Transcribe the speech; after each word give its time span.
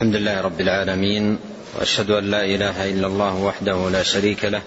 الحمد 0.00 0.16
لله 0.16 0.40
رب 0.40 0.60
العالمين 0.60 1.38
وأشهد 1.78 2.10
أن 2.10 2.24
لا 2.24 2.44
إله 2.44 2.90
إلا 2.90 3.06
الله 3.06 3.42
وحده 3.42 3.90
لا 3.90 4.02
شريك 4.02 4.44
له 4.44 4.62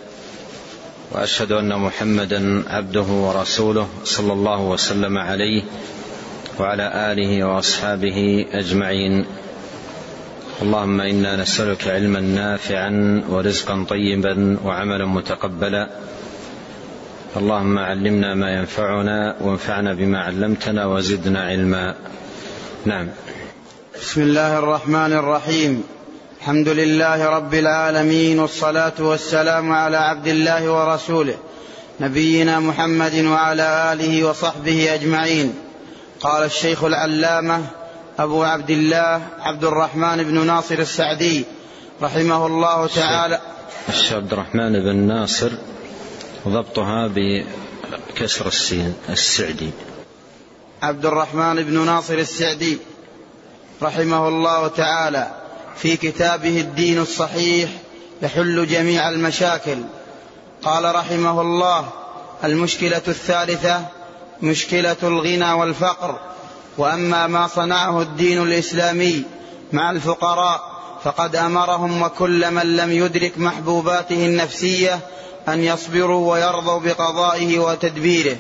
وأشهد 1.12 1.52
أن 1.52 1.80
محمدا 1.80 2.64
عبده 2.70 3.02
ورسوله 3.02 3.90
صلى 4.04 4.34
الله 4.34 4.62
وسلم 4.62 5.18
عليه 5.18 5.64
وعلى 6.60 7.12
آله 7.12 7.44
وأصحابه 7.44 8.46
أجمعين. 8.52 9.26
اللهم 10.62 11.02
إنا 11.02 11.36
نسألك 11.36 11.88
علما 11.88 12.20
نافعا 12.20 13.24
ورزقا 13.30 13.86
طيبا 13.90 14.58
وعملا 14.64 15.06
متقبلا. 15.06 15.90
اللهم 17.38 17.80
علمنا 17.80 18.36
ما 18.36 18.52
ينفعنا 18.52 19.36
وانفعنا 19.42 19.94
بما 19.94 20.20
علمتنا 20.20 20.86
وزدنا 20.86 21.46
علما. 21.46 21.96
نعم. 22.86 23.08
بسم 24.02 24.22
الله 24.22 24.60
الرحمن 24.60 25.14
الرحيم. 25.14 25.84
الحمد 26.40 26.70
لله 26.70 27.26
رب 27.26 27.54
العالمين 27.54 28.40
والصلاة 28.40 28.94
والسلام 29.00 29.72
على 29.72 29.98
عبد 29.98 30.28
الله 30.28 30.72
ورسوله 30.72 31.38
نبينا 32.00 32.60
محمد 32.60 33.16
وعلى 33.26 33.94
آله 33.94 34.24
وصحبه 34.30 34.94
أجمعين. 34.94 35.54
قال 36.22 36.44
الشيخ 36.44 36.84
العلامة 36.84 37.66
أبو 38.20 38.44
عبد 38.44 38.70
الله 38.70 39.22
عبد 39.40 39.64
الرحمن 39.64 40.24
بن 40.24 40.46
ناصر 40.46 40.80
السعدي 40.80 41.46
رحمه 42.02 42.46
الله 42.46 42.88
تعالى. 42.88 43.40
الشيخ 43.90 44.14
عبد 44.14 44.34
الرحمن 44.34 44.74
بن 44.80 44.96
ناصر 44.96 45.52
ضبطها 46.48 47.08
بكسر 47.08 48.48
السين 48.48 48.94
السعدي. 49.10 49.72
عبد 50.82 51.06
الرحمن 51.06 51.64
بن 51.64 51.86
ناصر 51.86 52.14
السعدي. 52.14 52.78
رحمه 53.82 54.28
الله 54.28 54.68
تعالى 54.68 55.28
في 55.78 55.98
كتابه 55.98 56.60
الدين 56.62 57.02
الصحيح 57.02 57.70
يحل 58.22 58.68
جميع 58.68 59.10
المشاكل. 59.10 59.78
قال 60.64 60.96
رحمه 60.96 61.42
الله 61.42 61.90
المشكلة 62.44 63.02
الثالثة 63.08 63.86
مشكلة 64.42 64.98
الغنى 65.04 65.52
والفقر. 65.52 66.20
وأما 66.78 67.28
ما 67.28 67.48
صنعه 67.48 68.02
الدين 68.02 68.44
الإسلامي 68.44 69.24
مع 69.74 69.92
الفقراء 69.92 70.78
فقد 71.04 71.36
أمرهم 71.36 72.02
وكل 72.02 72.52
من 72.52 72.76
لم 72.76 72.92
يدرك 72.92 73.38
محبوباته 73.38 74.26
النفسية 74.26 75.00
أن 75.48 75.64
يصبروا 75.64 76.34
ويرضوا 76.34 76.80
بقضائه 76.80 77.60
وتدبيره 77.60 78.38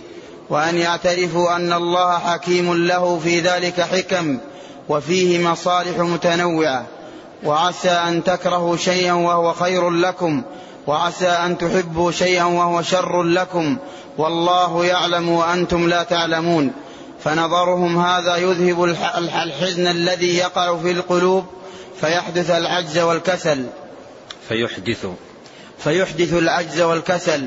وأن 0.49 0.77
يعترفوا 0.77 1.55
أن 1.55 1.73
الله 1.73 2.19
حكيم 2.19 2.73
له 2.73 3.19
في 3.23 3.39
ذلك 3.39 3.81
حكم. 3.81 4.39
وفيه 4.89 5.39
مصالح 5.39 5.99
متنوعة. 5.99 6.85
وعسى 7.43 7.89
أن 7.89 8.23
تكرهوا 8.23 8.77
شيئا 8.77 9.13
وهو 9.13 9.53
خير 9.53 9.89
لكم. 9.89 10.43
وعسى 10.87 11.27
أن 11.27 11.57
تحبوا 11.57 12.11
شيئا 12.11 12.43
وهو 12.43 12.81
شر 12.81 13.23
لكم. 13.23 13.77
والله 14.17 14.85
يعلم 14.85 15.29
وأنتم 15.29 15.89
لا 15.89 16.03
تعلمون. 16.03 16.71
فنظرهم 17.23 17.97
هذا 18.05 18.35
يذهب 18.35 18.83
الحزن 19.43 19.87
الذي 19.87 20.37
يقع 20.37 20.77
في 20.77 20.91
القلوب 20.91 21.45
فيحدث 22.01 22.51
العجز 22.51 22.97
والكسل. 22.97 23.65
فيحدث. 24.47 25.05
فيحدث 25.77 26.33
العجز 26.33 26.81
والكسل. 26.81 27.45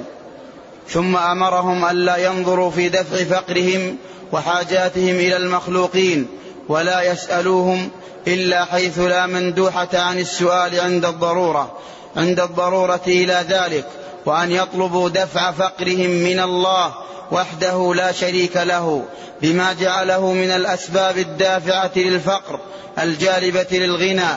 ثم 0.89 1.17
أمرهم 1.17 1.85
الا 1.85 2.17
ينظروا 2.17 2.71
في 2.71 2.89
دفع 2.89 3.25
فقرهم 3.25 3.97
وحاجاتهم 4.33 5.15
إلى 5.15 5.37
المخلوقين. 5.37 6.27
ولا 6.69 7.03
يسألوهم 7.03 7.91
إلا 8.27 8.65
حيث 8.65 8.99
لا 8.99 9.27
مندوحة 9.27 9.89
عن 9.95 10.19
السؤال 10.19 10.81
عند 10.81 11.05
الضرورة 11.05 11.79
عند 12.17 12.41
الضرورة 12.41 13.01
إلى 13.07 13.45
ذلك 13.49 13.87
وأن 14.27 14.53
يطلبوا 14.53 15.09
دفع 15.09 15.53
فقرهم 15.53 16.11
من 16.11 16.41
الله 16.41 16.95
وحده 17.33 17.95
لا 17.95 18.13
شريك 18.13 18.57
له 18.57 19.05
بما 19.43 19.73
جعله 19.73 20.33
من 20.33 20.51
الأسباب 20.51 21.19
الدافعة 21.19 21.91
للفقر 21.97 22.61
الجالبة 22.99 23.67
للغنى 23.73 24.29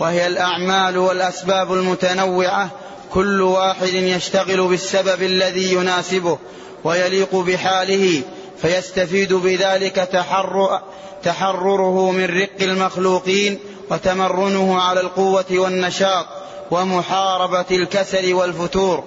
وهي 0.00 0.26
الأعمال 0.26 0.98
والأسباب 0.98 1.72
المتنوعة 1.72 2.70
كل 3.10 3.42
واحد 3.42 3.94
يشتغل 3.94 4.68
بالسبب 4.68 5.22
الذي 5.22 5.72
يناسبه 5.72 6.38
ويليق 6.84 7.36
بحاله 7.36 8.22
فيستفيد 8.62 9.32
بذلك 9.32 9.94
تحرر 9.94 10.80
تحرره 11.24 12.10
من 12.10 12.24
رق 12.24 12.62
المخلوقين 12.62 13.58
وتمرنه 13.90 14.80
على 14.80 15.00
القوة 15.00 15.44
والنشاط 15.50 16.26
ومحاربة 16.70 17.64
الكسل 17.70 18.34
والفتور. 18.34 19.04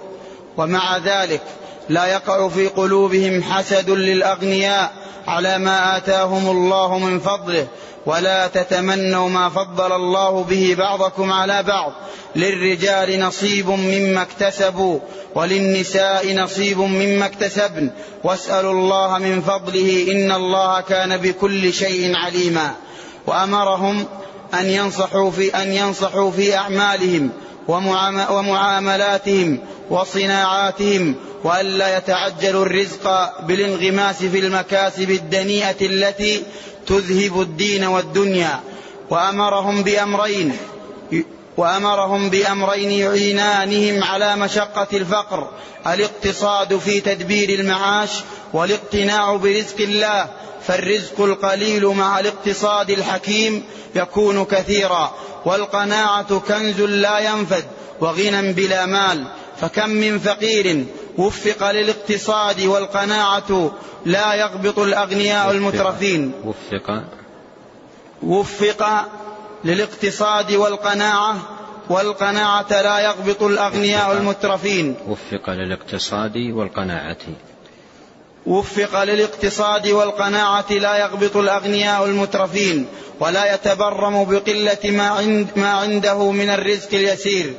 ومع 0.58 0.98
ذلك 0.98 1.42
لا 1.90 2.06
يقع 2.06 2.50
في 2.50 2.68
قلوبهم 2.68 3.44
حسد 3.44 3.90
للأغنياء 3.90 4.94
على 5.28 5.58
ما 5.58 5.98
آتاهم 5.98 6.50
الله 6.50 7.00
من 7.00 7.20
فضله 7.20 7.68
ولا 8.06 8.48
تتمنوا 8.48 9.30
ما 9.30 9.50
فضل 9.50 9.92
الله 9.92 10.44
به 10.44 10.76
بعضكم 10.78 11.34
على 11.34 11.64
بعض. 11.64 11.94
للرجال 12.36 13.20
نصيب 13.20 13.70
مما 13.70 14.22
اكتسبوا 14.22 15.00
وللنساء 15.36 16.36
نصيب 16.36 16.80
مما 16.80 17.26
اكتسبن. 17.26 17.90
واسألوا 18.24 18.72
الله 18.72 19.18
من 19.18 19.42
فضله 19.42 20.08
إن 20.12 20.32
الله 20.32 20.82
كان 20.82 21.18
بكل 21.18 21.74
شيء 21.74 22.16
عليما. 22.16 22.76
وأمرهم 23.28 24.06
أن 24.54 24.66
ينصحوا 24.66 25.32
في 25.32 25.56
أن 25.56 25.72
ينصحوا 25.72 26.32
في 26.32 26.56
أعمالهم 26.56 27.30
ومعاملاتهم 27.68 29.60
وصناعاتهم 29.90 31.16
والا 31.44 31.98
يتعجلوا 31.98 32.66
الرزق 32.66 33.34
بالانغماس 33.48 34.16
في 34.24 34.40
المكاسب 34.40 35.10
الدنيئة 35.10 35.86
التي 35.86 36.44
تذهب 36.88 37.42
الدين 37.42 37.84
والدنيا. 37.84 38.60
وأمرهم 39.10 39.84
بأمرين 39.84 40.58
وأمرهم 41.58 42.30
بأمرين 42.30 42.92
يعينانهم 42.92 44.04
على 44.04 44.36
مشقة 44.36 44.88
الفقر 44.94 45.50
الاقتصاد 45.88 46.78
في 46.78 47.02
تدبير 47.02 47.60
المعاش 47.60 48.10
والاقتناع 48.54 49.36
برزق 49.36 49.80
الله 49.80 50.30
فالرزق 50.68 51.22
القليل 51.22 51.86
مع 51.86 52.20
الاقتصاد 52.20 52.90
الحكيم 52.90 53.64
يكون 53.96 54.46
كثيرا 54.46 55.14
والقناعة 55.46 56.40
كنز 56.40 56.82
لا 56.82 57.20
ينفد 57.20 57.64
وغنى 58.02 58.54
بلا 58.54 58.86
مال 58.86 59.28
فكم 59.62 59.90
من 59.90 60.20
فقير 60.20 60.86
وفق 61.18 61.72
للاقتصاد 61.72 62.66
والقناعة 62.66 63.72
لا 64.06 64.34
يغبط 64.34 64.80
الأغنياء 64.80 65.52
المترفين. 65.52 66.32
وفق. 66.46 67.04
وفق 68.24 69.06
للاقتصاد 69.66 70.52
والقناعة 70.52 71.38
والقناعة 71.90 72.82
لا 72.82 73.00
يغبط 73.00 73.44
الأغنياء 73.44 74.12
المترفين. 74.12 74.96
وفق 75.08 75.50
للاقتصاد 75.50 76.38
والقناعة. 76.38 77.18
وفق 78.46 79.04
للاقتصاد 79.04 79.88
والقناعة 79.88 80.72
لا 80.72 80.98
يغبط 80.98 81.38
الأغنياء 81.38 82.06
المترفين 82.06 82.88
ولا 83.20 83.54
يتبرم 83.54 84.24
بقلة 84.24 84.92
ما, 84.92 85.08
عند 85.08 85.48
ما 85.56 85.70
عنده 85.70 86.32
من 86.32 86.50
الرزق 86.50 86.94
اليسير. 86.94 87.54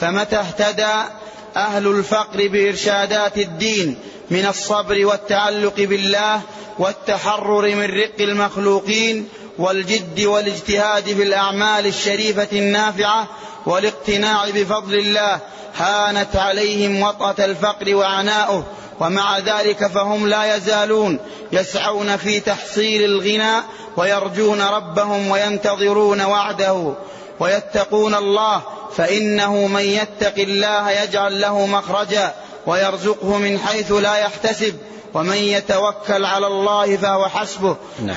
فمتى 0.00 0.36
اهتدى 0.36 1.08
أهل 1.56 1.86
الفقر 1.86 2.48
بإرشادات 2.48 3.38
الدين؟ 3.38 3.98
من 4.32 4.46
الصبر 4.46 5.06
والتعلق 5.06 5.74
بالله 5.76 6.40
والتحرر 6.78 7.74
من 7.74 7.84
رق 7.84 8.20
المخلوقين 8.20 9.28
والجد 9.58 10.20
والاجتهاد 10.20 11.04
في 11.04 11.22
الأعمال 11.22 11.86
الشريفة 11.86 12.48
النافعة 12.52 13.28
والاقتناع 13.66 14.50
بفضل 14.50 14.94
الله 14.94 15.40
هانت 15.76 16.36
عليهم 16.36 17.02
وطأة 17.02 17.44
الفقر 17.44 17.94
وعناؤه 17.94 18.64
ومع 19.00 19.38
ذلك 19.38 19.86
فهم 19.86 20.28
لا 20.28 20.56
يزالون 20.56 21.18
يسعون 21.52 22.16
في 22.16 22.40
تحصيل 22.40 23.04
الغنى 23.04 23.62
ويرجون 23.96 24.62
ربهم 24.62 25.30
وينتظرون 25.30 26.22
وعده 26.22 26.94
ويتقون 27.40 28.14
الله 28.14 28.62
فإنه 28.96 29.66
من 29.66 29.82
يتق 29.82 30.34
الله 30.38 30.90
يجعل 30.90 31.40
له 31.40 31.66
مخرجا 31.66 32.34
ويرزقه 32.66 33.38
من 33.38 33.58
حيث 33.58 33.92
لا 33.92 34.16
يحتسب. 34.16 34.74
ومن 35.14 35.36
يتوكل 35.36 36.24
على 36.24 36.46
الله 36.46 36.96
فهو 36.96 37.28
حسبه. 37.28 37.76
نعم. 38.06 38.16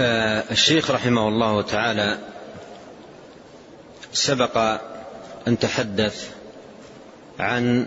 آه، 0.00 0.44
الشيخ 0.50 0.90
رحمه 0.90 1.28
الله 1.28 1.62
تعالى 1.62 2.18
سبق 4.12 4.80
أن 5.48 5.58
تحدث 5.58 6.28
عن 7.38 7.86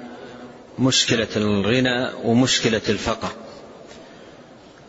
مشكلة 0.79 1.27
الغنى 1.35 2.11
ومشكلة 2.23 2.81
الفقر. 2.89 3.29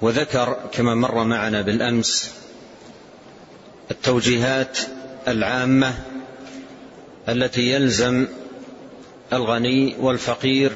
وذكر 0.03 0.57
كما 0.73 0.95
مر 0.95 1.25
معنا 1.25 1.63
بالأمس 1.63 2.31
التوجيهات 3.91 4.79
العامة 5.29 5.95
التي 7.29 7.61
يلزم 7.61 8.27
الغني 9.33 9.97
والفقير 10.01 10.73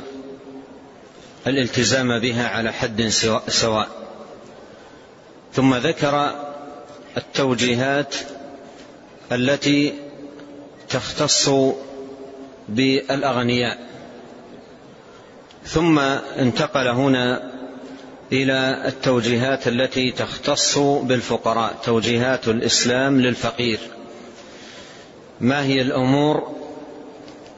الالتزام 1.47 2.19
بها 2.19 2.49
على 2.49 2.73
حد 2.73 3.09
سواء 3.49 3.89
ثم 5.53 5.75
ذكر 5.75 6.35
التوجيهات 7.17 8.15
التي 9.33 9.95
تختص 10.89 11.51
بالأغنياء. 12.69 13.79
ثم 15.65 15.99
انتقل 16.39 16.89
هنا 16.89 17.53
إلى 18.33 18.83
التوجيهات 18.87 19.69
التي 19.69 20.11
تختص 20.11 20.79
بالفقراء 20.79 21.77
توجيهات 21.85 22.49
الإسلام 22.49 23.21
للفقير. 23.21 23.79
ما 25.41 25.65
هي 25.65 25.83
الأمور 25.83 26.64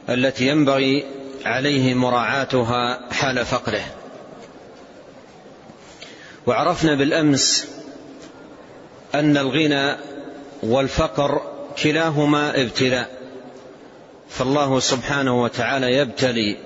التي 0.08 0.48
ينبغي 0.48 1.04
عليه 1.44 1.94
مراعاتها 1.94 3.12
حال 3.12 3.46
فقره. 3.46 3.84
وعرفنا 6.46 6.94
بالأمس 6.94 7.68
أن 9.14 9.36
الغنى 9.36 9.96
والفقر 10.62 11.42
كلاهما 11.82 12.62
ابتلاء 12.62 13.10
فالله 14.28 14.80
سبحانه 14.80 15.42
وتعالى 15.42 15.96
يبتلي 15.96 16.56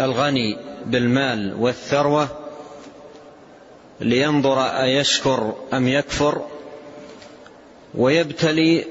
الغني 0.00 0.58
بالمال 0.86 1.54
والثروة 1.58 2.28
لينظر 4.00 4.60
أيشكر 4.62 5.54
أم 5.72 5.88
يكفر 5.88 6.46
ويبتلي 7.94 8.84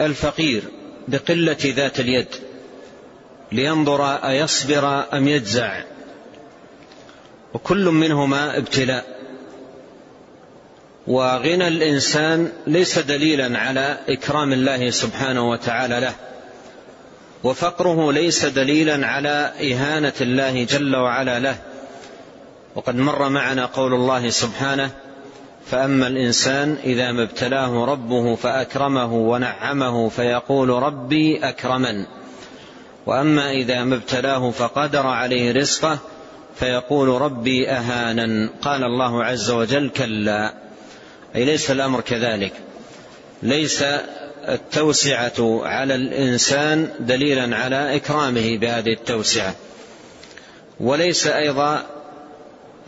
الفقير 0.00 0.62
بقلة 1.08 1.58
ذات 1.64 2.00
اليد. 2.00 2.26
لينظر 3.52 4.04
أيصبر 4.04 5.04
أم 5.12 5.28
يجزع. 5.28 5.82
وكل 7.54 7.84
منهما 7.84 8.56
ابتلاء. 8.56 9.20
وغنى 11.06 11.68
الإنسان 11.68 12.52
ليس 12.66 12.98
دليلا 12.98 13.58
على 13.58 13.98
إكرام 14.08 14.52
الله 14.52 14.90
سبحانه 14.90 15.50
وتعالى 15.50 16.00
له. 16.00 16.14
وفقره 17.44 18.12
ليس 18.12 18.44
دليلا 18.46 19.06
على 19.06 19.52
إهانة 19.60 20.12
الله 20.20 20.64
جل 20.64 20.96
وعلا 20.96 21.38
له. 21.38 21.56
وقد 22.74 22.96
مر 22.96 23.28
معنا 23.28 23.66
قول 23.66 23.94
الله 23.94 24.30
سبحانه 24.30 24.90
فأما 25.66 26.06
الإنسان 26.06 26.76
إذا 26.84 27.12
ما 27.12 27.22
ابتلاه 27.22 27.84
ربه 27.84 28.34
فأكرمه 28.34 29.14
ونعمه 29.14 30.08
فيقول 30.08 30.68
ربي 30.68 31.38
أكرمن. 31.48 32.19
وأما 33.06 33.50
إذا 33.50 33.84
ما 33.84 33.94
ابتلاه 33.94 34.50
فقدر 34.50 35.06
عليه 35.06 35.52
رزقه 35.52 35.98
فيقول 36.58 37.08
ربي 37.08 37.68
أهانن. 37.68 38.48
قال 38.62 38.84
الله 38.84 39.24
عز 39.24 39.50
وجل 39.50 39.88
كلا. 39.88 40.54
أي 41.36 41.44
ليس 41.44 41.70
الأمر 41.70 42.00
كذلك. 42.00 42.52
ليس 43.42 43.84
التوسعة 44.48 45.60
على 45.62 45.94
الإنسان 45.94 46.88
دليلا 47.00 47.56
على 47.56 47.96
إكرامه 47.96 48.58
بهذه 48.58 48.92
التوسعة. 48.92 49.54
وليس 50.80 51.26
أيضا 51.26 51.86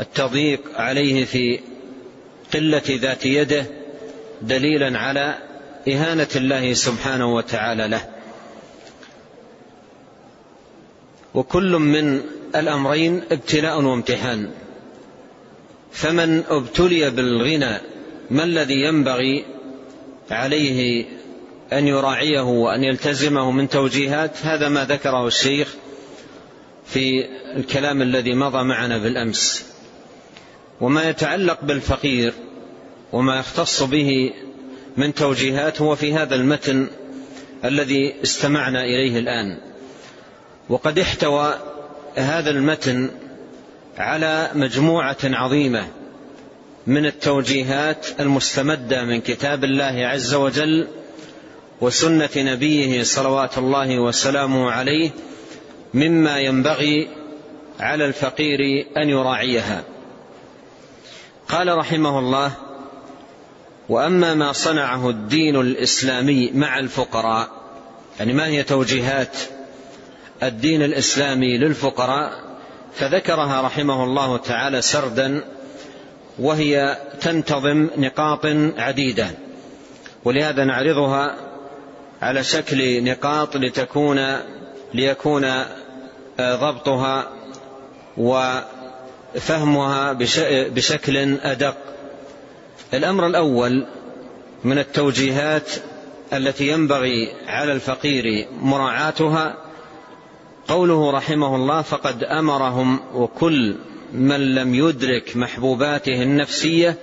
التضييق 0.00 0.61
عليه 0.76 1.25
في 1.25 1.61
قلة 2.55 2.82
ذات 2.88 3.26
يده 3.26 3.67
دليلا 4.43 4.99
على 4.99 5.35
إهانة 5.88 6.29
الله 6.37 6.75
سبحانه 6.75 7.35
وتعالى 7.35 7.88
له. 7.88 8.12
وكل 11.34 11.76
من 11.76 12.20
الأمرين 12.56 13.23
ابتلاء 13.31 13.82
وامتحان. 13.82 14.50
فمن 15.93 16.43
ابتلي 16.49 17.11
بالغنى 17.11 17.81
ما 18.31 18.44
الذي 18.44 18.75
ينبغي 18.75 19.44
عليه 20.31 21.05
أن 21.73 21.88
يراعيه 21.88 22.40
وأن 22.40 22.84
يلتزمه 22.84 23.50
من 23.50 23.69
توجيهات؟ 23.69 24.37
هذا 24.43 24.69
ما 24.69 24.84
ذكره 24.84 25.26
الشيخ 25.26 25.75
في 26.87 27.25
الكلام 27.56 28.02
الذي 28.02 28.34
مضى 28.34 28.62
معنا 28.62 28.99
بالأمس. 28.99 29.67
وما 30.81 31.08
يتعلق 31.08 31.64
بالفقير 31.64 32.32
وما 33.12 33.38
يختص 33.38 33.82
به 33.82 34.32
من 34.96 35.14
توجيهات 35.14 35.81
هو 35.81 35.96
في 35.96 36.12
هذا 36.14 36.34
المتن 36.34 36.88
الذي 37.64 38.14
استمعنا 38.23 38.84
إليه 38.84 39.19
الآن. 39.19 39.72
وقد 40.69 40.99
احتوى 40.99 41.55
هذا 42.14 42.50
المتن 42.50 43.11
على 43.99 44.50
مجموعة 44.55 45.17
عظيمة 45.25 45.88
من 46.87 47.06
التوجيهات 47.06 48.06
المستمدة 48.20 49.05
من 49.05 49.20
كتاب 49.20 49.64
الله 49.64 50.06
عز 50.06 50.35
وجل 50.35 50.88
وسنة 51.81 52.31
نبيه 52.37 53.03
صلوات 53.03 53.59
الله 53.59 53.99
وسلامه 53.99 54.70
عليه 54.70 55.11
مما 55.94 56.38
ينبغي 56.38 57.08
على 57.81 58.05
الفقير 58.05 58.87
أن 58.97 59.08
يراعيها. 59.08 59.82
قال 61.49 61.79
رحمه 61.79 62.19
الله 62.19 62.53
وأما 63.88 64.35
ما 64.35 64.53
صنعه 64.53 65.11
الدين 65.11 65.56
الإسلامي 65.56 66.50
مع 66.55 66.79
الفقراء 66.79 67.49
يعني 68.19 68.32
ما 68.32 68.47
هي 68.47 68.62
توجيهات 68.62 69.37
الدين 70.43 70.83
الإسلامي 70.83 71.59
للفقراء 71.59 72.33
فذكرها 72.94 73.62
رحمه 73.62 74.05
الله 74.05 74.37
تعالى 74.37 74.83
سردا 74.83 75.44
وهي 76.39 76.99
تنتظم 77.21 77.89
نقاط 77.97 78.47
عديدة. 78.79 79.27
ولهذا 80.25 80.65
نعرضها 80.65 81.37
على 82.23 82.44
شكل 82.44 83.05
نقاط 83.05 83.56
لتكون 83.56 84.37
ليكون 84.94 85.53
ضبطها 86.41 87.29
وفهمها 88.17 90.12
بشكل 90.69 91.39
أدق. 91.43 91.77
الأمر 92.94 93.27
الأول 93.27 93.87
من 94.65 94.79
التوجيهات 94.79 95.71
التي 96.33 96.69
ينبغي 96.69 97.33
على 97.47 97.73
الفقير 97.73 98.49
مراعاتها 98.61 99.56
قوله 100.69 101.11
رحمه 101.11 101.57
الله 101.57 101.83
فقد 101.83 102.25
أمرهم 102.25 103.01
وكل 103.15 103.77
من 104.13 104.55
لم 104.55 104.75
يدرك 104.75 105.37
محبوباته 105.37 106.23
النفسية 106.23 106.99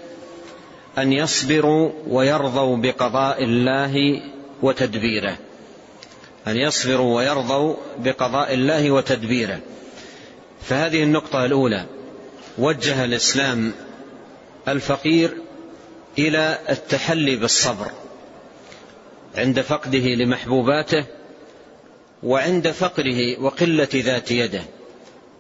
أن 0.98 1.13
يصبروا 1.13 1.92
ويرضوا 2.08 2.78
بقضاء 2.78 3.44
الله 3.44 4.22
وتدبيره. 4.62 5.38
أن 6.48 6.56
يصبروا 6.56 7.18
ويرضوا 7.18 7.75
بقضاء 7.98 8.54
الله 8.54 8.92
وتدبيره. 8.92 9.60
فهذه 10.62 11.04
النقطة 11.04 11.46
الأولى. 11.46 11.86
وجه 12.58 13.06
الإسلام 13.06 13.74
الفقير 14.68 15.38
إلى 16.18 16.58
التحلي 16.70 17.36
بالصبر 17.36 17.92
عند 19.36 19.62
فقده 19.62 20.16
لمحبوباته 20.16 21.06
وعند 22.23 22.71
فقره 22.71 23.41
وقلة 23.41 23.88
ذات 23.93 24.31
يده. 24.31 24.63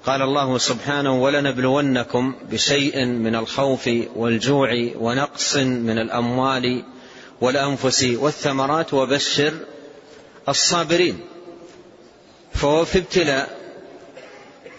قال 0.05 0.21
الله 0.21 0.57
سبحانه 0.57 1.23
ولنبلونكم 1.23 2.35
بشيء 2.51 3.05
من 3.05 3.35
الخوف 3.35 3.89
والجوع 4.15 4.91
ونقص 4.95 5.57
من 5.57 5.97
الأموال 5.97 6.83
والأنفس 7.41 8.03
والثمرات 8.03 8.93
وبشر 8.93 9.53
الصابرين. 10.49 11.19
فهو 12.53 12.85
في 12.85 12.97
ابتلاء 12.97 13.59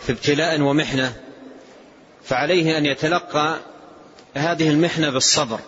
في 0.01 0.13
ابتلاء 0.13 0.61
ومحنة 0.61 1.13
فعليه 2.25 2.79
أن 2.79 2.87
يتلقى 2.87 3.59
هذه 4.35 4.71
المحنة 4.71 5.11
بالصبر 5.11 5.61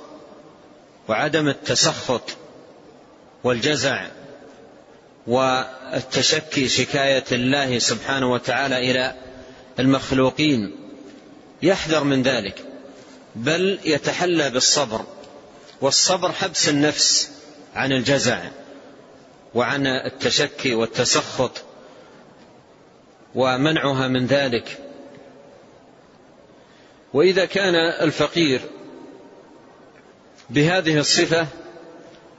وعدم 1.08 1.48
التسخط 1.48 2.36
والجزع. 3.44 4.06
والتشكي 5.26 6.68
شكاية 6.68 7.24
الله 7.32 7.78
سبحانه 7.78 8.32
وتعالى 8.32 8.90
إلى 8.90 9.14
المخلوقين 9.78 10.76
يحذر 11.62 12.04
من 12.04 12.22
ذلك 12.22 12.64
بل 13.36 13.78
يتحلى 13.84 14.50
بالصبر 14.50 15.04
والصبر 15.80 16.32
حبس 16.32 16.68
النفس 16.68 17.30
عن 17.74 17.92
الجزع 17.92 18.40
وعن 19.54 19.86
التشكي 19.86 20.74
والتسخط 20.74 21.62
ومنعها 23.34 24.08
من 24.08 24.26
ذلك. 24.26 24.78
وإذا 27.12 27.44
كان 27.44 27.74
الفقير 27.74 28.60
بهذه 30.50 30.98
الصفة 30.98 31.46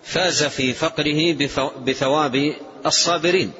فاز 0.04 0.44
في 0.44 0.74
فقره 0.74 1.34
بثواب 1.86 2.56
الصابرين. 2.86 3.52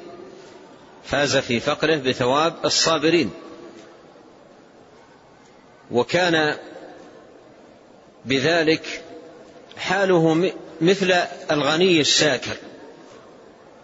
فاز 1.04 1.36
في 1.36 1.60
فقره 1.60 1.96
بثواب 1.96 2.54
الصابرين. 2.64 3.30
وكان 5.90 6.56
بذلك 8.24 9.02
حاله 9.76 10.52
مثل 10.80 11.12
الغني 11.50 12.00
الشاكر. 12.00 12.56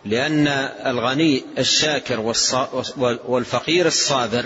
لأن 0.05 0.49
الغني 0.87 1.45
الشاكر 1.59 2.35
والفقير 3.29 3.87
الصابر 3.87 4.45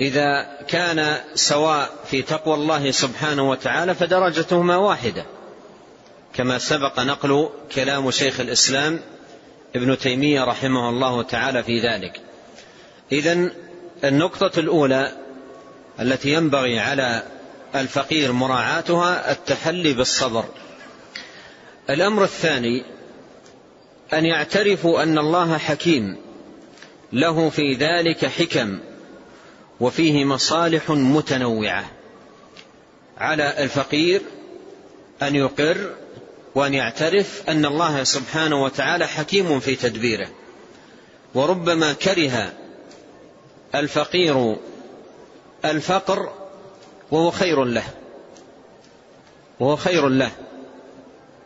إذا 0.00 0.58
كان 0.68 1.20
سواء 1.34 1.90
في 2.10 2.22
تقوى 2.22 2.54
الله 2.54 2.90
سبحانه 2.90 3.50
وتعالى 3.50 3.94
فدرجتهما 3.94 4.76
واحدة. 4.76 5.24
كما 6.34 6.58
سبق 6.58 7.00
نقل 7.00 7.48
كلام 7.74 8.10
شيخ 8.10 8.40
الإسلام 8.40 9.00
ابن 9.76 9.98
تيمية 9.98 10.44
رحمه 10.44 10.88
الله 10.88 11.22
تعالى 11.22 11.62
في 11.62 11.80
ذلك. 11.80 12.20
إذا 13.12 13.50
النقطة 14.04 14.60
الأولى 14.60 15.12
التي 16.00 16.32
ينبغي 16.32 16.78
على 16.78 17.22
الفقير 17.74 18.32
مراعاتها 18.32 19.32
التحلي 19.32 19.92
بالصبر. 19.92 20.44
الأمر 21.90 22.24
الثاني 22.24 22.84
أن 24.12 24.24
يعترفوا 24.24 25.02
أن 25.02 25.18
الله 25.18 25.58
حكيم 25.58 26.16
له 27.12 27.50
في 27.50 27.74
ذلك 27.74 28.26
حكم 28.26 28.78
وفيه 29.80 30.24
مصالح 30.24 30.90
متنوعة. 30.90 31.84
على 33.18 33.64
الفقير 33.64 34.22
أن 35.22 35.34
يقر 35.34 35.90
وأن 36.54 36.74
يعترف 36.74 37.42
أن 37.48 37.64
الله 37.64 38.04
سبحانه 38.04 38.62
وتعالى 38.62 39.06
حكيم 39.06 39.60
في 39.60 39.76
تدبيره. 39.76 40.28
وربما 41.34 41.92
كره 41.92 42.52
الفقير 43.74 44.56
الفقر 45.64 46.32
وهو 47.10 47.30
خير 47.30 47.64
له. 47.64 47.84
وهو 49.60 49.76
خير 49.76 50.08
له. 50.08 50.30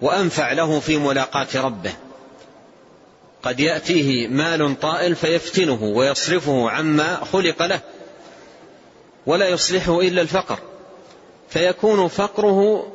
وأنفع 0.01 0.53
له 0.53 0.81
في 0.81 0.97
ملاقاة 0.97 1.47
ربه. 1.55 1.93
قد 3.43 3.61
يأتيه 3.61 4.29
مال 4.29 4.81
طائل 4.81 5.17
فيفتنه 5.17 5.83
ويصرفه 5.83 6.71
عما 6.71 7.25
خلق 7.33 7.63
له. 7.63 7.81
ولا 9.27 9.49
يصلحه 9.49 10.01
إلا 10.01 10.23
الفقر. 10.23 10.59
فيكون 11.49 12.09
فقره 12.09 12.87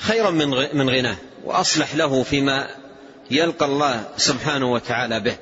خيرا 0.00 0.30
من 0.72 0.90
غناه 0.90 1.16
وأصلح 1.44 1.94
له 1.94 2.22
فيما 2.22 2.68
يلقى 3.30 3.66
الله 3.66 4.04
سبحانه 4.16 4.72
وتعالى 4.72 5.20
به. 5.20 5.36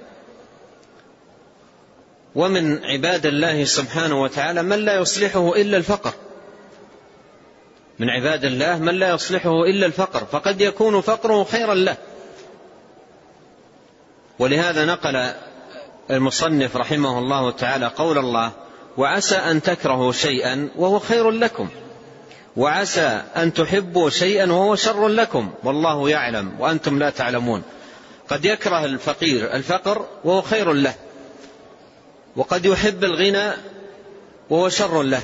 ومن 2.34 2.84
عباد 2.84 3.26
الله 3.26 3.64
سبحانه 3.64 4.22
وتعالى 4.22 4.62
من 4.62 4.78
لا 4.78 4.94
يصلحه 4.94 5.56
إلا 5.56 5.76
الفقر. 5.76 6.12
من 7.98 8.10
عباد 8.10 8.44
الله 8.44 8.78
من 8.78 8.94
لا 8.94 9.10
يصلحه 9.10 9.64
إلا 9.64 9.86
الفقر 9.86 10.24
فقد 10.24 10.60
يكون 10.60 11.00
فقره 11.00 11.44
خيرا 11.44 11.74
له. 11.74 11.96
ولهذا 14.38 14.84
نقل 14.84 15.32
المصنف 16.10 16.76
رحمه 16.76 17.18
الله 17.18 17.50
تعالى 17.50 17.86
قول 17.86 18.18
الله 18.18 18.52
وعسى 18.96 19.36
أن 19.36 19.62
تكرهوا 19.62 20.12
شيئا 20.12 20.68
وهو 20.76 20.98
خير 20.98 21.30
لكم. 21.30 21.68
وعسى 22.58 23.22
أن 23.36 23.52
تحبوا 23.52 24.10
شيئا 24.10 24.52
وهو 24.52 24.76
شر 24.76 25.08
لكم 25.08 25.50
والله 25.64 26.10
يعلم 26.10 26.52
وأنتم 26.60 26.98
لا 26.98 27.10
تعلمون. 27.10 27.62
قد 28.28 28.44
يكره 28.44 28.84
الفقير 28.84 29.54
الفقر 29.54 30.06
وهو 30.24 30.42
خير 30.42 30.72
له 30.72 30.94
وقد 32.36 32.66
يحب 32.66 33.04
الغنى 33.04 33.50
وهو 34.50 34.68
شر 34.68 35.02
له 35.02 35.22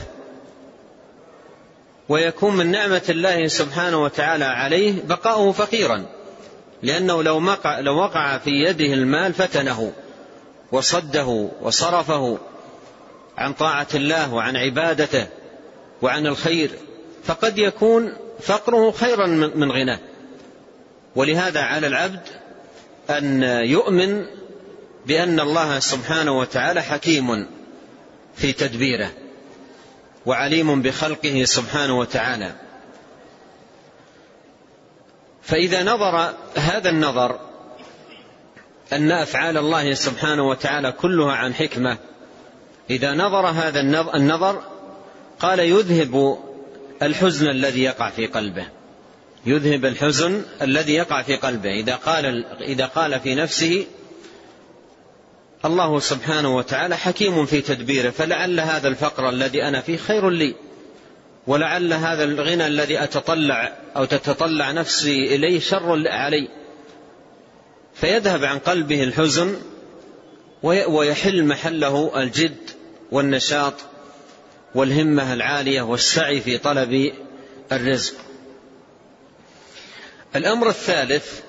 ويكون 2.09 2.57
من 2.57 2.71
نعمة 2.71 3.03
الله 3.09 3.49
سبحانه 3.49 4.03
وتعالى 4.03 4.45
عليه 4.45 5.03
بقاؤه 5.03 5.53
فقيرا 5.53 6.07
لأنه 6.83 7.23
لو 7.23 7.45
وقع, 7.47 7.81
لو 7.81 7.97
وقع 7.97 8.39
في 8.39 8.51
يده 8.51 8.95
المال 8.95 9.35
فتنه 9.35 9.93
وصده 10.73 11.49
وصرفه 11.63 12.39
عن 13.39 13.53
طاعة 13.53 13.87
الله 13.95 14.35
وعن 14.35 14.57
عبادته 14.57 15.27
وعن 16.03 16.27
الخير 16.27 16.71
فقد 17.25 17.59
يكون 17.59 18.17
فقره 18.41 18.91
خيرا 18.91 19.27
من 19.27 19.73
غناه. 19.73 19.99
ولهذا 21.17 21.61
على 21.61 21.87
العبد 21.87 22.29
أن 23.11 23.43
يؤمن 23.43 24.27
بأن 25.07 25.41
الله 25.41 25.79
سبحانه 25.79 26.39
وتعالى 26.39 26.83
حكيم 26.83 27.47
في 28.35 28.53
تدبيره 28.53 29.11
وعليم 30.27 30.83
بخلقه 30.83 31.45
سبحانه 31.45 31.99
وتعالى. 31.99 32.53
فإذا 35.43 35.83
نظر 35.83 36.35
هذا 36.57 36.91
النظر 36.91 37.41
أن 38.93 39.13
أفعال 39.13 39.59
الله 39.59 39.95
سبحانه 39.95 40.49
وتعالى 40.49 40.93
كلها 40.93 41.33
عن 41.33 41.55
حكمة 41.55 41.97
إذا 42.91 43.15
نظر 43.15 43.47
هذا 43.47 43.81
النظر 44.15 44.63
قال 45.41 45.61
يذهب 45.61 46.39
الحزن 47.03 47.49
الذي 47.49 47.83
يقع 47.83 48.11
في 48.11 48.27
قلبه. 48.27 48.67
يذهب 49.47 49.85
الحزن 49.85 50.43
الذي 50.63 50.95
يقع 50.95 51.23
في 51.23 51.37
قلبه. 51.37 51.71
إذا 51.71 51.95
قال 51.95 52.45
إذا 52.61 52.87
قال 52.87 53.21
في 53.21 53.35
نفسه 53.35 53.87
الله 55.65 56.01
سبحانه 56.01 56.57
وتعالى 56.57 56.97
حكيم 56.97 57.47
في 57.47 57.61
تدبيره. 57.61 58.11
فلعل 58.11 58.61
هذا 58.61 58.89
الفقر 58.89 59.29
الذي 59.29 59.63
أنا 59.63 59.81
فيه 59.81 59.97
خير 59.97 60.31
لي. 60.31 60.55
ولعل 61.47 61.93
هذا 61.93 62.25
الغنى 62.25 62.67
الذي 62.67 63.03
أتطلع 63.03 63.73
أو 63.97 64.05
تتطلع 64.05 64.73
نفسي 64.73 65.35
إليه 65.35 65.61
شر 65.61 66.09
علي. 66.09 66.49
فيذهب 67.95 68.45
عن 68.45 68.59
قلبه 68.59 69.03
الحزن 69.03 69.57
ويحل 70.63 71.45
محله 71.45 72.23
الجد 72.23 72.71
والنشاط 73.13 73.75
والهمة 74.75 75.33
العالية 75.33 75.83
والسعي 75.83 76.41
في 76.41 76.59
طلب 76.59 77.13
الرزق. 77.73 78.15
الأمر 80.37 80.69
الثالث 80.69 81.41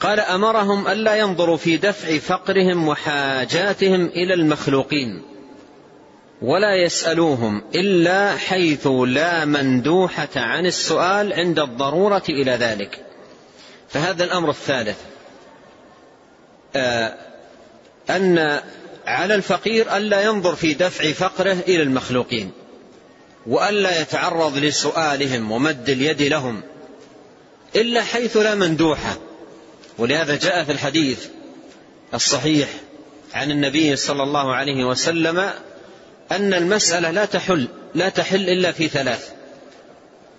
قال 0.00 0.20
أمرهم 0.20 0.88
ألا 0.88 1.16
ينظروا 1.16 1.56
في 1.56 1.76
دفع 1.76 2.18
فقرهم 2.18 2.88
وحاجاتهم 2.88 4.06
إلى 4.06 4.34
المخلوقين 4.34 5.22
ولا 6.42 6.74
يسألوهم 6.84 7.62
إلا 7.74 8.36
حيث 8.36 8.86
لا 8.86 9.44
مندوحة 9.44 10.28
عن 10.36 10.66
السؤال 10.66 11.32
عند 11.32 11.58
الضرورة 11.58 12.22
إلى 12.28 12.50
ذلك. 12.50 13.04
فهذا 13.88 14.24
الأمر 14.24 14.50
الثالث. 14.50 14.98
آه، 16.76 17.14
أن 18.10 18.60
على 19.06 19.34
الفقير 19.34 19.96
ألا 19.96 20.22
ينظر 20.22 20.54
في 20.54 20.74
دفع 20.74 21.12
فقره 21.12 21.56
إلى 21.68 21.82
المخلوقين 21.82 22.52
وألا 23.46 24.00
يتعرض 24.00 24.56
لسؤالهم 24.56 25.52
ومد 25.52 25.90
اليد 25.90 26.22
لهم 26.22 26.62
إلا 27.76 28.02
حيث 28.02 28.36
لا 28.36 28.54
مندوحة. 28.54 29.16
ولهذا 29.98 30.36
جاء 30.36 30.64
في 30.64 30.72
الحديث 30.72 31.26
الصحيح 32.14 32.68
عن 33.34 33.50
النبي 33.50 33.96
صلى 33.96 34.22
الله 34.22 34.54
عليه 34.54 34.84
وسلم 34.84 35.50
أن 36.32 36.54
المسألة 36.54 37.10
لا 37.10 37.24
تحل 37.24 37.68
لا 37.94 38.08
تحل 38.08 38.48
إلا 38.48 38.72
في 38.72 38.88
ثلاث 38.88 39.30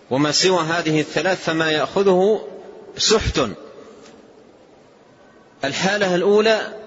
وما 0.10 0.32
سوى 0.32 0.64
هذه 0.64 1.00
الثلاث 1.00 1.44
فما 1.44 1.72
يأخذه 1.72 2.48
سحت. 2.98 3.40
الحالة 5.64 6.16
الأولى 6.16 6.85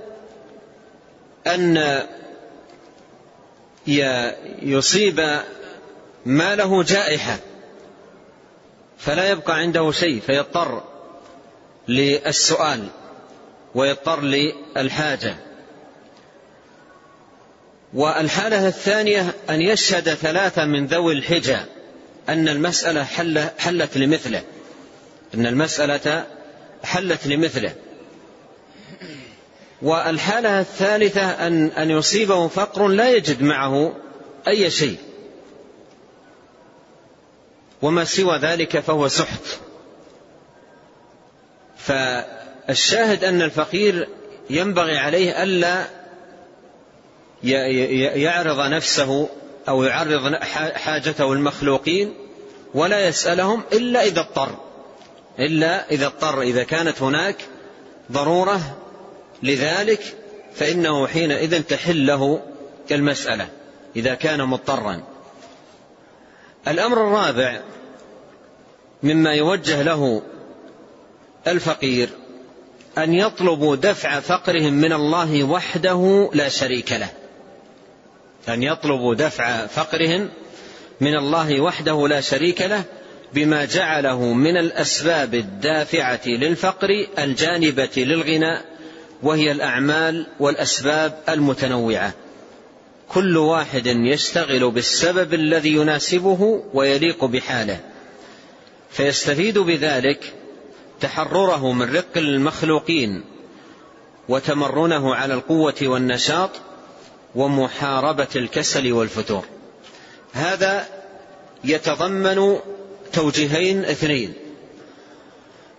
أن 1.47 2.03
يصيب 4.63 5.41
ماله 6.27 6.83
جائحة 6.83 7.39
فلا 8.99 9.31
يبقى 9.31 9.59
عنده 9.59 9.93
شيء 9.93 10.21
فيضطر 10.21 10.83
للسؤال 11.89 12.89
ويضطر 13.75 14.21
للحاجة. 14.21 15.37
والحالة 17.95 18.69
الثانية 18.69 19.35
أن 19.51 19.63
يشهد 19.63 20.15
ثلاثة 20.15 20.65
من 20.65 20.87
ذوي 20.87 21.13
الحجة 21.13 21.65
أن 22.29 22.49
المسألة 22.49 23.05
حل 23.05 23.49
حلت 23.59 23.97
لمثله. 23.97 24.43
أن 25.35 25.47
المسألة 25.47 26.27
حلت 26.85 27.27
لمثله. 27.27 27.75
والحالة 29.83 30.61
الثالثة 30.61 31.47
أن 31.47 31.67
أن 31.67 31.91
يصيبه 31.91 32.49
فقر 32.49 32.89
لا 32.89 33.11
يجد 33.11 33.43
معه 33.43 33.95
أي 34.49 34.71
شيء. 34.71 34.97
وما 37.83 38.05
سوى 38.05 38.39
ذلك 38.39 38.79
فهو 38.79 39.09
سحت. 39.09 39.43
فالشاهد 41.77 43.25
أن 43.25 43.43
الفقير 43.43 44.09
ينبغي 44.51 44.99
عليه 44.99 45.43
ألا 45.43 45.85
يعرض 48.19 48.61
نفسه 48.61 49.29
أو 49.69 49.83
يعرض 49.83 50.35
حاجته 50.75 51.33
المخلوقين 51.33 52.15
ولا 52.75 53.09
يسألهم 53.09 53.63
إلا 53.73 54.05
إذا 54.05 54.21
اضطر. 54.21 54.49
إلا 55.39 55.91
إذا 55.91 56.07
اضطر. 56.07 56.43
إذا 56.43 56.65
كانت 56.65 57.03
هناك 57.03 57.37
ضرورة 58.13 58.61
لذلك 59.43 60.01
فإنه 60.55 61.07
حينئذ 61.07 61.63
تحل 61.63 62.07
له 62.07 62.43
المسألة 62.91 63.49
إذا 63.97 64.15
كان 64.15 64.45
مضطرا. 64.45 65.03
الأمر 66.69 67.07
الرابع 67.07 67.61
مما 69.03 69.35
يوجه 69.35 69.83
له 69.83 70.23
الفقير 71.47 72.09
أن 72.99 73.15
يطلبوا 73.15 73.77
دفع 73.77 74.21
فقرهم 74.21 74.73
من 74.73 74.93
الله 74.93 75.45
وحده 75.45 76.31
لا 76.35 76.49
شريك 76.49 76.93
له. 76.93 77.09
أن 78.49 78.63
يطلبوا 78.63 79.15
دفع 79.15 79.67
فقرهم 79.67 80.29
من 81.01 81.17
الله 81.17 81.61
وحده 81.61 82.09
لا 82.09 82.21
شريك 82.21 82.63
له 82.63 82.85
بما 83.35 83.65
جعله 83.65 84.33
من 84.33 84.57
الأسباب 84.57 85.35
الدافعة 85.35 86.21
للفقر 86.27 86.89
الجانبة 87.19 87.89
للغنى 87.97 88.61
وهي 89.23 89.53
الأعمال 89.53 90.27
والأسباب 90.41 91.23
المتنوعة. 91.29 92.13
كل 93.09 93.37
واحد 93.37 93.87
يشتغل 93.87 94.71
بالسبب 94.71 95.35
الذي 95.35 95.73
يناسبه 95.73 96.65
ويليق 96.75 97.25
بحاله. 97.25 97.81
فيستفيد 98.91 99.59
بذلك 99.59 100.35
تحرره 101.01 101.73
من 101.73 101.97
رق 101.97 102.17
المخلوقين 102.17 103.25
وتمرنه 104.29 105.15
على 105.15 105.35
القوة 105.35 105.75
والنشاط 105.83 106.51
ومحاربة 107.35 108.29
الكسل 108.37 108.93
والفتور. 108.93 109.45
هذا 110.33 110.87
يتضمن 111.65 112.59
توجيهين 113.13 113.85
اثنين. 113.85 114.33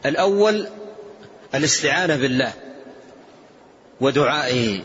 الأول 0.06 0.68
الاستعانة 1.56 2.16
بالله. 2.16 2.54
ودعائه 4.02 4.84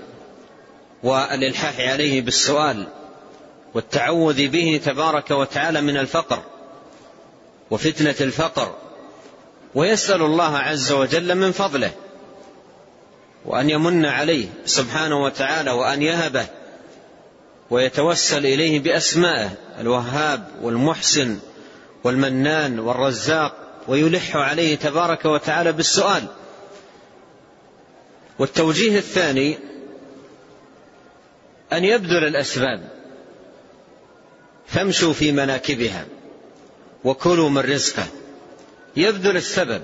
والإلحاح 1.02 1.80
عليه 1.80 2.20
بالسؤال 2.20 2.86
والتعوذ 3.74 4.48
به 4.48 4.80
تبارك 4.84 5.30
وتعالى 5.30 5.80
من 5.80 5.96
الفقر 5.96 6.42
وفتنة 7.70 8.14
الفقر 8.20 8.74
ويسأل 9.74 10.22
الله 10.22 10.58
عز 10.58 10.92
وجل 10.92 11.34
من 11.34 11.52
فضله 11.52 11.92
وأن 13.44 13.70
يمن 13.70 14.06
عليه 14.06 14.48
سبحانه 14.66 15.22
وتعالى 15.22 15.70
وأن 15.70 16.02
يهبه 16.02 16.46
ويتوسل 17.70 18.46
إليه 18.46 18.80
بأسمائه 18.80 19.50
الوهاب 19.80 20.48
والمحسن 20.62 21.38
والمنان 22.04 22.78
والرزاق 22.78 23.56
ويلح 23.88 24.36
عليه 24.36 24.76
تبارك 24.76 25.24
وتعالى 25.24 25.72
بالسؤال 25.72 26.24
والتوجيه 28.38 28.98
الثاني 28.98 29.58
أن 31.72 31.84
يبذل 31.84 32.24
الأسباب. 32.24 32.88
فامشوا 34.66 35.12
في 35.12 35.32
مناكبها 35.32 36.06
وكلوا 37.04 37.48
من 37.48 37.58
رزقه. 37.58 38.06
يبذل 38.96 39.36
السبب 39.36 39.82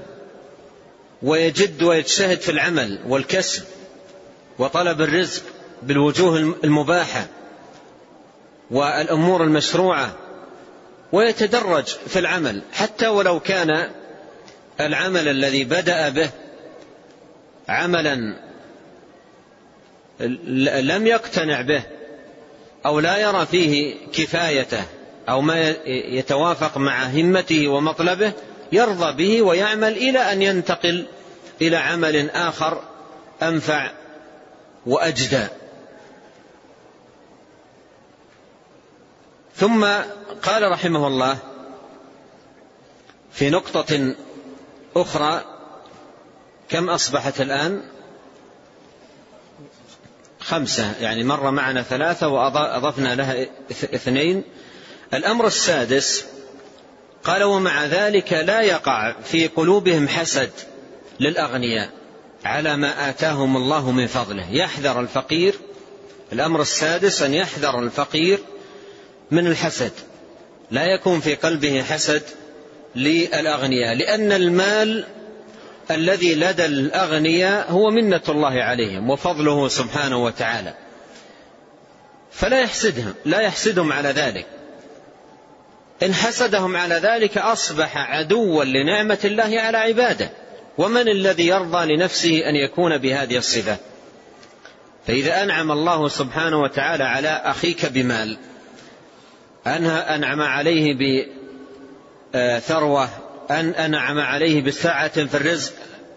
ويجد 1.23 1.83
ويجتهد 1.83 2.40
في 2.40 2.50
العمل 2.50 3.00
والكسب 3.09 3.64
وطلب 4.59 5.00
الرزق 5.00 5.43
بالوجوه 5.82 6.36
المباحة 6.65 7.26
والأمور 8.71 9.45
المشروعة 9.45 10.17
ويتدرج 11.13 11.84
في 11.84 12.19
العمل. 12.19 12.63
حتى 12.73 13.08
ولو 13.08 13.41
كان 13.41 13.91
العمل 14.80 15.28
الذي 15.28 15.65
بدأ 15.65 16.08
به 16.08 16.30
عملا 17.71 18.35
لم 20.80 21.06
يقتنع 21.06 21.61
به 21.61 21.83
أو 22.87 23.00
لا 23.00 23.17
يرى 23.17 23.47
فيه 23.47 23.97
كفايته 24.13 24.85
أو 25.28 25.41
ما 25.41 25.69
يتوافق 25.87 26.78
مع 26.78 27.04
همته 27.04 27.69
ومطلبه 27.69 28.33
يرضى 28.73 29.13
به 29.13 29.43
ويعمل 29.43 29.93
إلى 29.97 30.19
أن 30.19 30.43
ينتقل 30.43 31.06
إلى 31.63 31.76
عمل 31.76 32.30
آخر 32.30 32.83
أنفع 33.43 33.91
وأجدى. 34.87 35.47
ثم 39.56 39.85
قال 40.43 40.71
رحمه 40.73 41.06
الله 41.06 41.39
في 43.33 43.50
نقطة 43.50 44.15
أخرى 44.97 45.59
كم 46.71 46.91
أصبحت 46.91 47.41
الآن؟ 47.41 47.83
خمسة 50.41 50.93
يعني 51.00 51.25
مر 51.25 51.50
معنا 51.50 51.83
ثلاثة 51.83 52.28
واضفنا 52.28 53.15
لها 53.15 53.47
إثنين. 53.71 54.43
الأمر 55.15 55.47
السادس 55.47 56.25
قال 57.25 57.43
ومع 57.43 57.87
ذلك 57.87 58.33
لا 58.33 58.61
يقع 58.61 59.15
في 59.25 59.47
قلوبهم 59.47 60.09
حسد 60.09 60.50
للأغنياء 61.21 61.91
على 62.45 62.76
ما 62.76 63.09
آتاهم 63.09 63.56
الله 63.56 63.91
من 63.91 64.06
فضله. 64.06 64.50
يحذر 64.50 65.00
الفقير 65.00 65.54
الأمر 66.33 66.63
السادس 66.63 67.23
أن 67.23 67.35
يحذر 67.35 67.78
الفقير 67.78 68.39
من 69.30 69.47
الحسد. 69.47 69.93
لا 70.71 70.85
يكون 70.85 71.21
في 71.21 71.35
قلبه 71.35 71.83
حسد 71.83 72.23
للأغنياء 72.97 73.95
لأن 73.95 74.33
المال 74.33 75.06
الذي 75.90 76.34
لدى 76.34 76.66
الأغنياء 76.66 77.72
هو 77.72 77.90
منة 77.90 78.22
الله 78.28 78.62
عليهم 78.62 79.10
وفضله 79.10 79.68
سبحانه 79.68 80.24
وتعالى. 80.24 80.74
فلا 82.32 82.60
يحسدهم 82.60 83.14
لا 83.24 83.40
يحسدهم 83.40 83.92
على 83.92 84.08
ذلك. 84.08 84.46
إن 86.02 86.14
حسدهم 86.14 86.76
على 86.76 86.94
ذلك 86.94 87.38
أصبح 87.38 87.96
عدوا 87.96 88.64
لنعمة 88.64 89.18
الله 89.24 89.60
على 89.60 89.78
عباده. 89.78 90.30
ومن 90.78 91.08
الذي 91.08 91.46
يرضى 91.46 91.94
لنفسه 91.94 92.48
أن 92.48 92.56
يكون 92.56 92.98
بهذه 92.98 93.36
الصفة؟ 93.36 93.76
فإذا 95.06 95.42
أنعم 95.42 95.72
الله 95.72 96.08
سبحانه 96.08 96.60
وتعالى 96.60 97.04
على 97.04 97.28
أخيك 97.28 97.86
بمال 97.86 98.38
أنعم 99.66 100.40
عليه 100.40 100.96
بثروة 102.34 103.08
أن 103.50 103.71
أنعم 103.75 104.19
عليه 104.19 104.63
بالسعة 104.63 105.26
في 105.26 105.34
الرزق. 105.34 105.73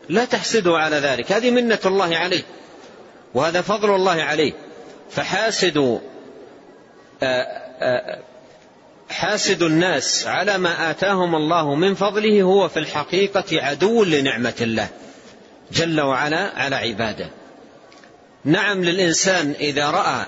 لا 0.10 0.26
تحسده 0.26 0.78
على 0.78 0.96
ذلك. 0.96 1.32
هذه 1.32 1.52
منة 1.52 1.80
الله 1.86 2.18
عليه 2.18 2.44
وهذا 3.34 3.62
فضل 3.62 3.96
الله 3.96 4.24
عليه. 4.24 4.54
فحاسدوا 5.12 6.00
حاسد 9.10 9.64
الناس 9.64 10.28
على 10.28 10.58
ما 10.58 10.92
آتاهم 10.92 11.36
الله 11.36 11.76
من 11.76 11.96
فضله 11.96 12.42
هو 12.42 12.68
في 12.68 12.80
الحقيقة 12.80 13.64
عدو 13.64 14.04
لنعمة 14.04 14.54
الله 14.62 14.88
جل 15.72 16.02
وعلا 16.02 16.52
على 16.56 16.76
عباده. 16.76 17.30
نعم 18.46 18.84
للإنسان 18.84 19.56
إذا 19.60 19.90
رأى 19.90 20.26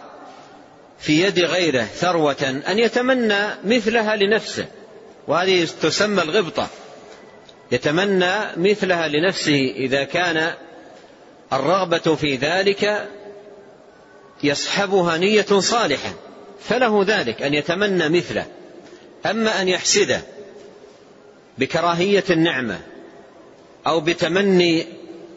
في 1.00 1.22
يد 1.24 1.40
غيره 1.40 1.84
ثروة 1.84 2.62
أن 2.68 2.80
يتمنى 2.80 3.48
مثلها 3.66 4.16
لنفسه 4.16 4.66
وهذه 5.28 5.68
تسمى 5.82 6.22
الغبطة. 6.22 6.68
يتمنى 7.72 8.34
مثلها 8.58 9.08
لنفسه 9.08 9.74
إذا 9.76 10.04
كان 10.04 10.54
الرغبة 11.54 12.16
في 12.16 12.36
ذلك 12.36 13.10
يصحبها 14.44 15.18
نية 15.18 15.60
صالحة 15.60 16.14
فله 16.60 17.04
ذلك 17.08 17.42
أن 17.42 17.54
يتمنى 17.54 18.10
مثله. 18.10 18.46
أما 19.26 19.62
أن 19.62 19.68
يحسده 19.68 20.22
بكراهية 21.58 22.24
النعمة 22.30 22.80
أو 23.88 24.00
بتمني 24.00 24.86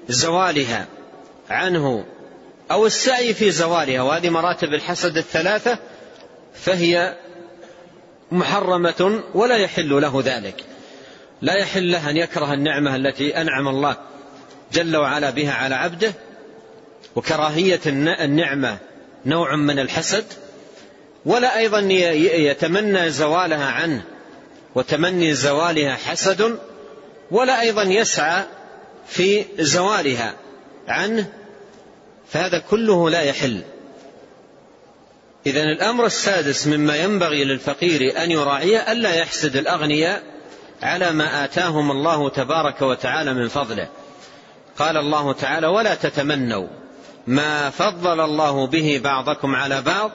زوالها 0.09 0.87
عنه 1.51 2.05
أو 2.71 2.87
السعي 2.87 3.35
في 3.35 3.51
زوالها 3.51 4.03
وهذه 4.03 4.31
مراتب 4.31 4.75
الحسد 4.75 5.17
الثلاثة 5.17 5.79
فهي 6.55 7.17
محرمة 8.33 9.23
ولا 9.35 9.57
يحل 9.57 10.01
له 10.01 10.23
ذلك. 10.25 10.68
لا 11.43 11.55
يحل 11.55 11.93
له 11.93 12.11
أن 12.11 12.17
يكره 12.17 12.55
النعمة 12.55 12.97
التي 12.97 13.41
أنعم 13.41 13.69
الله 13.69 13.97
جل 14.73 14.97
وعلا 14.97 15.31
بها 15.31 15.53
على 15.53 15.75
عبده. 15.75 16.13
وكراهية 17.17 17.81
النعمة 17.87 18.79
نوع 19.27 19.57
من 19.57 19.79
الحسد. 19.79 20.25
ولا 21.27 21.59
أيضا 21.59 21.81
يتمنى 21.81 23.11
زوالها 23.11 23.67
عنه 23.67 24.03
وتمني 24.75 25.35
زوالها 25.35 25.95
حسد. 25.95 26.59
ولا 27.31 27.61
أيضا 27.61 27.83
يسعى 27.83 28.45
في 29.09 29.45
زوالها 29.59 30.35
عنه 30.89 31.27
فهذا 32.33 32.59
كله 32.59 33.11
لا 33.11 33.23
يحل. 33.23 33.63
إذا 35.47 35.63
الأمر 35.63 36.07
السادس 36.07 36.67
مما 36.67 36.97
ينبغي 36.97 37.45
للفقير 37.45 38.23
أن 38.23 38.31
يراعيه 38.31 38.93
ألا 38.93 39.15
يحسد 39.15 39.57
الأغنياء 39.57 40.23
على 40.83 41.11
ما 41.11 41.45
آتاهم 41.45 41.91
الله 41.91 42.29
تبارك 42.29 42.83
وتعالى 42.83 43.35
من 43.35 43.49
فضله. 43.49 43.89
قال 44.79 44.97
الله 44.97 45.33
تعالى 45.33 45.67
ولا 45.67 45.95
تتمنوا 45.95 46.67
ما 47.27 47.71
فضل 47.71 48.21
الله 48.21 48.67
به 48.67 49.01
بعضكم 49.05 49.55
على 49.55 49.83
بعض. 49.83 50.11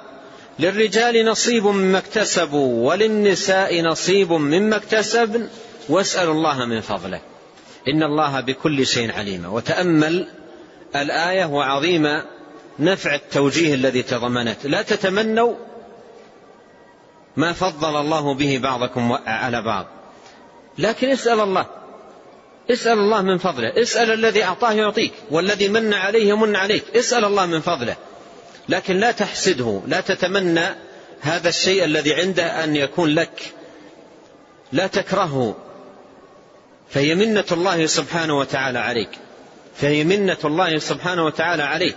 للرجال 0.59 1.25
نصيب 1.25 1.65
مما 1.65 1.97
اكتسبوا 1.97 2.89
وللنساء 2.89 3.81
نصيب 3.81 4.31
مما 4.31 4.75
اكتسبن. 4.75 5.47
واسألوا 5.89 6.33
الله 6.33 6.65
من 6.65 6.81
فضله. 6.81 7.19
إن 7.87 8.03
الله 8.03 8.39
بكل 8.39 8.87
شيء 8.87 9.11
عليم. 9.11 9.53
وتأمل 9.53 10.27
الآية 10.95 11.45
وعظيم 11.45 12.21
نفع 12.79 13.15
التوجيه 13.15 13.73
الذي 13.73 14.03
تضمنت. 14.03 14.57
لا 14.65 14.81
تتمنوا 14.81 15.53
ما 17.37 17.53
فضل 17.53 18.01
الله 18.01 18.33
به 18.33 18.59
بعضكم 18.63 19.17
على 19.27 19.61
بعض. 19.61 19.85
لكن 20.77 21.09
اسأل 21.09 21.39
الله. 21.39 21.65
اسأل 22.71 22.99
الله 22.99 23.21
من 23.21 23.37
فضله. 23.37 23.81
اسأل 23.81 24.11
الذي 24.11 24.43
أعطاه 24.43 24.71
يعطيك 24.71 25.13
والذي 25.31 25.69
من 25.69 25.93
عليه 25.93 26.29
يمن 26.29 26.55
عليك. 26.55 26.83
اسأل 26.95 27.25
الله 27.25 27.45
من 27.45 27.61
فضله. 27.61 27.95
لكن 28.69 28.97
لا 28.97 29.11
تحسده. 29.11 29.81
لا 29.87 30.01
تتمنى 30.01 30.65
هذا 31.21 31.49
الشيء 31.49 31.83
الذي 31.83 32.13
عنده 32.13 32.63
أن 32.63 32.75
يكون 32.75 33.09
لك. 33.09 33.53
لا 34.71 34.87
تكرهه. 34.87 35.55
فهي 36.89 37.15
منة 37.15 37.45
الله 37.51 37.85
سبحانه 37.85 38.37
وتعالى 38.37 38.79
عليك. 38.79 39.09
فهي 39.75 40.03
منة 40.03 40.37
الله 40.45 40.77
سبحانه 40.77 41.25
وتعالى 41.25 41.63
عليك. 41.63 41.95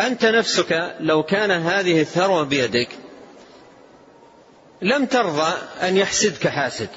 أنت 0.00 0.24
نفسك 0.24 0.94
لو 1.00 1.22
كان 1.22 1.50
هذه 1.50 2.00
الثروة 2.00 2.42
بيدك 2.42 2.88
لم 4.82 5.06
ترضى 5.06 5.52
أن 5.82 5.96
يحسدك 5.96 6.48
حاسد. 6.48 6.88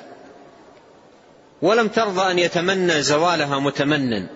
ولم 1.61 1.87
ترضى 1.87 2.31
أن 2.31 2.39
يتمنى 2.39 3.01
زوالها 3.01 3.59
متمن 3.59 4.27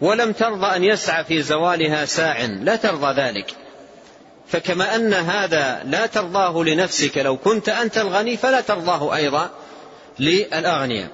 ولم 0.00 0.32
ترضى 0.32 0.66
أن 0.66 0.84
يسعى 0.84 1.24
في 1.24 1.42
زوالها 1.42 2.04
ساع. 2.04 2.44
لا 2.44 2.76
ترضى 2.76 3.20
ذلك. 3.20 3.54
فكما 4.48 4.96
أن 4.96 5.14
هذا 5.14 5.82
لا 5.84 6.06
ترضاه 6.06 6.62
لنفسك. 6.62 7.18
لو 7.18 7.36
كنت 7.36 7.68
أنت 7.68 7.98
الغني 7.98 8.36
فلا 8.36 8.60
ترضاه 8.60 9.16
أيضا 9.16 9.50
للأغنياء. 10.18 11.08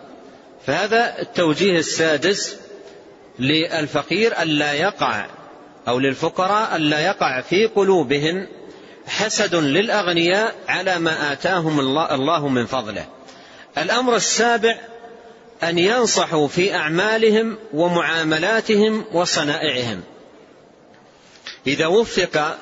فهذا 0.67 1.15
التوجيه 1.19 1.79
السادس 1.79 2.57
للفقير 3.39 4.43
ألا 4.43 4.73
يقع 4.73 5.27
أو 5.89 5.99
للفقراء 5.99 6.77
ألا 6.77 7.01
يقع 7.01 7.41
في 7.41 7.67
قلوبهم 7.67 8.47
حسد 9.07 9.55
للأغنياء 9.55 10.55
على 10.69 10.99
ما 10.99 11.33
آتاهم 11.33 11.81
الله 12.11 12.49
من 12.49 12.67
فضله. 12.67 13.07
الأمر 13.79 14.17
السابع 14.17 14.77
أن 15.63 15.79
ينصحوا 15.79 16.49
في 16.49 16.75
أعمالهم 16.75 17.59
ومعاملاتهم 17.75 19.05
وصنائعهم. 19.13 20.01
إذا 21.67 21.87
وفق 21.87 22.59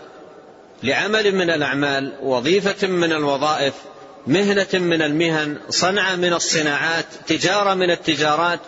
لعمل 0.82 1.34
من 1.34 1.50
الأعمال 1.50 2.12
وظيفة 2.22 2.88
من 2.88 3.12
الوظائف 3.12 3.74
مهنة 4.26 4.68
من 4.74 5.02
المهن 5.02 5.58
صنعة 5.70 6.16
من 6.16 6.32
الصناعات 6.32 7.06
تجارة 7.26 7.74
من 7.74 7.90
التجارات 7.90 8.60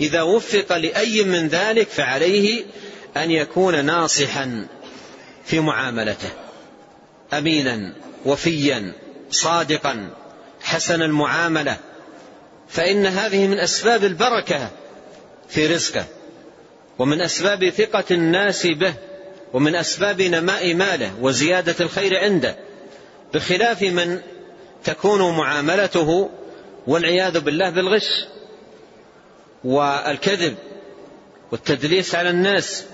إذا 0.00 0.22
وفق 0.22 0.76
لأي 0.76 1.22
من 1.22 1.48
ذلك 1.48 1.88
فعليه 1.88 2.64
أن 3.16 3.30
يكون 3.30 3.84
ناصحا 3.84 4.66
في 5.44 5.60
معاملته 5.60 6.30
أمينا 7.32 7.94
وفيا 8.24 8.92
صادقا 9.30 10.10
حسن 10.62 11.02
المعاملة 11.02 11.76
فإن 12.70 13.06
هذه 13.06 13.46
من 13.46 13.58
أسباب 13.58 14.04
البركة 14.04 14.70
في 15.48 15.66
رزقه 15.66 16.04
ومن 16.98 17.20
أسباب 17.20 17.70
ثقة 17.70 18.04
الناس 18.10 18.66
به 18.66 18.94
ومن 19.52 19.76
أسباب 19.76 20.22
نماء 20.22 20.74
ماله 20.74 21.12
وزيادة 21.20 21.74
الخير 21.80 22.18
عنده 22.18 22.56
بخلاف 23.34 23.82
من 23.82 24.20
تكون 24.84 25.36
معاملته 25.36 26.30
والعياذ 26.86 27.40
بالله 27.40 27.70
بالغش 27.70 28.26
والكذب 29.64 30.56
والتدليس 31.52 32.14
على 32.14 32.30
الناس 32.30 32.84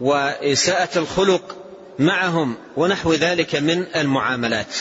وإساءة 0.00 0.98
الخلق 0.98 1.56
معهم 1.98 2.56
ونحو 2.76 3.12
ذلك 3.12 3.54
من 3.56 3.86
المعاملات. 3.96 4.74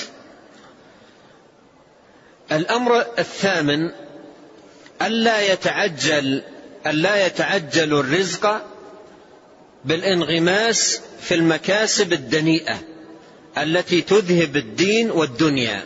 الأمر 2.51 3.05
الثامن 3.19 3.91
ألا 5.01 5.53
يتعجل 5.53 6.41
ألا 6.87 7.25
يتعجل 7.25 7.99
الرزق 7.99 8.61
بالانغماس 9.85 11.01
في 11.21 11.35
المكاسب 11.35 12.13
الدنيئة 12.13 12.79
التي 13.57 14.01
تذهب 14.01 14.55
الدين 14.55 15.11
والدنيا. 15.11 15.85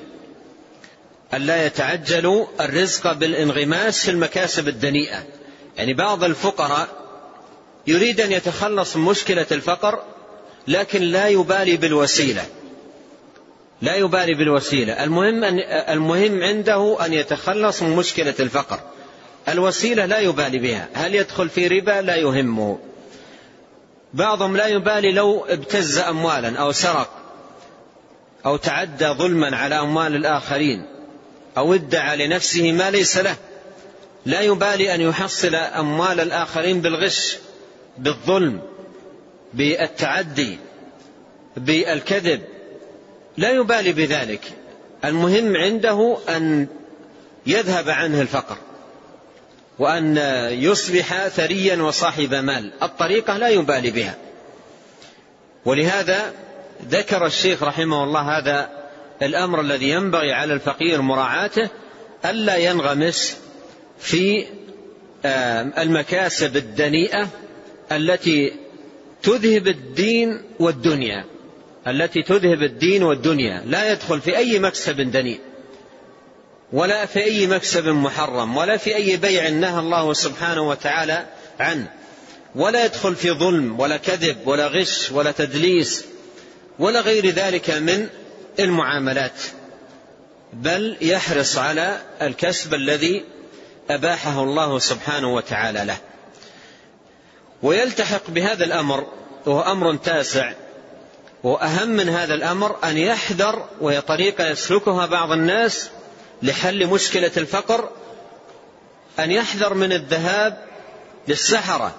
ألا 1.33 1.65
يتعجل 1.65 2.47
الرزق 2.59 3.13
بالانغماس 3.13 4.05
في 4.05 4.11
المكاسب 4.11 4.67
الدنيئة. 4.67 5.23
يعني 5.77 5.93
بعض 5.93 6.23
الفقراء 6.23 6.87
يريد 7.87 8.21
أن 8.21 8.31
يتخلص 8.31 8.95
من 8.95 9.03
مشكلة 9.03 9.47
الفقر 9.51 10.03
لكن 10.67 11.01
لا 11.01 11.27
يبالي 11.27 11.77
بالوسيلة. 11.77 12.45
لا 13.81 13.95
يبالي 13.95 14.33
بالوسيلة. 14.33 15.03
المهم, 15.03 15.43
أن 15.43 15.59
المهم 15.89 16.43
عنده 16.43 17.05
أن 17.05 17.13
يتخلص 17.13 17.81
من 17.81 17.95
مشكلة 17.95 18.33
الفقر. 18.39 18.79
الوسيلة 19.49 20.05
لا 20.05 20.19
يبالي 20.19 20.57
بها. 20.57 20.89
هل 20.93 21.15
يدخل 21.15 21.49
في 21.49 21.67
ربا؟ 21.67 22.01
لا 22.01 22.15
يهمه. 22.15 22.79
بعضهم 24.13 24.57
لا 24.57 24.67
يبالي 24.67 25.11
لو 25.11 25.45
ابتز 25.45 25.97
أموالا 25.97 26.59
أو 26.59 26.71
سرق 26.71 27.09
أو 28.45 28.57
تعدى 28.57 29.07
ظلما 29.07 29.57
على 29.57 29.79
أموال 29.79 30.15
الآخرين 30.15 30.85
أو 31.57 31.73
ادعى 31.73 32.27
لنفسه 32.27 32.71
ما 32.71 32.91
ليس 32.91 33.17
له. 33.17 33.35
لا 34.25 34.41
يبالي 34.41 34.95
أن 34.95 35.01
يحصل 35.01 35.55
أموال 35.55 36.19
الآخرين 36.19 36.81
بالغش 36.81 37.37
بالظلم 37.97 38.61
بالتعدي 39.53 40.57
بالكذب. 41.57 42.41
لا 43.39 43.49
يبالي 43.52 43.91
بذلك. 43.91 44.41
المهم 45.06 45.58
عنده 45.58 46.17
أن 46.30 46.67
يذهب 47.47 47.89
عنه 47.89 48.21
الفقر 48.21 48.58
وأن 49.80 50.17
يصبح 50.52 51.28
ثريا 51.28 51.82
وصاحب 51.82 52.34
مال. 52.34 52.71
الطريقة 52.84 53.38
لا 53.38 53.49
يبالي 53.49 53.91
بها. 53.91 54.15
ولهذا 55.65 56.34
ذكر 56.89 57.25
الشيخ 57.25 57.63
رحمه 57.63 58.04
الله 58.04 58.38
هذا 58.38 58.69
الأمر 59.21 59.62
الذي 59.62 59.89
ينبغي 59.89 60.34
على 60.34 60.54
الفقير 60.54 61.02
مراعاته 61.02 61.69
ألا 62.25 62.58
ينغمس 62.58 63.38
في 63.99 64.45
المكاسب 65.78 66.58
الدنيئة 66.58 67.28
التي 67.91 68.54
تذهب 69.23 69.67
الدين 69.67 70.41
والدنيا. 70.60 71.25
التي 71.87 72.23
تذهب 72.23 72.63
الدين 72.63 73.03
والدنيا 73.03 73.63
لا 73.65 73.91
يدخل 73.91 74.21
في 74.21 74.37
أي 74.37 74.59
مكسب 74.59 74.95
دنيء 74.95 75.39
ولا 76.73 77.05
في 77.05 77.23
أي 77.23 77.47
مكسب 77.47 77.87
محرم 77.87 78.57
ولا 78.57 78.77
في 78.77 78.95
أي 78.95 79.17
بيع 79.17 79.49
نهى 79.49 79.79
الله 79.79 80.13
سبحانه 80.13 80.69
وتعالى 80.69 81.25
عنه 81.59 81.87
ولا 82.55 82.85
يدخل 82.85 83.15
في 83.15 83.31
ظلم 83.31 83.79
ولا 83.79 83.97
كذب 83.97 84.37
ولا 84.45 84.67
غش 84.67 85.11
ولا 85.11 85.31
تدليس 85.31 86.05
ولا 86.79 87.01
غير 87.01 87.29
ذلك 87.29 87.69
من 87.69 88.07
المعاملات 88.59 89.41
بل 90.53 90.97
يحرص 91.01 91.57
على 91.57 92.01
الكسب 92.21 92.73
الذي 92.73 93.23
أباحه 93.89 94.43
الله 94.43 94.79
سبحانه 94.79 95.33
وتعالى 95.33 95.83
له. 95.85 95.97
ويلتحق 97.63 98.29
بهذا 98.29 98.65
الأمر 98.65 99.07
وهو 99.45 99.61
أمر 99.61 99.95
تاسع 99.95 100.53
وأهم 101.43 101.89
من 101.89 102.10
هذا 102.10 102.34
الأمر 102.34 102.75
أن 102.84 102.97
يحذر 102.97 103.65
وهي 103.82 104.02
طريقة 104.02 104.47
يسلكها 104.47 105.06
بعض 105.06 105.32
الناس 105.32 105.89
لحل 106.41 106.88
مشكلة 106.88 107.32
الفقر 107.38 107.89
أن 109.19 109.32
يحذر 109.32 109.73
من 109.73 109.93
الذهاب 109.93 110.58
للسحرة 111.28 111.95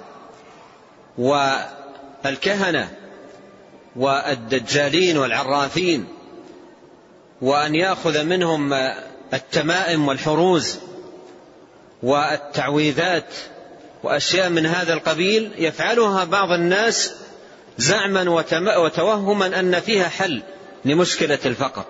والكهنة 1.18 2.90
والدجالين 3.96 5.18
والعرافين 5.18 6.08
وأن 7.42 7.74
يأخذ 7.74 8.24
منهم 8.24 8.72
التمائم 9.34 10.08
والحروز 10.08 10.78
والتعويذات 12.02 13.34
وأشياء 14.02 14.48
من 14.48 14.66
هذا 14.66 14.92
القبيل 14.92 15.52
يفعلها 15.58 16.24
بعض 16.24 16.52
الناس 16.52 17.14
زعما 17.80 18.30
وتوهما 18.76 19.60
أن 19.60 19.80
فيها 19.80 20.08
حل 20.08 20.42
لمشكلة 20.84 21.38
الفقر. 21.46 21.84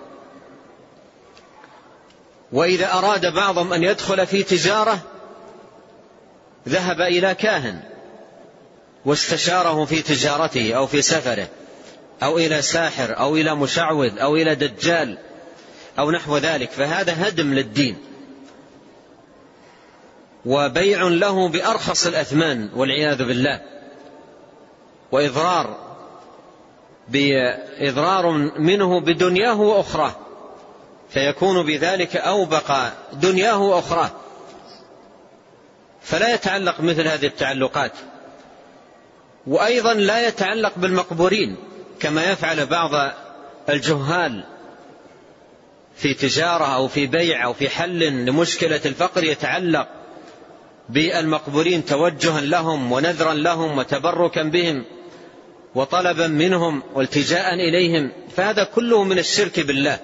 وإذا 2.51 2.93
أراد 2.93 3.33
بعضهم 3.33 3.73
أن 3.73 3.83
يدخل 3.83 4.27
في 4.27 4.43
تجارة 4.43 4.99
ذهب 6.69 7.01
إلى 7.01 7.35
كاهن 7.35 7.81
واستشاره 9.05 9.85
في 9.85 10.01
تجارته 10.01 10.73
أو 10.73 10.87
في 10.87 11.01
سفره 11.01 11.47
أو 12.23 12.37
إلى 12.37 12.61
ساحر 12.61 13.19
أو 13.19 13.35
إلى 13.35 13.55
مشعوذ 13.55 14.19
أو 14.19 14.35
إلى 14.35 14.55
دجال 14.55 15.17
أو 15.99 16.11
نحو 16.11 16.37
ذلك. 16.37 16.71
فهذا 16.71 17.27
هدم 17.27 17.53
للدين. 17.53 17.97
وبيع 20.45 21.01
له 21.03 21.49
بأرخص 21.49 22.07
الأثمان 22.07 22.69
والعياذ 22.75 23.17
بالله. 23.17 23.80
وإضرار 25.11 25.77
بإضرار 27.07 28.31
منه 28.59 28.99
بدنياه 28.99 29.61
وأخراه 29.61 30.15
فيكون 31.09 31.65
بذلك 31.65 32.17
أوبق 32.17 32.71
دنياه 33.13 33.57
وأخراه 33.57 34.11
فلا 36.01 36.33
يتعلق 36.33 36.81
مثل 36.81 37.07
هذه 37.07 37.25
التعلقات. 37.25 37.91
وأيضا 39.47 39.93
لا 39.93 40.27
يتعلق 40.27 40.71
بالمقبورين 40.77 41.55
كما 41.99 42.23
يفعل 42.31 42.65
بعض 42.65 43.11
الجهال 43.69 44.43
في 45.95 46.13
تجارة 46.13 46.65
أو 46.65 46.87
في 46.87 47.07
بيع 47.07 47.45
أو 47.45 47.53
في 47.53 47.69
حل 47.69 48.25
لمشكلة 48.25 48.81
الفقر 48.85 49.23
يتعلق 49.23 49.87
بالمقبورين 50.89 51.85
توجها 51.85 52.41
لهم 52.41 52.91
ونذرا 52.91 53.33
لهم 53.33 53.77
وتبركا 53.77 54.43
بهم. 54.43 54.85
وطلبا 55.75 56.27
منهم 56.27 56.83
والتجاء 56.93 57.53
إليهم 57.53 58.11
فهذا 58.35 58.63
كله 58.63 59.03
من 59.03 59.19
الشرك 59.19 59.59
بالله 59.59 59.99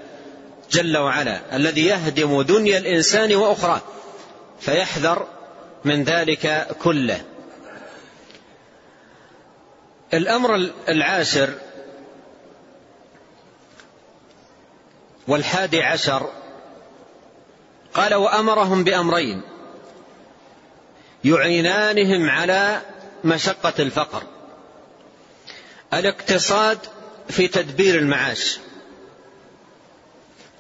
جل 0.72 0.98
وعلا 0.98 1.56
الذي 1.56 1.86
يهدم 1.86 2.42
دنيا 2.42 2.78
الإنسان 2.78 3.36
وأخرى 3.36 3.82
فيحذر 4.60 5.28
من 5.86 6.04
ذلك 6.04 6.68
كله. 6.84 7.22
الأمر 10.14 10.56
العاشر 10.90 11.50
والحادي 15.28 15.84
عشر 15.84 16.32
قال 17.94 18.16
وأمرهم 18.16 18.84
بأمرين 18.84 19.42
يعينانهم 21.24 22.30
على 22.30 22.82
مشقة 23.24 23.74
الفقر. 23.80 24.24
الاقتصاد 25.94 26.78
في 27.30 27.48
تدبير 27.48 28.00
المعاش 28.00 28.60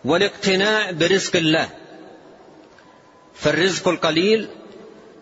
والاقتناع 0.05 0.91
برزق 0.91 1.35
الله 1.35 1.69
فالرزق 3.35 3.87
القليل 3.87 4.49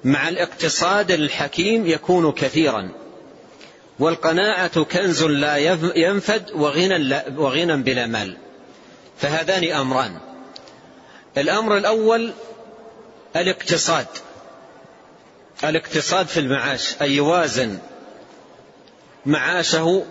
مع 0.04 0.30
الاقتصاد 0.30 1.12
الحكيم 1.12 1.88
يكون 1.88 2.32
كثيرا 2.32 2.92
والقناعة 4.00 4.84
كنز 4.84 5.24
لا 5.24 5.58
ينفد 5.96 6.52
وغنى, 6.52 7.22
وغنى 7.38 7.78
بلا 7.78 8.08
مال 8.08 8.38
فهذان 9.18 9.72
أمران. 9.72 10.18
الأمر 11.38 11.78
الأول 11.78 12.34
الاقتصاد 13.36 14.08
الاقتصاد 15.64 16.28
في 16.28 16.40
المعاش 16.40 16.96
أي 17.02 17.16
يوازن 17.16 17.78
معاشه 19.26 20.06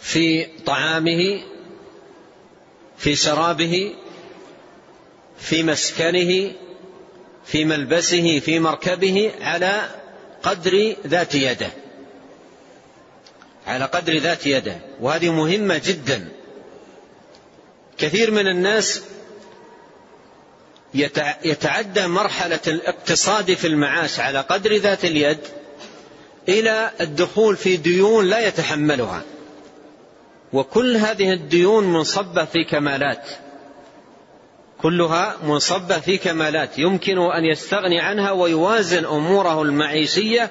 في 0.00 0.46
طعامه 0.66 1.42
في 2.98 3.16
شرابه 3.16 3.94
في 5.38 5.62
مسكنه 5.62 6.52
في 7.44 7.64
ملبسه 7.64 8.38
في 8.40 8.58
مركبه 8.58 9.32
على 9.40 9.90
قدر 10.42 10.96
ذات 11.06 11.34
يده. 11.34 11.70
على 13.66 13.84
قدر 13.84 14.16
ذات 14.18 14.46
يده. 14.46 14.76
وهذه 15.00 15.30
مهمة 15.32 15.80
جدا. 15.84 16.28
كثير 17.98 18.30
من 18.30 18.48
الناس 18.48 19.02
يتعدى 21.44 22.06
مرحلة 22.06 22.60
الاقتصاد 22.66 23.54
في 23.54 23.66
المعاش 23.66 24.20
على 24.20 24.40
قدر 24.40 24.76
ذات 24.76 25.04
اليد 25.04 25.38
إلى 26.48 26.90
الدخول 27.00 27.56
في 27.56 27.76
ديون 27.76 28.26
لا 28.26 28.46
يتحملها. 28.46 29.22
وكل 30.52 30.96
هذه 30.96 31.32
الديون 31.32 31.84
منصبة 31.84 32.44
في 32.44 32.64
كمالات. 32.64 33.28
كلها 34.82 35.36
منصبة 35.44 36.00
في 36.00 36.18
كمالات. 36.18 36.78
يمكن 36.78 37.18
أن 37.18 37.44
يستغني 37.44 38.00
عنها 38.00 38.30
ويوازن 38.30 39.04
أموره 39.04 39.62
المعيشية 39.62 40.50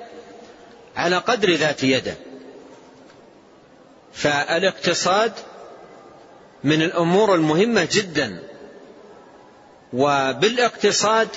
على 0.96 1.18
قدر 1.18 1.54
ذات 1.54 1.84
يده. 1.84 2.16
فالاقتصاد 4.14 5.34
من 6.64 6.82
الأمور 6.82 7.36
المهمة 7.36 7.88
جدا. 7.92 8.44
وبالاقتصاد 9.94 11.28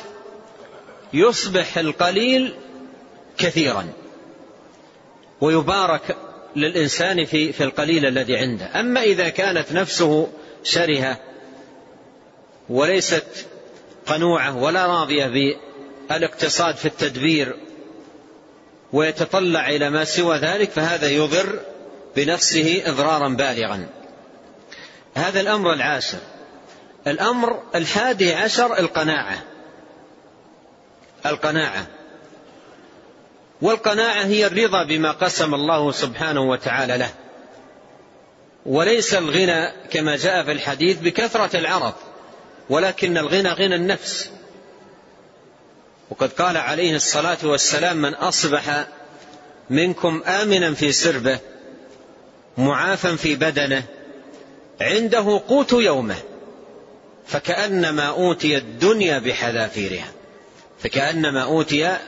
يصبح 1.13 1.79
القليل 1.79 2.55
كثيرا. 3.39 4.02
ويبارك 5.43 6.17
للإنسان 6.57 7.25
في 7.25 7.53
في 7.53 7.65
القليل 7.65 8.07
الذي 8.07 8.37
عنده. 8.37 8.81
أما 8.81 9.03
إذا 9.03 9.29
كانت 9.29 9.73
نفسه 9.73 10.29
شرهة 10.65 11.19
وليست 12.69 13.47
قنوعة 14.07 14.57
ولا 14.57 14.87
راضية 14.87 15.57
بالاقتصاد 16.09 16.77
في 16.77 16.87
التدبير 16.87 17.57
ويتطلع 18.93 19.69
إلى 19.69 19.91
ما 19.91 20.05
سوى 20.05 20.37
ذلك 20.37 20.71
فهذا 20.71 21.09
يضر 21.09 21.61
بنفسه 22.17 22.83
إضرارا 22.87 23.29
بالغا. 23.29 23.89
هذا 25.15 25.41
الأمر 25.41 25.73
العاشر. 25.73 26.19
الأمر 27.07 27.63
الحادي 27.75 28.35
عشر 28.35 28.79
القناعة. 28.79 29.43
القناعة. 31.27 31.87
والقناعة 33.63 34.25
هي 34.25 34.47
الرضا 34.47 34.85
بما 34.85 35.11
قسم 35.11 35.55
الله 35.55 35.93
سبحانه 35.93 36.41
وتعالى 36.41 36.99
له. 36.99 37.11
وليس 38.67 39.15
الغنى 39.15 39.73
كما 39.91 40.17
جاء 40.17 40.45
في 40.45 40.53
الحديث 40.53 40.99
بكثرة 40.99 41.57
العرض 41.57 41.95
ولكن 42.71 43.19
الغنى 43.19 43.49
غنى 43.49 43.75
النفس. 43.75 44.31
وقد 46.11 46.33
قال 46.33 46.57
عليه 46.57 46.97
الصلاة 46.97 47.39
والسلام 47.45 47.97
من 47.97 48.15
أصبح 48.15 48.87
منكم 49.71 50.23
آمنا 50.27 50.75
في 50.75 50.93
سربه 50.93 51.39
معافا 52.59 53.17
في 53.17 53.35
بدنه 53.35 53.83
عنده 54.81 55.41
قوت 55.49 55.73
يومه 55.73 56.17
فكأنما 57.27 58.03
أوتي 58.03 58.57
الدنيا 58.57 59.19
بحذافيرها 59.19 60.13
فكأنما 60.79 61.43
أوتي 61.43 61.99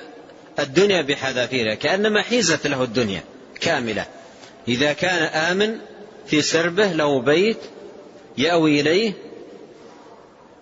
الدنيا 0.59 1.03
بحذافيرها 1.03 1.75
كأنما 1.75 2.23
حيزت 2.23 2.67
له 2.67 2.83
الدنيا 2.83 3.23
كاملة. 3.61 4.07
إذا 4.69 4.93
كان 4.93 5.23
آمن 5.23 5.79
في 6.27 6.43
سربه 6.43 6.87
له 6.87 7.21
بيت 7.21 7.59
يأوي 8.39 8.81
إليه 8.81 9.13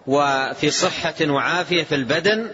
وفي 0.06 0.70
صحة 0.70 1.14
وعافية 1.20 1.82
في 1.82 1.94
البدن 1.94 2.50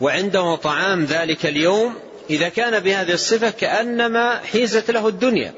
وعنده 0.00 0.56
طعام 0.56 1.04
ذلك 1.04 1.46
اليوم 1.46 1.94
إذا 2.30 2.48
كان 2.48 2.80
بهذه 2.80 3.12
الصفة 3.12 3.50
كأنما 3.50 4.38
حيزت 4.38 4.90
له 4.90 5.08
الدنيا. 5.08 5.54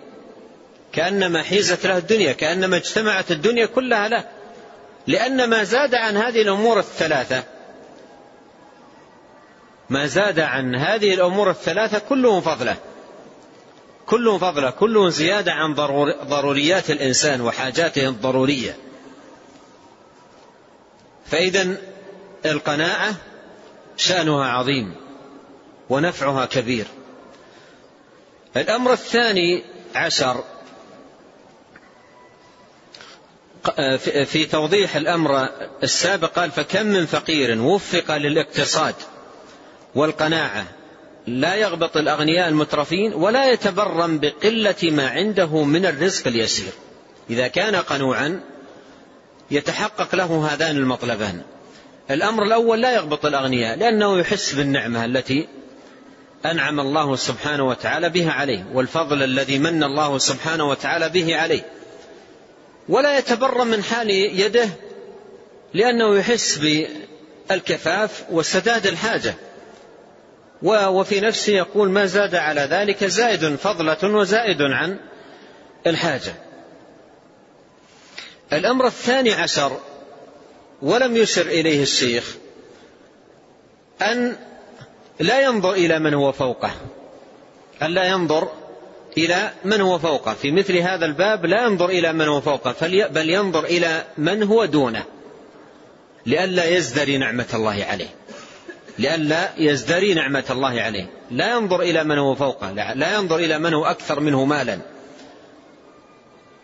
كأنما 0.93 1.43
حيزت 1.43 1.87
له 1.87 1.99
الدنيا 1.99 2.33
كأنما 2.33 2.77
اجتمعت 2.77 3.31
الدنيا 3.31 3.67
كلها 3.67 4.09
له. 4.09 4.25
لأن 5.07 5.51
ما 5.51 5.65
زاد 5.65 5.95
عن 5.95 6.17
هذه 6.17 6.43
الأمور 6.43 6.79
الثلاثة 6.79 7.45
ما 9.91 10.07
زاد 10.07 10.41
عن 10.41 10.75
هذه 10.75 11.15
الأمور 11.15 11.51
الثلاثة 11.51 11.99
كله 11.99 12.41
فضلة. 12.41 12.77
كله 14.07 14.39
فضلة 14.39 14.71
كله 14.71 15.09
زيادة 15.09 15.53
عن 15.53 15.75
ضروريات 16.29 16.91
الإنسان 16.91 17.41
وحاجاته 17.41 18.09
الضرورية. 18.09 18.77
فإذا 21.27 21.77
القناعة 22.47 23.15
شأنها 23.97 24.47
عظيم 24.47 24.95
ونفعها 25.91 26.47
كبير. 26.47 26.87
الأمر 28.57 28.93
الثاني 28.93 29.65
عشر 29.95 30.45
في 34.25 34.47
توضيح 34.47 34.97
الأمر 34.97 35.49
السابق 35.83 36.29
قال 36.29 36.51
فكم 36.51 36.87
من 36.87 37.07
فقير 37.07 37.63
وفق 37.63 38.17
للإقتصاد؟ 38.17 38.95
والقناعة. 39.95 40.65
لا 41.27 41.55
يغبط 41.55 41.97
الأغنياء 41.97 42.49
المترفين 42.49 43.15
ولا 43.15 43.51
يتبرم 43.51 44.19
بقلة 44.19 44.75
ما 44.83 45.09
عنده 45.09 45.65
من 45.65 45.87
الرزق 45.87 46.27
اليسير. 46.27 46.73
إذا 47.31 47.49
كان 47.49 47.77
قنوعا 47.77 48.41
يتحقق 49.51 50.15
له 50.15 50.49
هذان 50.53 50.77
المطلبان. 50.77 51.43
الأمر 52.11 52.43
الأول 52.43 52.81
لا 52.81 52.95
يغبط 52.95 53.27
الأغنياء 53.27 53.79
لأنه 53.79 54.19
يحس 54.19 54.55
بالنعمة 54.55 55.05
التي 55.05 55.49
أنعم 56.47 56.81
الله 56.81 57.17
سبحانه 57.17 57.69
وتعالى 57.69 58.09
بها 58.09 58.33
عليه 58.33 58.65
والفضل 58.73 59.23
الذي 59.23 59.59
من 59.59 59.85
الله 59.85 60.19
سبحانه 60.19 60.69
وتعالى 60.69 61.09
به 61.09 61.37
عليه. 61.37 61.73
ولا 62.89 63.19
يتبرم 63.19 63.67
من 63.67 63.83
حال 63.83 64.11
يده 64.11 64.69
لأنه 65.75 66.17
يحس 66.17 66.59
بالكفاف 67.51 68.25
وسداد 68.31 68.87
الحاجة. 68.87 69.35
وفي 70.63 71.21
نفسه 71.21 71.53
يقول 71.53 71.91
ما 71.91 72.07
زاد 72.07 72.35
على 72.35 72.61
ذلك 72.61 73.05
زائد 73.05 73.55
فضلة 73.55 73.99
وزائد 74.03 74.63
عن 74.63 74.99
الحاجة. 75.87 76.35
الأمر 78.53 78.87
الثاني 78.87 79.33
عشر 79.33 79.81
ولم 80.83 81.17
يشر 81.17 81.47
إليه 81.47 81.83
الشيخ 81.83 82.37
أن 84.03 84.37
لا 85.21 85.41
ينظر 85.41 85.73
إلى 85.73 85.99
من 85.99 86.15
هو 86.15 86.33
فوقه 86.33 86.71
أن 87.83 87.91
لا 87.91 88.05
ينظر 88.05 88.49
إلى 89.19 89.51
من 89.65 89.81
هو 89.81 89.99
فوقه. 89.99 90.35
في 90.35 90.51
مثل 90.51 90.77
هذا 90.77 91.05
الباب 91.05 91.47
لا 91.47 91.65
ينظر 91.65 91.89
إلى 91.89 92.13
من 92.13 92.29
هو 92.29 92.41
فوقه 92.41 92.75
بل 93.07 93.31
ينظر 93.31 93.65
إلى 93.65 94.05
من 94.19 94.43
هو 94.43 94.65
دونه 94.65 95.05
لئلا 96.27 96.65
يزدري 96.65 97.19
نعمة 97.19 97.47
الله 97.55 97.85
عليه. 97.85 98.09
لئلا 98.99 99.49
يزدري 99.59 100.15
نعمة 100.15 100.45
الله 100.51 100.81
عليه. 100.81 101.07
لا 101.31 101.53
ينظر 101.53 101.81
إلى 101.81 102.05
من 102.05 102.19
هو 102.19 102.35
فوقه. 102.35 102.73
لا 102.73 103.15
ينظر 103.15 103.37
إلى 103.37 103.59
من 103.59 103.75
هو 103.75 103.87
أكثر 103.87 104.21
منه 104.21 104.45
مالا. 104.45 104.79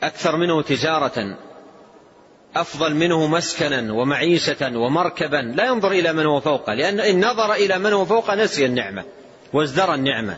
أكثر 0.03 0.37
منه 0.37 0.63
تجارة. 0.63 1.37
أفضل 2.57 2.95
منه 2.95 3.27
مسكنا 3.27 3.93
ومعيشة 3.93 4.79
ومركبا. 4.79 5.37
لا 5.37 5.65
ينظر 5.65 5.91
إلى 5.93 6.13
من 6.13 6.27
هو 6.27 6.41
فوقه. 6.41 6.75
لأن 6.75 7.01
إن 7.01 7.27
نظر 7.27 7.53
إلى 7.53 7.79
من 7.79 7.93
هو 7.93 8.05
فوقه 8.05 8.35
نسي 8.35 8.67
النعمة 8.67 9.05
وازدرى 9.53 9.95
النعمة. 9.95 10.37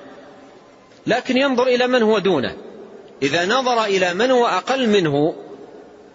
لكن 1.06 1.36
ينظر 1.36 1.66
إلى 1.66 1.86
من 1.86 2.02
هو 2.02 2.18
دونه. 2.18 2.56
إذا 3.22 3.46
نظر 3.46 3.84
إلى 3.84 4.14
من 4.14 4.30
هو 4.30 4.46
أقل 4.46 4.88
منه 4.88 5.34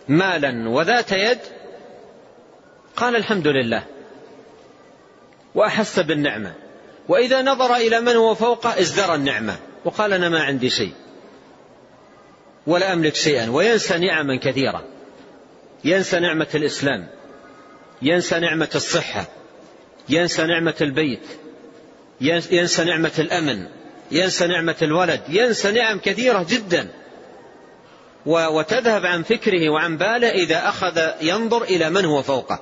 مالا 0.07 0.69
وذات 0.69 1.11
يد 1.11 1.39
قال 2.95 3.15
الحمد 3.15 3.47
لله. 3.47 3.83
وأحس 5.55 5.99
بالنعمة. 5.99 6.53
وإذا 7.09 7.41
نظر 7.41 7.75
إلى 7.75 8.01
من 8.01 8.15
هو 8.15 8.35
فوقه 8.35 8.79
ازدرى 8.79 9.15
النعمة. 9.15 9.55
وقال 9.85 10.13
أنا 10.13 10.29
ما 10.29 10.43
عندي 10.43 10.69
شيء. 10.69 10.93
ولا 12.67 12.93
أملك 12.93 13.15
شيئا. 13.15 13.49
وينسى 13.49 13.97
نعما 13.97 14.35
كثيرة 14.35 14.83
ينسى 15.83 16.19
نعمة 16.19 16.47
الإسلام. 16.55 17.07
ينسى 18.01 18.39
نعمة 18.39 18.69
الصحة. 18.75 19.25
ينسى 20.09 20.43
نعمة 20.43 20.75
البيت. 20.81 21.27
ينسى 22.51 22.83
نعمة 22.83 23.11
الأمن. 23.19 23.67
ينسى 24.11 24.47
نعمة 24.47 24.75
الولد. 24.81 25.21
ينسى 25.29 25.71
نعم 25.71 25.99
كثيرة 25.99 26.45
جدا. 26.49 26.87
وتذهب 28.25 29.05
عن 29.05 29.23
فكره 29.23 29.69
وعن 29.69 29.97
باله 29.97 30.29
إذا 30.29 30.69
أخذ 30.69 31.11
ينظر 31.21 31.63
إلى 31.63 31.89
من 31.89 32.05
هو 32.05 32.21
فوقه. 32.21 32.59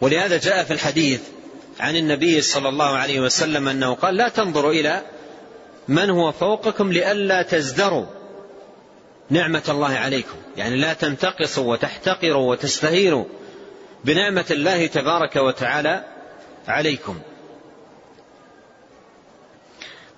ولهذا 0.00 0.38
جاء 0.38 0.64
في 0.64 0.72
الحديث 0.72 1.20
عن 1.80 1.96
النبي 1.96 2.40
صلى 2.40 2.68
الله 2.68 2.96
عليه 2.96 3.20
وسلم 3.20 3.68
أنه 3.68 3.94
قال 3.94 4.16
لا 4.16 4.28
تنظروا 4.28 4.72
إلى 4.72 5.02
من 5.88 6.10
هو 6.10 6.32
فوقكم 6.32 6.92
لئلا 6.92 7.42
تزدروا 7.42 8.06
نعمة 9.30 9.62
الله 9.68 9.88
عليكم. 9.94 10.36
يعني 10.56 10.76
لا 10.76 10.92
تنتقصوا 10.92 11.72
وتحتقروا 11.72 12.50
وتستهينوا 12.50 13.24
بنعمة 14.04 14.46
الله 14.50 14.86
تبارك 14.86 15.36
وتعالى 15.36 16.04
عليكم. 16.68 17.20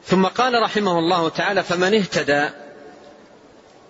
ثم 0.05 0.27
قال 0.27 0.63
رحمه 0.63 0.99
الله 0.99 1.29
تعالى 1.29 1.63
فمن 1.63 1.95
اهتدى 1.95 2.49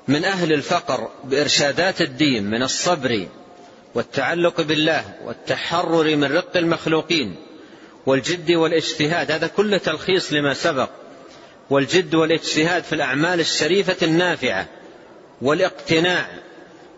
من 0.08 0.24
أهل 0.24 0.52
الفقر 0.52 1.08
بإرشادات 1.24 2.00
الدين 2.00 2.50
من 2.50 2.62
الصبر 2.62 3.26
والتعلق 3.94 4.60
بالله 4.60 5.04
والتحرر 5.24 6.16
من 6.16 6.32
رق 6.32 6.56
المخلوقين 6.56 7.36
والجد 8.06 8.50
والاجتهاد 8.50 9.30
هذا 9.30 9.46
كله 9.46 9.78
تلخيص 9.78 10.32
لما 10.32 10.54
سبق. 10.54 10.88
والجد 11.70 12.14
والاجتهاد 12.14 12.84
في 12.84 12.92
الأعمال 12.94 13.40
الشريفة 13.40 13.96
النافعة 14.02 14.66
والاقتناع 15.42 16.26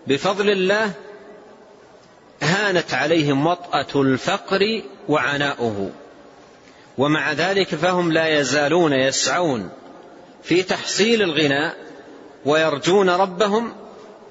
بفضل 0.06 0.50
الله 0.50 0.92
هانت 2.42 2.94
عليهم 2.94 3.46
وطأة 3.46 4.02
الفقر 4.02 4.82
وعناؤه. 5.08 5.90
ومع 6.98 7.32
ذلك 7.32 7.68
فهم 7.68 8.12
لا 8.12 8.40
يزالون 8.40 8.92
يسعون 8.92 9.70
في 10.42 10.62
تحصيل 10.62 11.22
الغنى 11.22 11.72
ويرجون 12.44 13.10
ربهم 13.10 13.74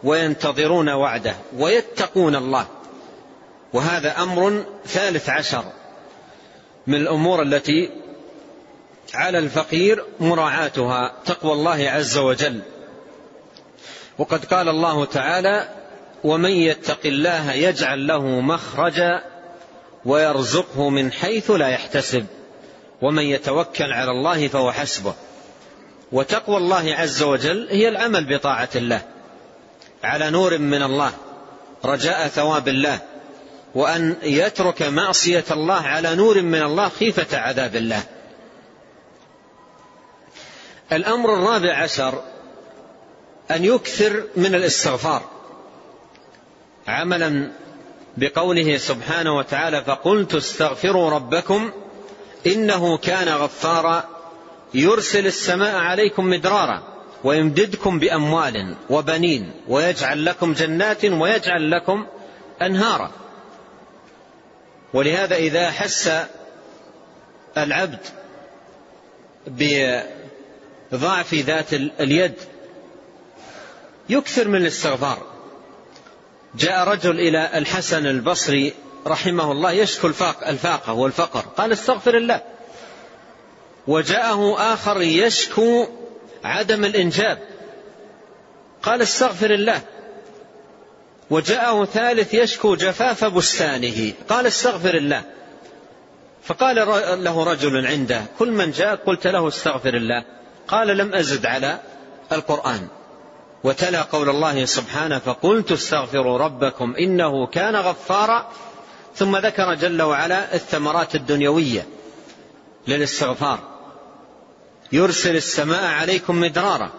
وينتظرون 0.04 0.90
وعده 0.90 1.36
ويتقون 1.58 2.36
الله. 2.36 2.68
وهذا 3.74 4.24
أمر 4.24 4.64
ثالث 4.86 5.30
عشر. 5.30 5.64
من 6.88 6.96
الأمور 6.96 7.41
التي 7.41 7.89
على 9.13 9.39
الفقير 9.39 10.06
مراعاتها 10.20 11.13
تقوى 11.26 11.54
الله 11.54 11.89
عز 11.89 12.17
وجل. 12.17 12.62
وقد 14.17 14.46
قال 14.46 14.70
الله 14.70 15.06
تعالى 15.06 15.70
ومن 16.24 16.52
يتق 16.52 17.00
الله 17.06 17.52
يجعل 17.52 18.08
له 18.08 18.26
مخرجا 18.26 19.24
ويرزقه 20.06 20.89
من 20.89 21.12
حيث 21.12 21.52
لا 21.52 21.67
يحتسب 21.67 22.26
ومن 23.02 23.24
يتوكل 23.24 23.94
على 23.94 24.12
الله 24.12 24.48
فهو 24.48 24.72
حسبه. 24.72 25.13
وتقوى 26.12 26.58
الله 26.58 26.96
عز 26.96 27.24
وجل 27.24 27.67
هي 27.72 27.89
العمل 27.89 28.38
بطاعة 28.38 28.70
الله 28.76 29.02
على 30.04 30.30
نور 30.30 30.58
من 30.58 30.84
الله 30.84 31.12
رجاء 31.86 32.28
ثواب 32.28 32.67
الله. 32.67 33.00
وأن 33.76 34.16
يترك 34.24 34.82
معصية 34.82 35.44
الله 35.52 35.82
على 35.82 36.16
نور 36.16 36.42
من 36.42 36.62
الله 36.62 36.90
خيفة 36.90 37.38
عذاب 37.38 37.76
الله. 37.76 38.04
الأمر 40.92 41.34
الرابع 41.34 41.78
عشر 41.78 42.24
أن 43.52 43.66
يكثر 43.66 44.24
من 44.36 44.56
الاستغفار. 44.56 45.22
عملا 46.88 47.52
بقوله 48.18 48.78
سبحانه 48.78 49.38
وتعالى 49.38 49.84
فقلت 49.84 50.36
استغفروا 50.36 51.10
ربكم 51.10 51.72
إنه 52.48 52.98
كان 52.98 53.30
غفارا 53.30 54.04
يرسل 54.74 55.26
السماء 55.28 55.76
عليكم 55.76 56.26
مدرارا 56.26 56.84
ويمددكم 57.24 58.00
بأموال 58.00 58.76
وبنين 58.90 59.52
ويجعل 59.68 60.26
لكم 60.26 60.54
جنات 60.54 61.06
ويجعل 61.06 61.72
لكم 61.72 62.06
أنهارا. 62.62 63.12
ولهذا 64.93 65.36
إذا 65.36 65.71
حس 65.71 66.12
العبد 67.58 67.99
بضعف 69.47 71.34
ذات 71.34 71.73
اليد 71.73 72.34
يكثر 74.10 74.47
من 74.47 74.62
الاستغفار. 74.62 75.32
جاء 76.56 76.87
رجل 76.87 77.19
إلى 77.19 77.58
الحسن 77.58 78.08
البصري 78.08 78.73
رحمه 79.08 79.52
الله 79.52 79.71
يشكو 79.71 80.08
الفاق 80.08 80.48
الفاقة 80.48 80.94
والفقر 80.94 81.39
قال 81.39 81.71
استغفر 81.71 82.17
الله. 82.17 82.42
وجاءه 83.87 84.73
آخر 84.73 85.02
يشكو 85.02 85.87
عدم 86.44 86.85
الإنجاب 86.85 87.39
قال 88.83 89.02
استغفر 89.02 89.54
الله. 89.54 89.81
وجاءه 91.32 91.86
ثالث 91.86 92.34
يشكو 92.34 92.75
جفاف 92.75 93.25
بستانه. 93.25 94.13
قال 94.29 94.48
استغفر 94.48 94.96
الله. 94.96 95.23
فقال 96.44 96.75
له 97.23 97.44
رجل 97.44 97.88
عنده 97.88 98.23
كل 98.40 98.52
من 98.52 98.71
جاء 98.71 98.96
قلت 98.96 99.27
له 99.27 99.48
استغفر 99.48 99.94
الله. 99.94 100.25
قال 100.67 100.88
لم 100.88 101.13
أزد 101.13 101.46
على 101.46 101.79
القرآن. 102.32 102.88
وتلا 103.63 104.02
قول 104.02 104.29
الله 104.29 104.65
سبحانه 104.65 105.19
فقلت 105.19 105.71
استغفروا 105.71 106.38
ربكم 106.38 106.96
إنه 106.96 107.48
كان 107.48 107.75
غفارا. 107.75 108.52
ثم 109.15 109.38
ذكر 109.38 109.73
جل 109.73 110.02
وعلا 110.02 110.56
الثمرات 110.56 111.15
الدنيوية 111.15 111.88
للاستغفار. 112.88 113.60
يرسل 114.92 115.36
السماء 115.36 115.84
عليكم 115.84 116.40
مدرارا 116.40 116.90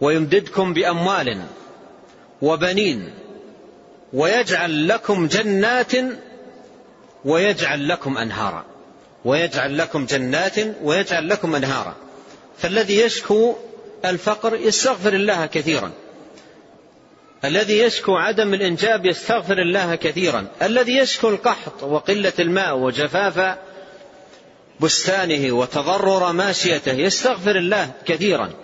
ويمددكم 0.00 0.72
بأموال. 0.72 1.42
وبنين 2.42 3.14
ويجعل 4.12 4.88
لكم 4.88 5.26
جنات 5.26 5.92
ويجعل 7.24 7.88
لكم 7.88 8.18
أنهارا. 8.18 8.64
ويجعل 9.24 9.78
لكم 9.78 10.06
جنات 10.06 10.54
ويجعل 10.82 11.28
لكم 11.28 11.54
أنهارا. 11.54 11.96
فالذي 12.58 13.00
يشكو 13.00 13.54
الفقر 14.04 14.56
يستغفر 14.56 15.12
الله 15.12 15.46
كثيرا. 15.46 15.92
الذي 17.44 17.78
يشكو 17.78 18.16
عدم 18.16 18.54
الإنجاب 18.54 19.06
يستغفر 19.06 19.58
الله 19.58 19.94
كثيرا. 19.94 20.46
الذي 20.62 20.96
يشكو 20.96 21.28
القحط 21.28 21.82
وقلة 21.82 22.32
الماء 22.38 22.76
وجفاف 22.76 23.56
بستانه 24.80 25.52
وتضرر 25.52 26.32
ماشيته 26.32 26.92
يستغفر 26.92 27.56
الله 27.56 27.90
كثيرا. 28.06 28.63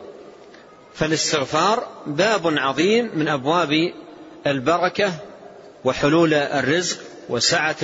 فالاستغفار 0.94 1.86
باب 2.06 2.58
عظيم 2.58 3.10
من 3.14 3.28
أبواب 3.28 3.92
البركة 4.46 5.12
وحلول 5.84 6.34
الرزق 6.34 6.98
وسعة 7.28 7.76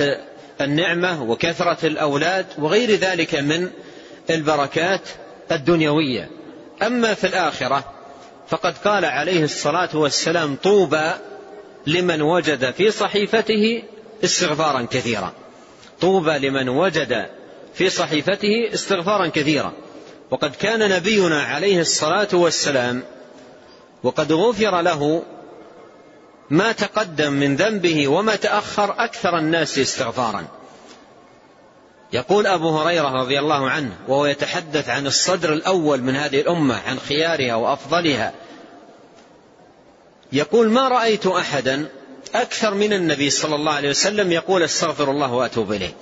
النعمة 0.61 1.23
وكثرة 1.23 1.87
الأولاد 1.87 2.45
وغير 2.57 2.91
ذلك 2.91 3.35
من 3.35 3.69
البركات 4.29 5.01
الدنيوية. 5.51 6.29
أما 6.83 7.13
في 7.13 7.27
الآخرة 7.27 7.93
فقد 8.47 8.77
قال 8.77 9.05
عليه 9.05 9.43
الصلاة 9.43 9.89
والسلام 9.97 10.55
طوبى 10.63 11.11
لمن 11.87 12.21
وجد 12.21 12.71
في 12.71 12.91
صحيفته 12.91 13.83
استغفارا 14.23 14.87
كثيرا. 14.91 15.33
طوبى 16.01 16.37
لمن 16.37 16.69
وجد 16.69 17.25
في 17.73 17.89
صحيفته 17.89 18.69
استغفارا 18.73 19.27
كثيرا. 19.27 19.73
وقد 20.31 20.55
كان 20.55 20.89
نبينا 20.89 21.43
عليه 21.43 21.81
الصلاة 21.81 22.27
والسلام 22.33 23.03
وقد 24.03 24.31
غفر 24.31 24.81
له 24.81 25.23
ما 26.49 26.71
تقدم 26.71 27.33
من 27.33 27.55
ذنبه 27.55 28.07
وما 28.07 28.35
تأخر 28.35 28.95
أكثر 29.03 29.37
الناس 29.37 29.79
استغفارا. 29.79 30.47
يقول 32.13 32.47
أبو 32.47 32.69
هريرة 32.77 33.09
رضي 33.21 33.39
الله 33.39 33.69
عنه 33.69 33.91
وهو 34.07 34.25
يتحدث 34.25 34.89
عن 34.89 35.07
الصدر 35.07 35.53
الأول 35.53 36.01
من 36.01 36.15
هذه 36.15 36.41
الأمة 36.41 36.81
عن 36.87 36.99
خيارها 36.99 37.55
وأفضلها 37.55 38.33
يقول 40.31 40.69
ما 40.69 40.87
رأيت 40.87 41.27
أحدا 41.27 41.89
أكثر 42.35 42.73
من 42.73 42.93
النبي 42.93 43.29
صلى 43.29 43.55
الله 43.55 43.71
عليه 43.71 43.89
وسلم 43.89 44.31
يقول 44.31 44.63
استغفر 44.63 45.11
الله 45.11 45.33
وأتوب 45.33 45.71
إليه. 45.71 45.93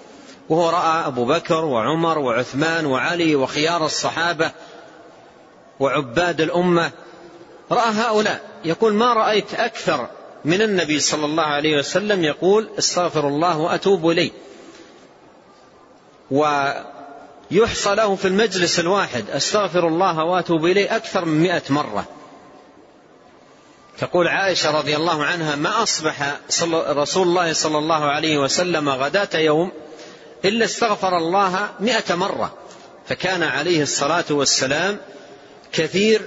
وهو 0.50 0.70
رأى 0.70 1.08
أبو 1.08 1.26
بكر 1.26 1.66
وعمر 1.66 2.20
وعثمان 2.20 2.86
وعلي 2.86 3.36
وخيار 3.36 3.86
الصحابة 3.86 4.52
وعباد 5.80 6.42
الأمة. 6.42 6.92
رأى 7.72 7.92
هؤلاء. 7.92 8.42
يقول 8.66 8.94
ما 8.94 9.14
رأيت 9.14 9.54
أكثر 9.54 10.08
من 10.46 10.62
النبي 10.62 11.00
صلى 11.00 11.26
الله 11.26 11.44
عليه 11.44 11.78
وسلم 11.78 12.24
يقول 12.24 12.70
استغفر 12.80 13.28
الله 13.28 13.58
وأتوب 13.58 14.10
إليه. 14.10 14.32
ويحصى 16.32 17.96
له 17.96 18.16
في 18.16 18.28
المجلس 18.28 18.80
الواحد 18.80 19.30
استغفر 19.30 19.88
الله 19.88 20.24
وأتوب 20.24 20.66
إليه 20.66 20.96
أكثر 20.96 21.26
من 21.26 21.42
مئة 21.42 21.64
مرة. 21.70 22.06
تقول 23.98 24.28
عائشة 24.28 24.78
رضي 24.78 24.96
الله 24.96 25.24
عنها 25.24 25.56
ما 25.56 25.84
أصبح 25.84 26.40
رسول 26.74 27.28
الله 27.28 27.54
صلى 27.54 27.78
الله 27.78 28.06
عليه 28.06 28.38
وسلم 28.38 28.90
غداة 28.90 29.40
يوم؟ 29.40 29.72
إلا 30.46 30.66
استغفر 30.66 31.18
الله 31.18 31.70
مئة 31.80 32.16
مرة 32.16 32.54
فكان 33.08 33.44
عليه 33.44 33.82
الصلاة 33.82 34.26
والسلام 34.30 34.98
كثير 35.72 36.22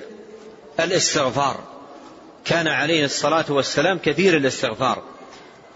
الاستغفار. 0.80 1.60
كان 2.44 2.68
عليه 2.68 3.04
الصلاة 3.04 3.44
والسلام 3.48 3.98
كثير 3.98 4.36
الاستغفار. 4.36 5.02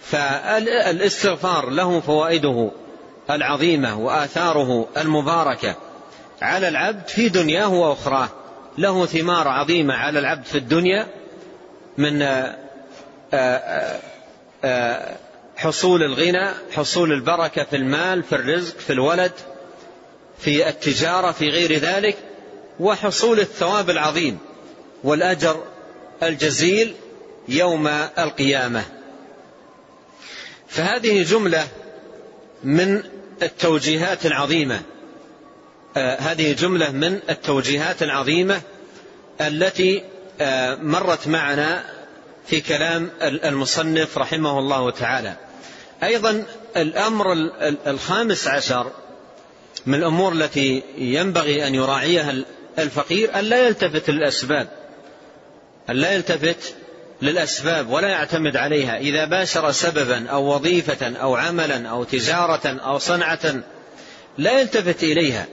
فالاستغفار 0.02 1.70
له 1.70 2.00
فوائده 2.00 2.70
العظيمة 3.30 3.98
وآثاره 3.98 4.88
المباركة 4.96 5.74
على 6.42 6.68
العبد 6.68 7.08
في 7.08 7.28
دنياه 7.28 7.68
وأخراه. 7.68 8.28
له 8.78 9.06
ثمار 9.06 9.48
عظيمة 9.48 9.94
على 9.94 10.18
العبد 10.18 10.44
في 10.44 10.58
الدنيا 10.58 11.06
من 11.98 12.22
آه، 12.22 12.56
آه، 13.34 13.98
آه، 14.64 15.16
حصول 15.62 16.02
الغنى 16.02 16.50
حصول 16.72 17.12
البركة 17.12 17.64
في 17.64 17.76
المال 17.76 18.22
في 18.22 18.34
الرزق 18.34 18.78
في 18.78 18.92
الولد 18.92 19.32
في 20.38 20.68
التجارة 20.68 21.32
في 21.32 21.48
غير 21.48 21.78
ذلك 21.78 22.16
وحصول 22.80 23.40
الثواب 23.40 23.90
العظيم 23.90 24.38
والأجر 25.04 25.64
الجزيل 26.22 26.94
يوم 27.48 27.86
القيامة. 28.18 28.84
فهذه 30.68 31.22
جملة 31.22 31.66
من 32.64 33.02
التوجيهات 33.42 34.26
العظيمة. 34.26 34.82
آه 35.96 36.20
هذه 36.20 36.52
جملة 36.52 36.90
من 36.90 37.20
التوجيهات 37.30 38.02
العظيمة 38.02 38.60
التي 39.40 40.02
آه 40.40 40.74
مرت 40.74 41.28
معنا 41.28 41.84
في 42.46 42.60
كلام 42.60 43.10
المصنف 43.22 44.18
رحمه 44.18 44.58
الله 44.58 44.90
تعالى. 44.90 45.36
أيضا 46.02 46.44
الأمر 46.76 47.32
الخامس 47.86 48.48
عشر 48.48 48.92
من 49.86 49.94
الأمور 49.94 50.32
التي 50.32 50.82
ينبغي 50.98 51.66
أن 51.66 51.74
يراعيها 51.74 52.34
الفقير 52.78 53.38
أن 53.38 53.44
لا 53.44 53.66
يلتفت 53.66 54.10
للأسباب. 54.10 54.68
أن 55.90 55.96
لا 55.96 56.12
يلتفت 56.12 56.74
للأسباب 57.22 57.90
ولا 57.90 58.08
يعتمد 58.08 58.56
عليها. 58.56 58.98
إذا 58.98 59.24
باشر 59.24 59.70
سببا 59.70 60.28
أو 60.28 60.54
وظيفة 60.54 61.16
أو 61.16 61.36
عملا 61.36 61.88
أو 61.88 62.04
تجارة 62.04 62.66
أو 62.66 62.98
صنعة 62.98 63.62
لا 64.38 64.60
يلتفت 64.60 65.02
إليها. 65.02 65.46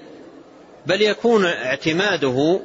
بل 0.85 1.01
يكون 1.01 1.45
اعتماده 1.45 2.59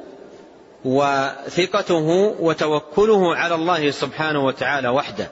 وثقته 0.85 2.35
وتوكله 2.39 3.35
على 3.35 3.55
الله 3.55 3.91
سبحانه 3.91 4.45
وتعالى 4.45 4.89
وحده. 4.89 5.29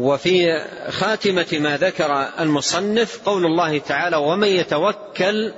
وفي 0.00 0.64
خاتمة 0.88 1.46
ما 1.52 1.76
ذكر 1.76 2.28
المصنف 2.40 3.20
قول 3.24 3.46
الله 3.46 3.78
تعالى 3.78 4.16
ومن 4.16 4.48
يتوكل 4.48 5.52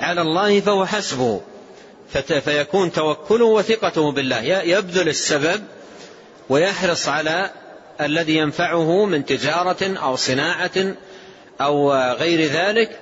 على 0.00 0.20
الله 0.20 0.60
فهو 0.60 0.86
حسبه 0.86 1.40
فيكون 2.44 2.92
توكله 2.92 3.44
وثقته 3.44 4.12
بالله. 4.12 4.42
يبذل 4.42 5.08
السبب 5.08 5.62
ويحرص 6.48 7.08
على 7.08 7.50
الذي 8.00 8.36
ينفعه 8.36 9.04
من 9.04 9.24
تجارة 9.24 9.98
أو 9.98 10.16
صناعة 10.16 10.94
أو 11.60 11.92
غير 11.92 12.50
ذلك 12.50 13.00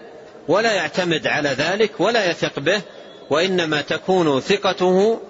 ولا 0.49 0.73
يعتمد 0.73 1.27
على 1.27 1.49
ذلك 1.49 2.01
ولا 2.01 2.31
يثق 2.31 2.59
به 2.59 2.81
وإنما 3.31 3.81
تكون 3.81 4.41
ثقته 4.41 5.21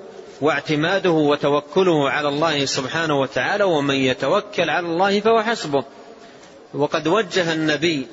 واعتماده 0.40 1.10
وتوكله 1.10 2.10
على 2.10 2.28
الله 2.28 2.64
سبحانه 2.64 3.20
وتعالى 3.20 3.64
ومن 3.64 3.94
يتوكل 3.94 4.70
على 4.70 4.86
الله 4.86 5.20
فهو 5.20 5.42
حسبه. 5.42 5.84
وقد 6.74 7.08
وجه 7.08 7.52
النبي 7.52 8.06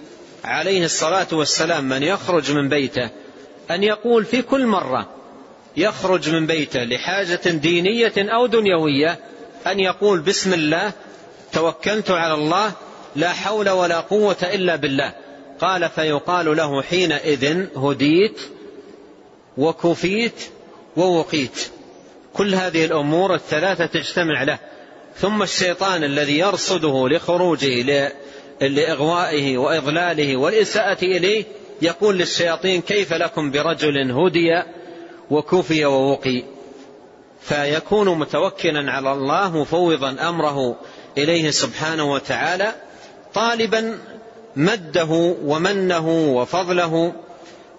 عليه 0.46 0.86
الصلاة 0.86 1.28
والسلام 1.32 1.84
من 1.90 2.04
يخرج 2.04 2.52
من 2.52 2.70
بيته 2.70 3.10
أن 3.72 3.84
يقول 3.84 4.26
في 4.26 4.42
كل 4.42 4.66
مرة 4.66 5.08
يخرج 5.78 6.30
من 6.30 6.48
بيته 6.48 6.84
لحاجة 6.84 7.50
دينية 7.50 8.14
أو 8.18 8.46
دنيوية 8.46 9.20
أن 9.68 9.80
يقول 9.80 10.20
بسم 10.20 10.54
الله 10.54 10.92
توكلت 11.54 12.12
على 12.12 12.34
الله 12.34 12.72
لا 13.16 13.34
حول 13.34 13.70
ولا 13.70 14.00
قوة 14.00 14.38
إلا 14.44 14.76
بالله. 14.76 15.14
قال 15.60 15.90
فيقال 15.90 16.58
له 16.58 16.82
حينئذ 16.82 17.66
هديت 17.78 18.42
وكفيت 19.58 20.44
ووقيت. 20.98 21.70
كل 22.38 22.56
هذه 22.56 22.86
الأمور 22.86 23.36
الثلاثة 23.36 23.86
تجتمع 23.86 24.44
له 24.44 24.60
ثم 25.16 25.44
الشيطان 25.44 26.04
الذي 26.04 26.38
يرصده 26.38 27.08
لخروجه 27.08 28.08
لإغوائه 28.62 29.58
وإضلاله 29.58 30.38
والإساءة 30.38 31.06
إليه 31.06 31.46
يقول 31.82 32.18
للشياطين 32.18 32.82
كيف 32.82 33.14
لكم 33.14 33.52
برجل 33.52 34.12
هدي 34.12 34.64
وكفي 35.32 35.86
ووقي؟ 35.86 36.44
فيكون 37.42 38.20
متوكلا 38.20 38.92
على 38.92 39.12
الله 39.12 39.62
مفوضا 39.62 40.16
أمره 40.30 40.76
إليه 41.18 41.52
سبحانه 41.52 42.12
وتعالى 42.12 42.72
طالبا 43.34 44.00
مده 44.56 45.36
ومنه 45.44 46.10
وفضله 46.10 47.14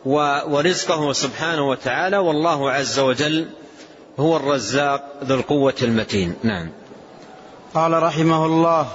ورزقه 0.05 1.13
سبحانه 1.13 1.69
وتعالى 1.69 2.17
والله 2.17 2.71
عز 2.71 2.99
وجل 2.99 3.47
هو 4.19 4.37
الرزاق 4.37 5.03
ذو 5.25 5.35
القوة 5.35 5.75
المتين. 5.83 6.35
نعم. 6.43 6.71
قال 7.75 8.03
رحمه 8.03 8.47
الله 8.47 8.87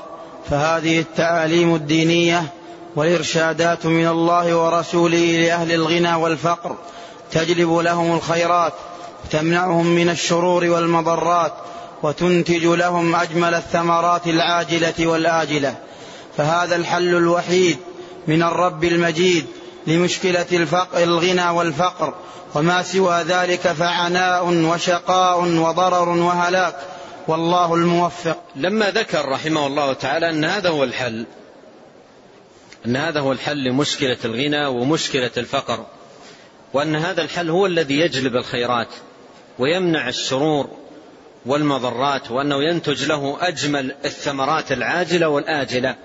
فهذه 0.49 0.99
التعاليم 0.99 1.75
الدينية 1.75 2.43
والإرشادات 2.95 3.85
من 3.85 4.07
الله 4.07 4.57
ورسوله 4.57 5.41
لأهل 5.41 5.71
الغنى 5.71 6.15
والفقر 6.15 6.75
تجلب 7.31 7.73
لهم 7.73 8.15
الخيرات 8.15 8.73
تمنعهم 9.31 9.85
من 9.85 10.09
الشرور 10.09 10.65
والمضرات 10.65 11.53
وتنتج 12.03 12.65
لهم 12.65 13.15
أجمل 13.15 13.53
الثمرات 13.53 14.27
العاجلة 14.27 15.07
والآجلة. 15.07 15.75
فهذا 16.37 16.75
الحل 16.75 17.15
الوحيد 17.15 17.77
من 18.27 18.43
الرب 18.43 18.83
المجيد 18.83 19.45
لمشكلة 19.87 20.45
الفقر 20.51 21.03
الغنى 21.03 21.49
والفقر. 21.49 22.13
وما 22.55 22.83
سوى 22.83 23.21
ذلك 23.21 23.59
فعناء 23.59 24.45
وشقاء 24.45 25.39
وضرر 25.43 26.09
وهلاك. 26.09 26.75
والله 27.27 27.73
الموفق. 27.73 28.37
لما 28.55 28.91
ذكر 28.91 29.29
رحمه 29.29 29.67
الله 29.67 29.93
تعالى 29.93 30.29
أن 30.29 30.45
هذا 30.45 30.69
هو 30.69 30.83
الحل 30.83 31.25
أن 32.85 32.95
هذا 32.95 33.19
هو 33.19 33.31
الحل 33.31 33.63
لمشكلة 33.63 34.17
الغنى 34.25 34.65
ومشكلة 34.65 35.31
الفقر 35.37 35.85
وأن 36.73 36.95
هذا 36.95 37.21
الحل 37.21 37.49
هو 37.49 37.65
الذي 37.65 37.99
يجلب 37.99 38.35
الخيرات 38.35 38.87
ويمنع 39.59 40.09
الشرور 40.09 40.69
والمضرات 41.45 42.31
وأنه 42.31 42.63
ينتج 42.63 43.05
له 43.05 43.37
أجمل 43.41 43.95
الثمرات 44.05 44.71
العاجلة 44.71 45.27
والآجلة. 45.27 45.95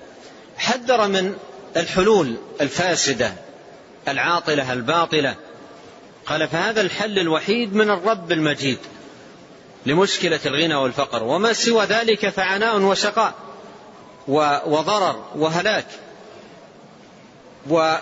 حذر 0.57 1.09
من 1.09 1.35
الحلول 1.77 2.37
الفاسدة 2.61 3.33
العاطلة 4.09 4.73
الباطلة. 4.73 5.35
قال 6.27 6.49
فهذا 6.49 6.81
الحل 6.81 7.19
الوحيد 7.19 7.75
من 7.75 7.91
الرب 7.91 8.33
المجيد 8.33 8.79
لمشكلة 9.87 10.41
الغنى 10.47 10.75
والفقر. 10.75 11.23
وما 11.23 11.53
سوى 11.53 11.85
ذلك 11.85 12.29
فعناء 12.29 12.81
وشقاء 12.81 13.35
وضرر 14.67 15.25
وهلاك. 15.37 15.87
ومن 17.69 18.01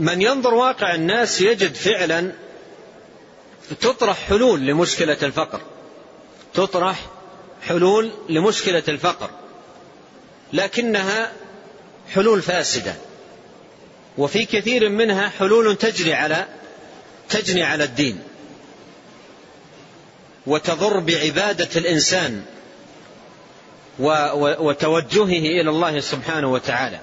ينظر 0.00 0.54
واقع 0.54 0.94
الناس 0.94 1.40
يجد 1.40 1.74
فعلا 1.74 2.32
تطرح 3.80 4.18
حلول 4.18 4.60
لمشكلة 4.60 5.18
الفقر. 5.22 5.60
تطرح 6.54 7.06
حلول 7.62 8.10
لمشكلة 8.28 8.82
الفقر. 8.88 9.30
لكنها 10.52 11.32
حلول 12.14 12.42
فاسدة. 12.42 12.94
وفي 14.18 14.44
كثير 14.44 14.88
منها 14.88 15.28
حلول 15.28 15.76
تجري 15.76 16.14
على 16.14 16.46
تجني 17.28 17.62
على 17.62 17.84
الدين 17.84 18.20
وتضر 20.46 20.98
بعبادة 20.98 21.68
الإنسان 21.76 22.42
وتوجهه 23.98 25.60
إلى 25.60 25.70
الله 25.70 26.00
سبحانه 26.00 26.52
وتعالى. 26.52 27.00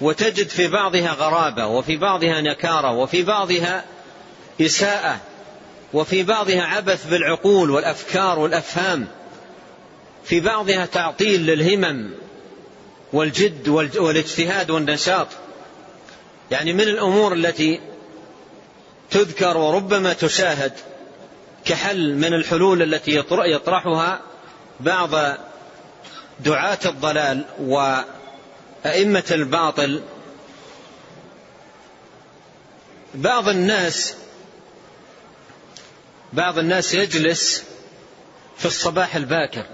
وتجد 0.00 0.48
في 0.48 0.68
بعضها 0.68 1.12
غرابة 1.12 1.66
وفي 1.66 1.96
بعضها 1.96 2.40
نكارة 2.40 2.92
وفي 2.92 3.22
بعضها 3.22 3.84
إساءة 4.60 5.20
وفي 5.92 6.22
بعضها 6.22 6.62
عبث 6.62 7.06
بالعقول 7.06 7.70
والأفكار 7.70 8.38
والأفهام. 8.38 9.06
في 10.24 10.40
بعضها 10.40 10.86
تعطيل 10.86 11.46
للهمم 11.46 12.10
والجد 13.12 13.68
والاجتهاد 13.68 14.70
والنشاط. 14.70 15.28
يعني 16.50 16.72
من 16.72 16.80
الأمور 16.80 17.32
التي 17.32 17.80
تذكر 19.10 19.56
وربما 19.56 20.12
تشاهد 20.12 20.72
كحل 21.64 22.14
من 22.14 22.34
الحلول 22.34 22.82
التي 22.82 23.24
يطرحها 23.30 24.20
بعض 24.80 25.10
دعاة 26.40 26.78
الضلال 26.86 27.44
وأئمة 27.60 29.24
الباطل. 29.30 30.02
بعض 33.14 33.48
الناس 33.48 34.14
بعض 36.32 36.58
الناس 36.58 36.94
يجلس 36.94 37.64
في 38.56 38.66
الصباح 38.66 39.16
الباكر 39.16 39.66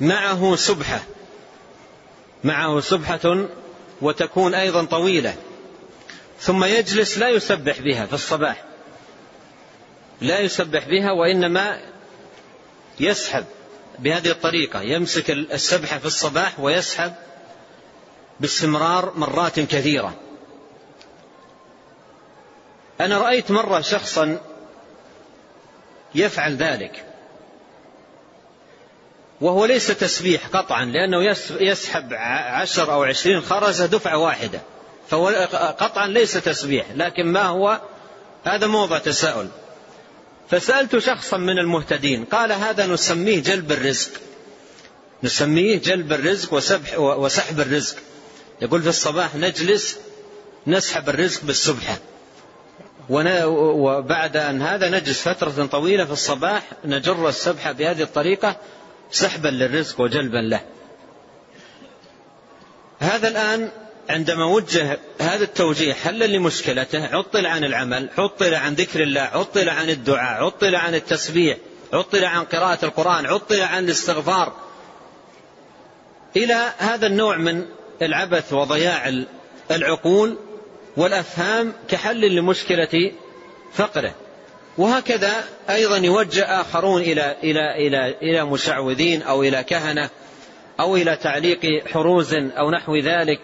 معه 0.00 0.56
سبحة 0.56 1.00
معه 2.44 2.80
سبحة 2.80 3.48
وتكون 4.02 4.54
أيضا 4.54 4.84
طويلة. 4.84 5.36
ثم 6.40 6.64
يجلس 6.64 7.18
لا 7.18 7.28
يسبح 7.28 7.80
بها 7.80 8.06
في 8.06 8.12
الصباح. 8.12 8.64
لا 10.20 10.38
يسبح 10.40 10.88
بها 10.88 11.12
وإنما 11.12 11.80
يسحب 13.00 13.44
بهذه 13.98 14.30
الطريقة. 14.30 14.82
يمسك 14.82 15.30
السبحة 15.30 15.98
في 15.98 16.06
الصباح 16.06 16.60
ويسحب 16.60 17.12
باستمرار 18.40 19.12
مرات 19.16 19.60
كثيرة. 19.60 20.14
أنا 23.00 23.18
رأيت 23.18 23.50
مرة 23.50 23.80
شخصا 23.80 24.40
يفعل 26.14 26.56
ذلك. 26.56 27.09
وهو 29.40 29.64
ليس 29.64 29.86
تسبيح 29.86 30.46
قطعا 30.46 30.84
لأنه 30.84 31.36
يسحب 31.60 32.12
عشر 32.12 32.92
أو 32.92 33.04
عشرين 33.04 33.40
خرزة 33.40 33.86
دفعة 33.86 34.18
واحدة. 34.18 34.60
فهو 35.08 35.28
قطعا 35.78 36.06
ليس 36.06 36.32
تسبيح 36.32 36.86
لكن 36.94 37.26
ما 37.26 37.42
هو؟ 37.42 37.80
هذا 38.44 38.66
موضع 38.66 38.98
تساؤل. 38.98 39.48
فسألت 40.50 40.98
شخصا 40.98 41.36
من 41.36 41.58
المهتدين 41.58 42.24
قال 42.24 42.52
هذا 42.52 42.86
نسميه 42.86 43.42
جلب 43.42 43.72
الرزق. 43.72 44.10
نسميه 45.22 45.78
جلب 45.78 46.12
الرزق 46.12 46.54
وسبح 46.54 46.98
وسحب 46.98 47.60
الرزق. 47.60 47.96
يقول 48.62 48.82
في 48.82 48.88
الصباح 48.88 49.34
نجلس 49.34 49.98
نسحب 50.66 51.08
الرزق 51.08 51.44
بالسبحة 51.44 51.98
وبعد 53.10 54.36
أن 54.36 54.62
هذا 54.62 54.88
نجلس 54.88 55.28
فترة 55.28 55.66
طويلة 55.66 56.04
في 56.04 56.12
الصباح 56.12 56.62
نجر 56.84 57.28
السبحة 57.28 57.72
بهذه 57.72 58.02
الطريقة 58.02 58.56
سحبا 59.10 59.48
للرزق 59.48 60.00
وجلبا 60.00 60.38
له. 60.38 60.60
هذا 63.00 63.28
الآن 63.28 63.70
عندما 64.10 64.44
وجه 64.44 64.98
هذا 65.20 65.44
التوجيه 65.44 65.92
حلا 65.92 66.24
لمشكلته 66.24 67.06
عطل 67.06 67.46
عن 67.46 67.64
العمل 67.64 68.08
عطل 68.18 68.54
عن 68.54 68.74
ذكر 68.74 69.02
الله 69.02 69.20
عطل 69.20 69.68
عن 69.68 69.90
الدعاء 69.90 70.44
عطل 70.44 70.74
عن 70.74 70.94
التسبيح 70.94 71.56
عطل 71.92 72.24
عن 72.24 72.44
قراءة 72.44 72.84
القرآن 72.84 73.26
عطل 73.26 73.60
عن 73.60 73.84
الاستغفار. 73.84 74.52
إلى 76.36 76.72
هذا 76.78 77.06
النوع 77.06 77.36
من 77.36 77.66
العبث 78.02 78.52
وضياع 78.52 79.24
العقول 79.70 80.38
والأفهام 80.96 81.72
كحل 81.88 82.20
لمشكلة 82.20 83.12
فقره. 83.72 84.14
وهكذا 84.78 85.44
أيضا 85.70 85.96
يوجه 85.96 86.60
آخرون 86.60 87.02
إلى 87.02 87.36
إلى 87.42 87.86
إلى 87.86 88.14
إلى 88.22 88.44
مشعوذين 88.44 89.22
أو 89.22 89.42
إلى 89.42 89.64
كهنة 89.64 90.10
أو 90.80 90.96
إلى 90.96 91.16
تعليق 91.16 91.88
حروز 91.88 92.34
أو 92.34 92.70
نحو 92.70 92.96
ذلك 92.96 93.40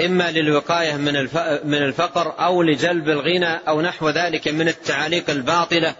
إما 0.00 0.30
للوقاية 0.30 0.96
من 0.96 1.28
من 1.64 1.82
الفقر 1.82 2.34
أو 2.38 2.62
لجلب 2.62 3.08
الغنى 3.08 3.60
أو 3.68 3.80
نحو 3.80 4.08
ذلك 4.08 4.48
من 4.48 4.68
التعاليق 4.68 5.30
الباطلة 5.30 5.94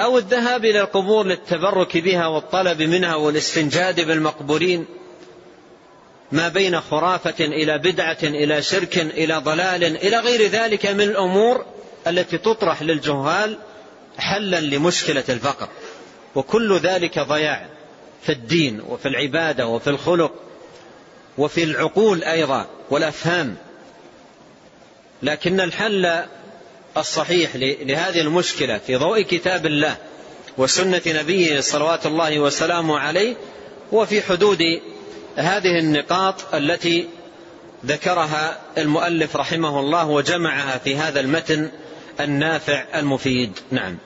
أو 0.00 0.18
الذهاب 0.18 0.64
إلى 0.64 0.80
القبور 0.80 1.26
للتبرك 1.26 1.96
بها 1.96 2.26
والطلب 2.26 2.82
منها 2.82 3.14
والاستنجاد 3.14 4.00
بالمقبورين. 4.00 4.86
ما 6.32 6.48
بين 6.48 6.80
خرافة 6.80 7.44
إلى 7.44 7.78
بدعة 7.78 8.18
إلى 8.22 8.62
شرك 8.62 8.98
إلى 8.98 9.34
ضلال 9.34 9.84
إلى 9.84 10.18
غير 10.18 10.46
ذلك 10.46 10.86
من 10.86 11.00
الأمور 11.00 11.64
التي 12.06 12.38
تطرح 12.38 12.82
للجهال 12.82 13.58
حلا 14.18 14.60
لمشكلة 14.60 15.24
الفقر. 15.28 15.68
وكل 16.34 16.78
ذلك 16.78 17.18
ضياع 17.18 17.66
في 18.22 18.32
الدين 18.32 18.80
وفي 18.80 19.08
العبادة 19.08 19.66
وفي 19.66 19.90
الخلق 19.90 20.32
وفي 21.38 21.62
العقول 21.62 22.24
أيضا 22.24 22.66
والأفهام. 22.90 23.56
لكن 25.22 25.60
الحل 25.60 26.24
الصحيح 26.96 27.56
لهذه 27.56 28.20
المشكلة 28.20 28.78
في 28.78 28.96
ضوء 28.96 29.20
كتاب 29.22 29.66
الله 29.66 29.96
وسنة 30.58 31.02
نبيه 31.06 31.60
صلوات 31.60 32.06
الله 32.06 32.38
وسلامه 32.40 32.98
عليه 32.98 33.34
وفي 33.92 34.22
حدود 34.22 34.58
هذه 35.36 35.78
النقاط 35.78 36.54
التي 36.54 37.08
ذكرها 37.86 38.58
المؤلف 38.78 39.36
رحمه 39.36 39.80
الله 39.80 40.06
وجمعها 40.06 40.78
في 40.78 40.96
هذا 40.96 41.20
المتن 41.20 41.70
النافع 42.20 42.84
المفيد. 42.94 43.52
نعم. 43.70 43.96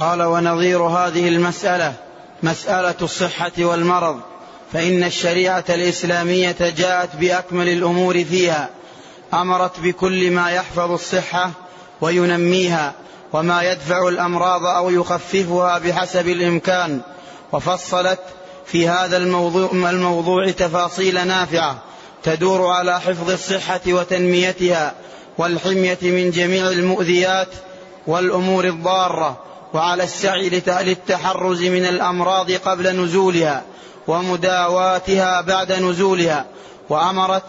قال 0.00 0.22
ونظير 0.22 0.82
هذه 0.82 1.28
المسألة 1.28 1.94
مسألة 2.42 2.94
الصحة 3.02 3.52
والمرض 3.58 4.20
فإن 4.72 5.04
الشريعة 5.04 5.64
الإسلامية 5.68 6.56
جاءت 6.60 7.16
بأكمل 7.16 7.68
الأمور 7.68 8.24
فيها 8.24 8.68
أمرت 9.34 9.80
بكل 9.80 10.30
ما 10.30 10.50
يحفظ 10.50 10.92
الصحة 10.92 11.50
وينميها 12.00 12.94
وما 13.32 13.62
يدفع 13.62 14.08
الأمراض 14.08 14.64
أو 14.64 14.90
يخففها 14.90 15.78
بحسب 15.78 16.28
الإمكان 16.28 17.00
وفصلت 17.52 18.20
في 18.72 18.88
هذا 18.88 19.16
الموضوع, 19.16 19.70
الموضوع 19.72 20.50
تفاصيل 20.50 21.26
نافعة 21.26 21.82
تدور 22.22 22.66
على 22.66 23.00
حفظ 23.00 23.30
الصحة 23.30 23.80
وتنميتها 23.86 24.94
والحمية 25.38 25.98
من 26.02 26.30
جميع 26.30 26.68
المؤذيات 26.68 27.48
والأمور 28.06 28.64
الضارة 28.64 29.38
وعلى 29.74 30.04
السعي 30.04 30.48
للتحرز 30.66 31.62
من 31.62 31.84
الأمراض 31.84 32.52
قبل 32.52 33.00
نزولها 33.00 33.62
ومداواتها 34.06 35.40
بعد 35.40 35.72
نزولها 35.72 36.46
وأمرت 36.88 37.42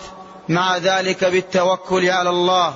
مع 0.50 0.78
ذلك 0.78 1.26
بالتوكل 1.26 2.10
على 2.10 2.30
الله 2.30 2.74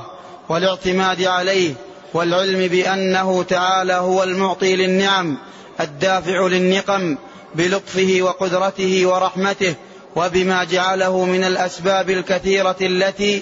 والاعتماد 0.49 1.23
عليه 1.23 1.73
والعلم 2.13 2.67
بأنه 2.67 3.43
تعالى 3.43 3.93
هو 3.93 4.23
المعطي 4.23 4.75
للنعم 4.75 5.37
الدافع 5.79 6.47
للنقم 6.47 7.17
بلطفه 7.55 8.17
وقدرته 8.21 9.05
ورحمته 9.05 9.75
وبما 10.15 10.63
جعله 10.63 11.25
من 11.25 11.43
الأسباب 11.43 12.09
الكثيرة 12.09 12.75
التي 12.81 13.41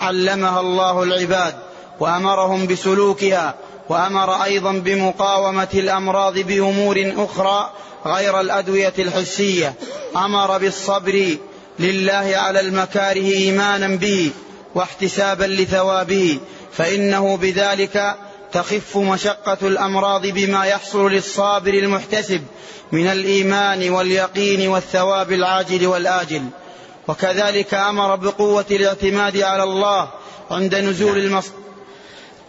علمها 0.00 0.60
الله 0.60 1.02
العباد 1.02 1.54
وأمرهم 2.00 2.66
بسلوكها 2.66 3.54
وأمر 3.88 4.44
أيضا 4.44 4.72
بمقاومة 4.72 5.68
الأمراض 5.74 6.38
بأمور 6.38 7.12
أخرى 7.16 7.70
غير 8.06 8.40
الأدوية 8.40 8.92
الحسية. 8.98 9.74
أمر 10.16 10.58
بالصبر 10.58 11.36
لله 11.78 12.32
على 12.36 12.60
المكاره 12.60 13.22
إيمانا 13.22 13.96
به 13.96 14.30
واحتسابا 14.74 15.44
لثوابه 15.44 16.38
فإنه 16.72 17.36
بذلك 17.36 18.16
تخف 18.56 18.96
مشقة 18.96 19.58
الأمراض 19.62 20.26
بما 20.26 20.64
يحصل 20.64 21.10
للصابر 21.10 21.74
المحتسب 21.74 22.42
من 22.92 23.06
الإيمان 23.06 23.90
واليقين 23.90 24.68
والثواب 24.68 25.32
العاجل 25.32 25.86
والآجل. 25.86 26.42
وكذلك 27.08 27.74
أمر 27.74 28.16
بقوة 28.16 28.64
الاعتماد 28.70 29.36
على 29.36 29.62
الله 29.62 30.10
عند 30.50 30.74
نزول 30.74 31.18
المص 31.18 31.50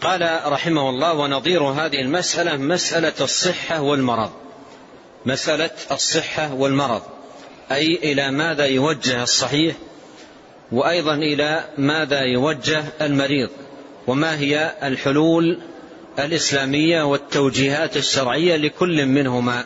قال 0.01 0.41
رحمه 0.45 0.89
الله 0.89 1.13
ونظير 1.13 1.63
هذه 1.63 2.01
المسألة 2.01 2.57
مسألة 2.57 3.13
الصحة 3.21 3.81
والمرض. 3.81 4.31
مسألة 5.25 5.71
الصحة 5.91 6.53
والمرض. 6.53 7.01
أي 7.71 7.99
إلى 8.03 8.31
ماذا 8.31 8.65
يوجه 8.65 9.23
الصحيح؟ 9.23 9.75
وأيضا 10.71 11.13
إلى 11.13 11.63
ماذا 11.77 12.19
يوجه 12.19 12.83
المريض؟ 13.01 13.49
وما 14.07 14.39
هي 14.39 14.73
الحلول 14.83 15.59
الإسلامية 16.19 17.03
والتوجيهات 17.03 17.97
الشرعية 17.97 18.55
لكل 18.55 19.05
منهما. 19.05 19.65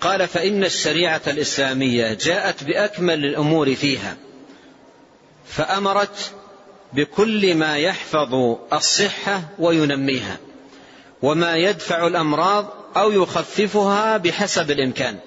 قال 0.00 0.28
فإن 0.28 0.64
الشريعة 0.64 1.20
الإسلامية 1.26 2.14
جاءت 2.14 2.64
بأكمل 2.64 3.24
الأمور 3.24 3.74
فيها 3.74 4.16
فأمرت 5.46 6.32
بكل 6.92 7.54
ما 7.54 7.76
يحفظ 7.76 8.34
الصحة 8.72 9.42
وينميها 9.58 10.38
وما 11.22 11.56
يدفع 11.56 12.06
الأمراض 12.06 12.72
أو 12.96 13.12
يخففها 13.12 14.16
بحسب 14.16 14.70
الإمكان. 14.70 15.18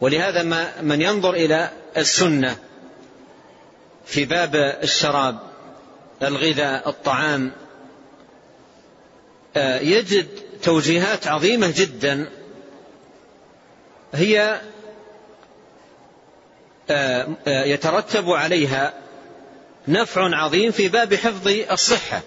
ولهذا 0.00 0.42
ما 0.42 0.82
من 0.82 1.02
ينظر 1.02 1.34
إلى 1.34 1.70
السنة 1.96 2.56
في 4.06 4.24
باب 4.24 4.54
الشراب 4.82 5.38
الغذاء 6.22 6.88
الطعام 6.88 7.52
يجد 9.56 10.26
توجيهات 10.62 11.26
عظيمة 11.26 11.72
جدا. 11.76 12.30
هي 14.14 14.60
آه، 16.90 17.28
آه، 17.46 17.64
يترتب 17.64 18.30
عليها 18.30 18.94
نفع 19.88 20.36
عظيم 20.36 20.70
في 20.70 20.88
باب 20.88 21.14
حفظ 21.14 21.48
الصحة 21.70 22.22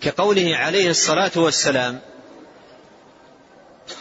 كقوله 0.00 0.56
عليه 0.56 0.90
الصلاة 0.90 1.30
والسلام 1.36 2.00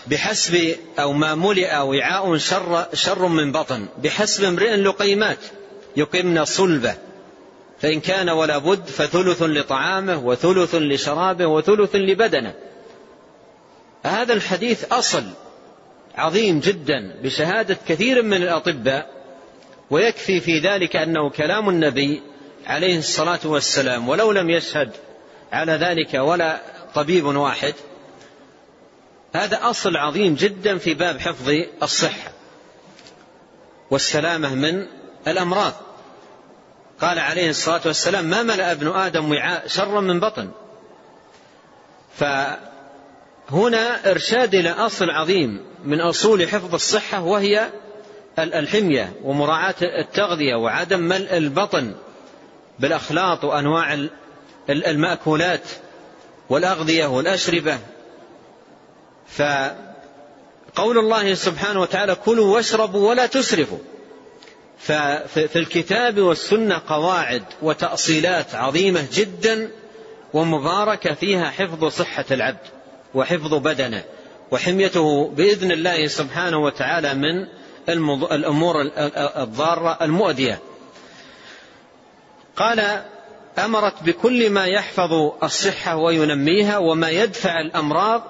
بحسب 0.08 0.76
أو 1.00 1.14
ما 1.14 1.36
ملئ 1.36 1.78
وعاء 1.78 2.38
شر, 2.38 2.86
شر 2.94 3.28
من 3.28 3.52
بطن 3.52 3.88
بحسب 4.04 4.44
امرئ 4.44 4.76
لقيمات 4.76 5.40
يقمن 5.98 6.46
صلبة 6.46 6.96
فإن 7.80 8.00
كان 8.00 8.30
ولا 8.30 8.58
بد 8.58 8.86
فثلث 8.86 9.44
لطعامه 9.44 10.18
وثلث 10.18 10.76
لشرابه 10.76 11.46
وثلث 11.46 11.96
لبدنه. 11.96 12.54
هذا 14.04 14.34
الحديث 14.34 14.94
أصل 14.94 15.24
عظيم 16.16 16.60
جدا 16.60 17.16
بشهادة 17.24 17.78
كثير 17.88 18.22
من 18.22 18.44
الأطباء 18.44 19.10
ويكفي 19.90 20.40
في 20.40 20.60
ذلك 20.60 20.96
أنه 20.96 21.30
كلام 21.30 21.70
النبي 21.70 22.22
عليه 22.68 22.98
الصلاة 22.98 23.40
والسلام 23.46 24.10
ولو 24.10 24.32
لم 24.32 24.50
يشهد 24.50 24.92
على 25.52 25.72
ذلك 25.72 26.14
ولا 26.14 26.62
طبيب 26.96 27.26
واحد 27.26 27.74
هذا 29.36 29.60
أصل 29.70 29.98
عظيم 29.98 30.36
جدا 30.36 30.78
في 30.78 30.94
باب 30.94 31.20
حفظ 31.20 31.52
الصحة 31.84 32.32
والسلامة 33.92 34.56
من 34.56 34.88
الأمراض. 35.28 35.74
قال 37.02 37.20
عليه 37.20 37.50
الصلاة 37.50 37.82
والسلام 37.86 38.26
ما 38.26 38.44
ملأ 38.44 38.72
ابن 38.72 38.88
آدم 38.88 39.32
وعاء 39.32 39.68
شرا 39.68 40.02
من 40.02 40.20
بطن؟ 40.20 40.52
فهنا 42.16 44.12
إرشاد 44.12 44.56
إلى 44.56 44.70
أصل 44.70 45.10
عظيم 45.10 45.66
من 45.84 46.02
أصول 46.02 46.48
حفظ 46.50 46.74
الصحة 46.74 47.22
وهي 47.22 47.70
الحمية 48.40 49.14
ومراعاة 49.24 49.76
التغذية 49.82 50.56
وعدم 50.56 51.00
ملء 51.00 51.38
البطن 51.38 51.96
بالأخلاط 52.80 53.44
وأنواع 53.44 54.08
المأكولات 54.70 55.62
والأغذية 56.50 57.06
والأشربة. 57.06 57.80
فقول 59.28 60.98
الله 60.98 61.34
سبحانه 61.34 61.82
وتعالى 61.82 62.16
كلوا 62.16 62.56
واشربوا 62.56 63.10
ولا 63.10 63.26
تسرفوا. 63.26 63.80
ففي 64.78 65.56
الكتاب 65.56 66.20
والسنة 66.20 66.82
قواعد 66.88 67.44
وتأصيلات 67.62 68.56
عظيمة 68.56 69.06
جدا 69.14 69.72
ومباركة 70.34 71.14
فيها 71.14 71.50
حفظ 71.50 71.86
صحة 71.86 72.26
العبد 72.32 72.68
وحفظ 73.14 73.54
بدنه 73.54 74.04
وحميته 74.52 75.30
بإذن 75.30 75.72
الله 75.72 76.08
سبحانه 76.08 76.58
وتعالى 76.58 77.14
من 77.14 77.48
الأمور 78.32 78.76
الضارة 79.38 79.98
المؤذية. 80.02 80.60
قال 82.56 83.02
أمرت 83.58 84.04
بكل 84.04 84.50
ما 84.50 84.66
يحفظ 84.66 85.14
الصحة 85.44 85.96
وينميها 85.96 86.78
وما 86.78 87.10
يدفع 87.10 87.60
الأمراض 87.60 88.24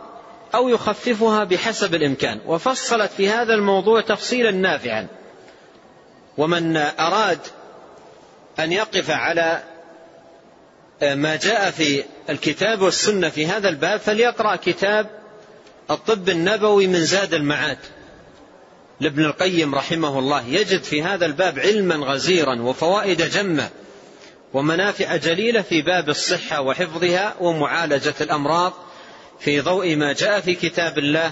أو 0.55 0.69
يخففها 0.69 1.43
بحسب 1.43 1.95
الإمكان. 1.95 2.39
وفصلت 2.45 3.11
في 3.11 3.29
هذا 3.29 3.53
الموضوع 3.53 4.01
تفصيلا 4.01 4.51
نافعا. 4.51 5.07
ومن 6.37 6.77
أراد 6.77 7.39
أن 8.59 8.71
يقف 8.71 9.11
على 9.11 9.63
ما 11.01 11.35
جاء 11.35 11.71
في 11.71 12.03
الكتاب 12.29 12.81
والسنة 12.81 13.29
في 13.29 13.47
هذا 13.47 13.69
الباب 13.69 13.99
فليقرأ 13.99 14.55
كتاب 14.55 15.09
الطب 15.91 16.29
النبوي 16.29 16.87
من 16.87 17.05
زاد 17.05 17.33
المعاد. 17.33 17.77
لابن 18.99 19.25
القيم 19.25 19.75
رحمه 19.75 20.19
الله 20.19 20.47
يجد 20.47 20.83
في 20.83 21.03
هذا 21.03 21.25
الباب 21.25 21.59
علما 21.59 21.95
غزيرا 21.95 22.61
وفوائد 22.61 23.21
جمة 23.21 23.69
ومنافع 24.53 25.15
جليلة 25.15 25.61
في 25.61 25.81
باب 25.81 26.09
الصحة 26.09 26.61
وحفظها 26.61 27.35
ومعالجة 27.39 28.13
الأمراض 28.21 28.73
في 29.39 29.61
ضوء 29.61 29.95
ما 29.95 30.13
جاء 30.13 30.41
في 30.41 30.55
كتاب 30.55 30.97
الله 30.97 31.31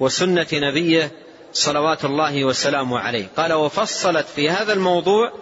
وسنة 0.00 0.46
نبيه 0.52 1.12
صلوات 1.58 2.04
الله 2.04 2.44
وسلامه 2.44 2.98
عليه. 2.98 3.26
قال 3.36 3.52
وفصلت 3.52 4.26
في 4.36 4.50
هذا 4.50 4.72
الموضوع 4.72 5.32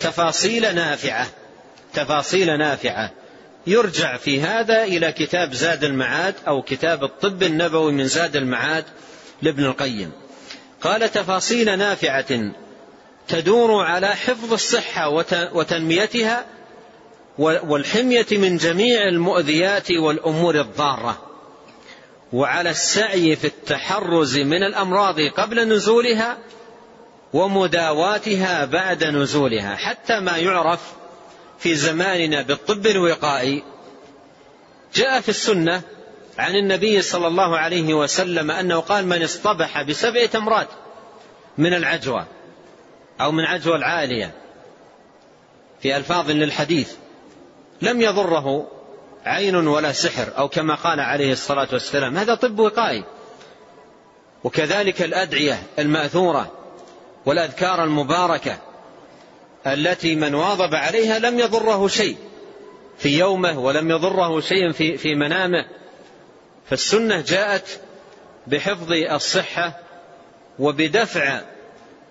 تفاصيل 0.00 0.74
نافعة. 0.74 1.26
تفاصيل 1.94 2.58
نافعة. 2.58 3.10
يرجع 3.66 4.16
في 4.16 4.40
هذا 4.40 4.84
إلى 4.84 5.12
كتاب 5.12 5.54
زاد 5.54 5.84
المعاد 5.84 6.34
أو 6.48 6.62
كتاب 6.62 7.04
الطب 7.04 7.42
النبوي 7.42 7.92
من 7.92 8.06
زاد 8.06 8.36
المعاد 8.36 8.84
لابن 9.42 9.64
القيم. 9.64 10.12
قال 10.80 11.12
تفاصيل 11.12 11.78
نافعة 11.78 12.52
تدور 13.28 13.84
على 13.84 14.08
حفظ 14.08 14.52
الصحة 14.52 15.08
وتنميتها 15.52 16.44
والحمية 17.38 18.26
من 18.32 18.56
جميع 18.56 19.08
المؤذيات 19.08 19.90
والأمور 19.90 20.60
الضارة. 20.60 21.31
وعلى 22.32 22.70
السعي 22.70 23.36
في 23.36 23.46
التحرز 23.46 24.38
من 24.38 24.62
الأمراض 24.62 25.20
قبل 25.20 25.68
نزولها 25.68 26.38
ومداواتها 27.32 28.64
بعد 28.64 29.04
نزولها. 29.04 29.76
حتى 29.76 30.20
ما 30.20 30.36
يعرف 30.36 30.80
في 31.58 31.74
زماننا 31.74 32.42
بالطب 32.42 32.86
الوقائي 32.86 33.62
جاء 34.94 35.20
في 35.20 35.28
السنة 35.28 35.82
عن 36.38 36.54
النبي 36.56 37.02
صلى 37.02 37.26
الله 37.26 37.58
عليه 37.58 37.94
وسلم 37.94 38.50
أنه 38.50 38.80
قال 38.80 39.06
من 39.06 39.22
اصطبح 39.22 39.82
بسبع 39.82 40.26
تمرات 40.26 40.68
من 41.58 41.74
العجوة 41.74 42.26
أو 43.20 43.32
من 43.32 43.44
عجوة 43.44 43.76
العالية 43.76 44.34
في 45.82 45.96
ألفاظ 45.96 46.30
للحديث 46.30 46.92
لم 47.82 48.00
يضره 48.00 48.68
عين 49.24 49.56
ولا 49.56 49.92
سحر 49.92 50.28
أو 50.38 50.48
كما 50.48 50.74
قال 50.74 51.00
عليه 51.00 51.32
الصلاة 51.32 51.68
والسلام 51.72 52.16
هذا 52.16 52.34
طب 52.34 52.58
وقائي 52.58 53.04
وكذلك 54.44 55.02
الأدعية 55.02 55.62
المأثورة 55.78 56.52
والأذكار 57.26 57.84
المباركة 57.84 58.58
التي 59.66 60.14
من 60.16 60.34
واظب 60.34 60.74
عليها 60.74 61.18
لم 61.18 61.38
يضره 61.38 61.88
شيء 61.88 62.16
في 62.98 63.18
يومه 63.18 63.58
ولم 63.58 63.90
يضره 63.90 64.40
شيء 64.40 64.72
في, 64.72 64.96
في 64.96 65.14
منامه. 65.14 65.64
فالسنة 66.70 67.20
جاءت 67.20 67.80
بحفظ 68.46 68.92
الصحة 68.92 69.78
وبدفع 70.58 71.40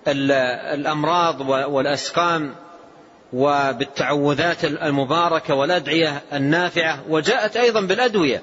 الأمراض 0.08 1.42
والأسقام 1.50 2.56
وبالتعوذات 3.34 4.66
المباركة 4.66 5.56
والأدعية 5.56 6.22
النافعة 6.34 7.04
وجاءت 7.10 7.58
أيضا 7.58 7.82
بالأدوية. 7.82 8.42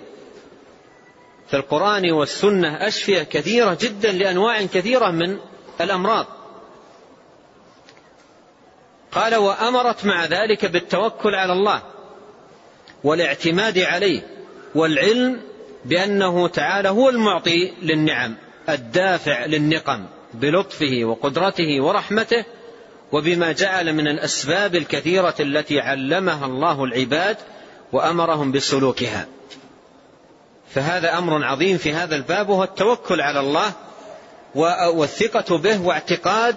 في 1.49 1.57
القرآن 1.57 2.13
والسنة 2.13 2.89
أشفية 2.89 3.23
كثيرة 3.23 3.79
جدا 3.81 4.13
لأنواع 4.13 4.63
كثيرة 4.63 5.11
من 5.11 5.39
الأمراض. 5.81 6.27
قال 9.13 9.35
وأمرت 9.37 10.05
مع 10.05 10.25
ذلك 10.25 10.67
بالتوكل 10.67 11.35
على 11.35 11.53
الله 11.53 11.83
والاعتماد 13.05 13.79
عليه 13.79 14.21
والعلم 14.75 15.41
بأنه 15.85 16.49
تعالى 16.49 16.89
هو 16.89 17.09
المعطي 17.09 17.73
للنعم 17.83 18.35
الدافع 18.69 19.45
للنقم 19.45 20.07
بلطفه 20.35 21.01
وقدرته 21.03 21.81
ورحمته 21.81 22.45
وبما 23.13 23.53
جعل 23.53 23.93
من 23.93 24.09
الأسباب 24.09 24.77
الكثيرة 24.77 25.35
التي 25.41 25.81
علمها 25.81 26.47
الله 26.47 26.85
العباد 26.85 27.37
وأمرهم 27.93 28.53
بسلوكها. 28.53 29.27
فهذا 30.75 31.19
أمر 31.19 31.45
عظيم 31.45 31.79
في 31.79 31.93
هذا 31.93 32.17
الباب 32.17 32.49
وهو 32.49 32.65
التوكل 32.65 33.21
على 33.21 33.41
الله 33.41 33.73
والثقة 34.95 35.59
به 35.59 35.83
واعتقاد 35.83 36.57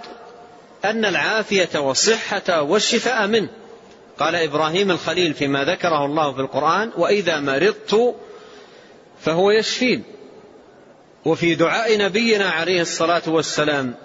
أن 0.85 1.05
العافية 1.05 1.79
والصحة 1.79 2.61
والشفاء 2.61 3.27
منه. 3.27 3.49
قال 4.19 4.35
إبراهيم 4.35 4.91
الخليل 4.91 5.33
فيما 5.33 5.63
ذكره 5.63 6.05
الله 6.05 6.33
في 6.33 6.39
القرآن 6.41 6.91
وإذا 6.97 7.39
مرضت 7.39 8.15
فهو 9.21 9.51
يشفين 9.51 10.03
وفي 11.25 11.55
دعاء 11.55 11.97
نبينا 11.97 12.49
عليه 12.49 12.81
الصلاة 12.81 13.21
والسلام 13.27 13.95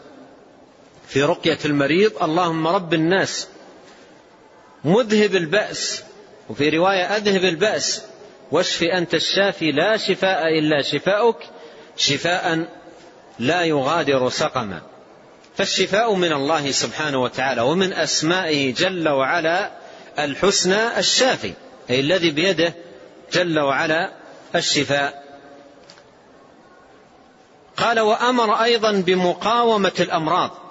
في 1.09 1.23
رقية 1.23 1.59
المريض 1.65 2.23
اللهم 2.23 2.67
رب 2.67 2.95
الناس 2.95 3.49
مذهب 4.85 5.37
البأس 5.37 6.03
وفي 6.49 6.69
رواية 6.69 7.05
أذهب 7.05 7.45
البأس 7.45 8.03
واشف 8.53 8.83
أنت 8.83 9.15
الشافي 9.15 9.73
لا 9.73 9.97
شفاء 9.97 10.59
إلا 10.59 10.83
شفاؤك 10.83 11.39
شفاء 11.97 12.69
لا 13.39 13.63
يغادر 13.63 14.29
سقما. 14.29 14.83
فالشفاء 15.57 16.15
من 16.15 16.33
الله 16.33 16.71
سبحانه 16.71 17.23
وتعالى 17.23 17.61
ومن 17.61 17.93
أسمائه 17.93 18.75
جل 18.75 19.09
وعلا 19.09 19.71
الحسنى 20.19 20.99
الشافي 20.99 21.53
أي 21.91 22.01
الذي 22.01 22.31
بيده 22.31 22.75
جل 23.33 23.61
وعلا 23.61 24.13
الشفاء. 24.55 25.25
قال 27.77 28.01
وأمر 28.01 28.55
أيضا 28.55 28.93
بمقاومة 28.93 29.93
الأمراض. 30.01 30.66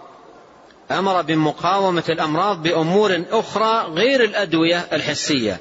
أمر 0.92 1.22
بمقاومة 1.22 2.04
الأمراض 2.10 2.64
بأمور 2.64 3.24
أخرى 3.32 3.94
غير 3.94 4.24
الأدوية 4.24 4.88
الحسية. 4.94 5.60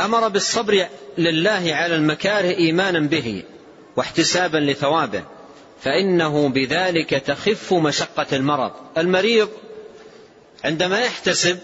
أمر 0.00 0.28
بالصبر 0.28 0.86
لله 1.18 1.74
على 1.74 1.94
المكاره 1.94 2.48
إيمانا 2.48 3.00
به 3.00 3.42
واحتسابا 3.96 4.58
لثوابه 4.58 5.24
فإنه 5.80 6.48
بذلك 6.48 7.10
تخف 7.10 7.72
مشقة 7.74 8.26
المرض. 8.32 8.72
المريض 8.98 9.48
عندما 10.64 11.00
يحتسب 11.00 11.58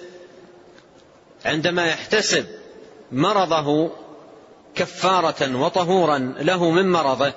عندما 1.45 1.87
يحتسب 1.87 2.47
مرضه 3.12 3.91
كفارة 4.74 5.57
وطهورا 5.57 6.35
له 6.39 6.70
من 6.70 6.93
مرضه 6.93 7.33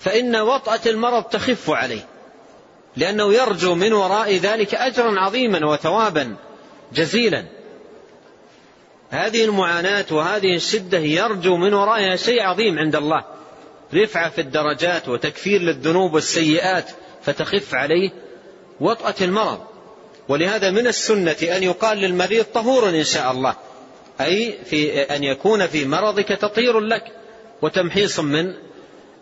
فإن 0.00 0.36
وطأة 0.36 0.80
المرض 0.86 1.24
تخف 1.24 1.70
عليه. 1.70 2.15
لأنه 2.96 3.34
يرجو 3.34 3.74
من 3.74 3.92
وراء 3.92 4.36
ذلك 4.36 4.74
أجرا 4.74 5.20
عظيما 5.20 5.66
وثوابا 5.66 6.36
جزيلا. 6.92 7.44
هذه 9.10 9.44
المعاناة 9.44 10.06
وهذه 10.10 10.54
الشدة 10.54 10.98
يرجو 10.98 11.56
من 11.56 11.74
ورائها 11.74 12.16
شيء 12.16 12.42
عظيم 12.42 12.78
عند 12.78 12.96
الله. 12.96 13.24
رفعة 13.94 14.30
في 14.30 14.40
الدرجات 14.40 15.08
وتكفير 15.08 15.60
للذنوب 15.60 16.14
والسيئات 16.14 16.90
فتخف 17.22 17.74
عليه 17.74 18.10
وطأة 18.80 19.14
المرض. 19.20 19.60
ولهذا 20.28 20.70
من 20.70 20.86
السنة 20.86 21.36
أن 21.56 21.62
يقال 21.62 21.98
للمريض 21.98 22.44
طهور 22.44 22.88
إن 22.88 23.04
شاء 23.04 23.32
الله. 23.32 23.56
أي 24.20 24.58
في 24.64 25.00
أن 25.00 25.24
يكون 25.24 25.66
في 25.66 25.84
مرضك 25.84 26.28
تطهير 26.28 26.80
لك 26.80 27.04
وتمحيص 27.62 28.20
من 28.20 28.54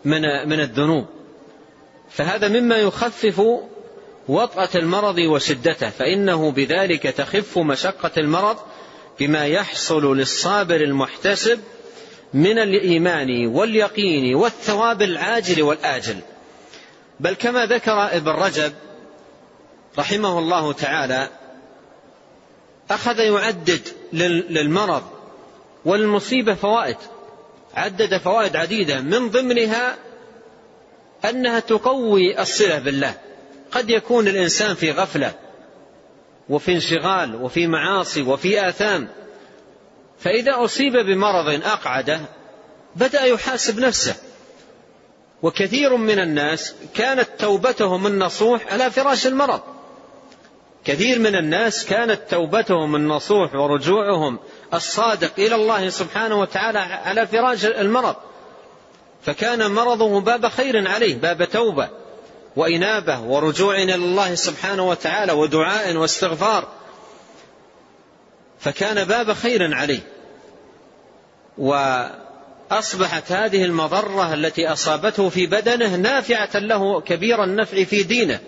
من 0.05 0.21
من 0.49 0.59
الذنوب. 0.59 1.05
فهذا 2.15 2.47
مما 2.47 2.75
يخفف 2.75 3.41
وطأة 4.27 4.69
المرض 4.75 5.17
وشدته 5.17 5.89
فإنه 5.89 6.51
بذلك 6.51 7.03
تخف 7.03 7.57
مشقة 7.57 8.11
المرض 8.17 8.57
بما 9.19 9.45
يحصل 9.45 10.17
للصابر 10.17 10.75
المحتسب 10.75 11.59
من 12.33 12.59
الإيمان 12.59 13.47
واليقين 13.47 14.35
والثواب 14.35 15.01
العاجل 15.01 15.61
والآجل. 15.61 16.17
بل 17.19 17.33
كما 17.33 17.65
ذكر 17.65 18.17
ابن 18.17 18.31
رجب 18.31 18.73
رحمه 19.97 20.39
الله 20.39 20.73
تعالى 20.73 21.29
أخذ 22.91 23.19
يعدد 23.19 23.81
للمرض 24.49 25.03
والمصيبة 25.85 26.53
فوائد 26.53 26.97
عدد 27.75 28.17
فوائد 28.17 28.55
عديدة 28.55 29.01
من 29.01 29.29
ضمنها 29.29 29.97
أنها 31.29 31.59
تقوي 31.59 32.41
الصلة 32.41 32.79
بالله. 32.79 33.13
قد 33.71 33.89
يكون 33.89 34.27
الإنسان 34.27 34.75
في 34.75 34.91
غفلة 34.91 35.33
وفي 36.49 36.71
انشغال 36.71 37.35
وفي 37.35 37.67
معاصي 37.67 38.21
وفي 38.21 38.69
آثام. 38.69 39.07
فإذا 40.19 40.63
أصيب 40.63 40.93
بمرض 40.93 41.61
أقعده 41.63 42.19
بدأ 42.95 43.21
يحاسب 43.21 43.79
نفسه. 43.79 44.15
وكثير 45.41 45.97
من 45.97 46.19
الناس 46.19 46.75
كانت 46.93 47.29
توبتهم 47.39 48.07
النصوح 48.07 48.73
على 48.73 48.91
فراش 48.91 49.27
المرض. 49.27 49.61
كثير 50.85 51.19
من 51.19 51.35
الناس 51.35 51.85
كانت 51.85 52.21
توبتهم 52.29 52.95
النصوح 52.95 53.55
ورجوعهم 53.55 54.39
الصادق 54.73 55.31
إلى 55.37 55.55
الله 55.55 55.89
سبحانه 55.89 56.39
وتعالى 56.39 56.79
على 56.79 57.27
فراش 57.27 57.65
المرض. 57.65 58.15
فكان 59.25 59.71
مرضه 59.71 60.21
باب 60.21 60.47
خير 60.47 60.87
عليه 60.87 61.15
باب 61.15 61.49
توبة 61.49 61.89
وإنابة 62.55 63.21
ورجوع 63.21 63.75
إلى 63.75 63.95
الله 63.95 64.35
سبحانه 64.35 64.87
وتعالى 64.87 65.31
ودعاء 65.31 65.95
واستغفار. 65.95 66.67
فكان 68.59 69.03
باب 69.03 69.33
خير 69.33 69.73
عليه. 69.73 69.99
وأصبحت 71.57 73.31
هذه 73.31 73.65
المضرة 73.65 74.33
التي 74.33 74.67
أصابته 74.67 75.29
في 75.29 75.45
بدنه 75.47 75.95
نافعة 75.95 76.57
له 76.59 77.01
كبير 77.01 77.43
النفع 77.43 77.83
في 77.83 78.03
دينه 78.03 78.39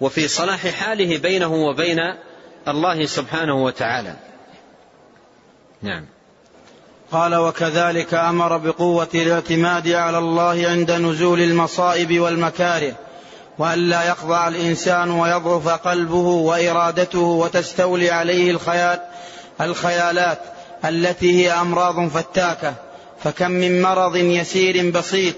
وفي 0.00 0.28
صلاح 0.28 0.68
حاله 0.68 1.18
بينه 1.18 1.54
وبين 1.54 1.98
الله 2.68 3.06
سبحانه 3.06 3.64
وتعالى. 3.64 4.16
نعم. 5.82 6.17
قال 7.12 7.34
وكذلك 7.34 8.14
أمر 8.14 8.56
بقوة 8.56 9.08
الاعتماد 9.14 9.88
على 9.88 10.18
الله 10.18 10.68
عند 10.68 10.90
نزول 10.90 11.40
المصائب 11.40 12.20
والمكاره 12.20 12.92
وأن 13.58 13.78
لا 13.78 14.02
يخضع 14.02 14.48
الإنسان 14.48 15.10
ويضعف 15.10 15.68
قلبه 15.68 16.26
وإرادته 16.26 17.20
وتستولي 17.20 18.10
عليه 18.10 18.50
الخيال 18.50 19.00
الخيالات 19.60 20.38
التي 20.84 21.46
هي 21.46 21.52
أمراض 21.52 22.08
فتاكة. 22.08 22.74
فكم 23.24 23.50
من 23.50 23.82
مرض 23.82 24.16
يسير 24.16 24.90
بسيط 24.90 25.34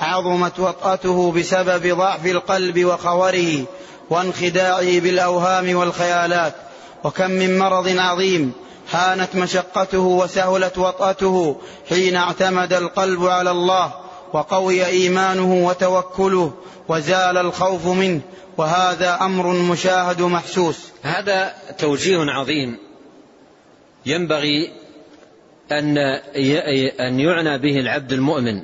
عظمت 0.00 0.58
وطأته 0.58 1.32
بسبب 1.32 1.96
ضعف 1.96 2.26
القلب 2.26 2.84
وخوره 2.84 3.64
وانخداعه 4.10 5.00
بالأوهام 5.00 5.76
والخيالات. 5.76 6.54
وكم 7.04 7.30
من 7.30 7.58
مرض 7.58 7.88
عظيم 7.98 8.52
هانت 8.90 9.36
مشقته 9.36 9.98
وسهلت 9.98 10.78
وطأته 10.78 11.60
حين 11.88 12.16
اعتمد 12.16 12.72
القلب 12.72 13.26
على 13.26 13.50
الله 13.50 13.94
وقوي 14.32 14.86
إيمانه 14.86 15.66
وتوكله 15.66 16.52
وزال 16.88 17.38
الخوف 17.38 17.86
منه 17.86 18.20
وهذا 18.56 19.18
أمر 19.20 19.46
مشاهد 19.52 20.22
محسوس. 20.22 20.88
هذا 21.02 21.54
توجيه 21.78 22.18
عظيم 22.18 22.78
ينبغي 24.06 24.72
أن 25.72 25.98
أن 27.00 27.20
يعنى 27.20 27.58
به 27.58 27.80
العبد 27.80 28.12
المؤمن. 28.12 28.62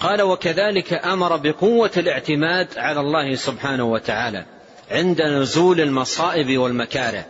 قال 0.00 0.22
وكذلك 0.22 0.92
أمر 0.92 1.36
بقوة 1.36 1.90
الاعتماد 1.96 2.68
على 2.76 3.00
الله 3.00 3.34
سبحانه 3.34 3.84
وتعالى 3.84 4.44
عند 4.90 5.22
نزول 5.22 5.80
المصائب 5.80 6.58
والمكاره 6.58 7.24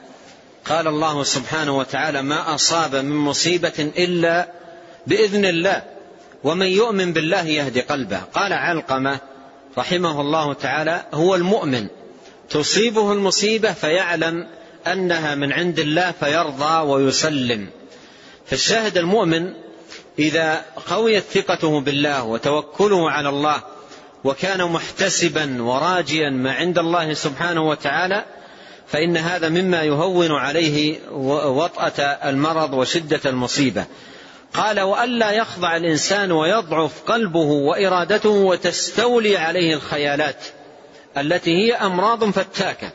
قال 0.68 0.88
الله 0.88 1.22
سبحانه 1.22 1.78
وتعالى 1.78 2.22
ما 2.22 2.54
أصاب 2.54 2.94
من 2.96 3.16
مصيبة 3.16 3.92
إلا 3.98 4.48
بإذن 5.06 5.44
الله 5.44 5.82
ومن 6.44 6.66
يؤمن 6.66 7.12
بالله 7.12 7.46
يهدي 7.46 7.80
قلبه. 7.80 8.20
قال 8.34 8.52
علقمة 8.52 9.18
رحمه 9.78 10.20
الله 10.20 10.52
تعالى 10.52 11.04
هو 11.14 11.34
المؤمن 11.34 11.86
تصيبه 12.50 13.12
المصيبة 13.12 13.72
فيعلم 13.72 14.46
أنها 14.86 15.34
من 15.34 15.52
عند 15.52 15.78
الله 15.78 16.10
فيرضى 16.20 16.86
ويسلم. 16.86 17.68
فالشاهد 18.46 18.98
المؤمن 18.98 19.52
إذا 20.18 20.64
قويت 20.90 21.24
ثقته 21.24 21.80
بالله 21.80 22.24
وتوكله 22.24 23.10
على 23.10 23.28
الله 23.28 23.62
وكان 24.24 24.64
محتسبا 24.64 25.62
وراجيا 25.62 26.30
ما 26.30 26.52
عند 26.52 26.78
الله 26.78 27.14
سبحانه 27.14 27.68
وتعالى 27.68 28.24
فإن 28.88 29.16
هذا 29.16 29.48
مما 29.48 29.82
يهون 29.82 30.32
عليه 30.32 30.98
وطأة 31.46 32.02
المرض 32.02 32.74
وشدة 32.74 33.20
المصيبة. 33.26 33.84
قال 34.54 34.80
وألا 34.80 35.30
يخضع 35.30 35.76
الإنسان 35.76 36.32
ويضعف 36.32 37.02
قلبه 37.06 37.46
وإرادته 37.46 38.30
وتستولي 38.30 39.36
عليه 39.36 39.74
الخيالات 39.74 40.44
التي 41.18 41.50
هي 41.50 41.74
أمراض 41.74 42.24
فتاكة. 42.24 42.90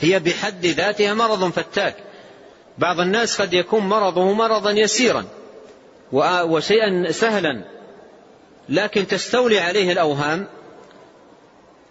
هي 0.00 0.18
بحد 0.18 0.66
ذاتها 0.66 1.14
مرض 1.14 1.50
فتاك. 1.50 1.94
بعض 2.78 3.00
الناس 3.00 3.40
قد 3.40 3.52
يكون 3.54 3.88
مرضه 3.88 4.32
مرضا 4.32 4.70
يسيرا 4.70 5.24
وشيئا 6.12 7.12
سهلا 7.12 7.64
لكن 8.68 9.06
تستولي 9.06 9.58
عليه 9.58 9.92
الأوهام 9.92 10.46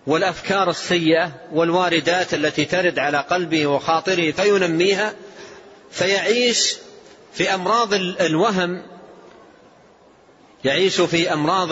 والأفكار 0.08 0.70
السيئة 0.70 1.32
والواردات 1.52 2.34
التي 2.34 2.66
ترد 2.66 3.00
على 3.00 3.18
قلبه 3.18 3.68
وخاطره 3.68 4.32
فينميها 4.32 5.14
فيعيش 5.92 6.76
في 7.34 7.54
أمراض 7.54 7.94
الوهم 7.94 8.82
يعيش 10.66 11.02
في 11.02 11.34
أمراض 11.34 11.70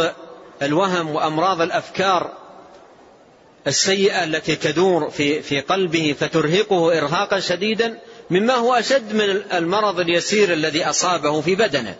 الوهم 0.62 1.10
وأمراض 1.10 1.62
الأفكار 1.62 2.32
السيئة 3.68 4.24
التي 4.24 4.56
تدور 4.56 5.10
في 5.10 5.42
في 5.42 5.60
قلبه 5.60 6.16
فترهقه 6.20 6.98
إرهاقا 6.98 7.40
شديدا 7.40 8.00
مما 8.30 8.54
هو 8.54 8.74
أشد 8.74 9.14
من 9.14 9.44
المرض 9.54 10.00
اليسير 10.00 10.54
الذي 10.54 10.86
أصابه 10.86 11.42
في 11.42 11.56
بدنه. 11.56 11.96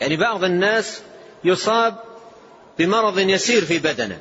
يعني 0.00 0.16
بعض 0.16 0.44
الناس 0.44 1.00
يصاب 1.44 1.94
بمرض 2.78 3.18
يسير 3.18 3.64
في 3.64 3.78
بدنه. 3.78 4.18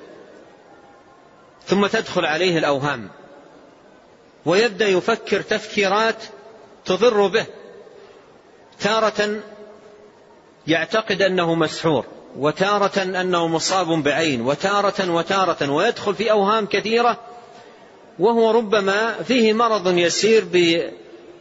ثم 1.69 1.87
تدخل 1.87 2.25
عليه 2.25 2.57
الأوهام. 2.57 3.09
ويبدأ 4.45 4.87
يفكر 4.87 5.41
تفكيرات 5.41 6.23
تضر 6.85 7.27
به. 7.27 7.45
تارة 8.79 9.39
يعتقد 10.67 11.21
أنه 11.21 11.55
مسحور 11.55 12.05
وتارة 12.37 13.01
أنه 13.03 13.47
مصاب 13.47 13.87
بعين 13.87 14.41
وتارة 14.41 15.11
وتارة 15.11 15.71
ويدخل 15.71 16.15
في 16.15 16.31
أوهام 16.31 16.65
كثيرة 16.65 17.19
وهو 18.19 18.51
ربما 18.51 19.23
فيه 19.23 19.53
مرض 19.53 19.97
يسير 19.97 20.45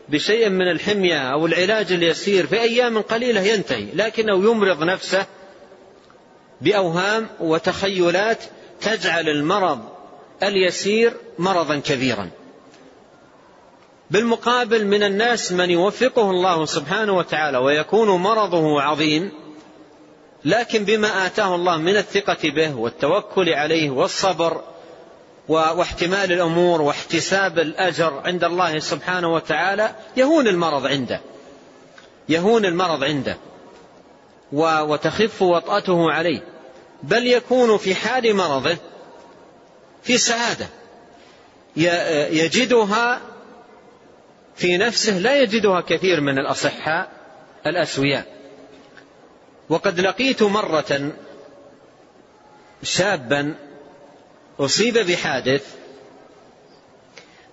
بشيء 0.09 0.49
من 0.49 0.71
الحمية 0.71 1.33
أو 1.33 1.47
العلاج 1.47 1.93
اليسير 1.93 2.47
في 2.47 2.61
أيام 2.61 3.01
قليلة 3.01 3.41
ينتهي 3.41 3.87
لكنه 3.95 4.51
يمرض 4.51 4.83
نفسه 4.83 5.27
بأوهام 6.61 7.27
وتخيلات 7.41 8.39
تجعل 8.81 9.29
المرض 9.29 9.98
اليسير 10.43 11.13
مرضا 11.39 11.79
كبيرا. 11.79 12.31
بالمقابل 14.11 14.87
من 14.87 15.03
الناس 15.03 15.53
من 15.53 15.71
يوفقه 15.71 16.31
الله 16.31 16.67
سبحانه 16.67 17.17
وتعالى 17.17 17.59
ويكون 17.59 18.09
مرضه 18.09 18.83
عظيم 18.83 19.33
لكن 20.45 20.85
بما 20.85 21.27
آتاه 21.27 21.55
الله 21.55 21.77
من 21.77 21.97
الثقة 21.97 22.51
به 22.51 22.77
والتوكل 22.77 23.49
عليه 23.49 23.91
والصبر 23.91 24.63
واحتمال 25.49 26.33
الأمور 26.33 26.83
واحتساب 26.83 27.59
الأجر 27.59 28.21
عند 28.25 28.45
الله 28.45 28.79
سبحانه 28.79 29.35
وتعالى 29.35 29.95
يهون 30.17 30.49
المرض 30.49 30.87
عنده. 30.87 31.21
يهون 32.29 32.65
المرض 32.65 33.05
عنده. 33.05 33.37
وتخف 34.53 35.43
وطأته 35.43 36.13
عليه. 36.13 36.41
بل 37.03 37.27
يكون 37.27 37.77
في 37.77 37.95
حال 37.95 38.37
مرضه 38.37 38.77
في 40.03 40.19
سعادة. 40.19 40.67
يجدها 42.31 43.21
في 44.57 44.77
نفسه 44.77 45.19
لا 45.19 45.41
يجدها 45.41 45.81
كثير 45.81 46.21
من 46.21 46.39
الأصحاء 46.39 47.11
الأسوياء. 47.67 48.27
وقد 49.69 50.01
لقيت 50.01 50.43
مرة 50.43 51.13
شابا 52.83 53.55
أصيب 54.61 54.99
بحادث 54.99 55.75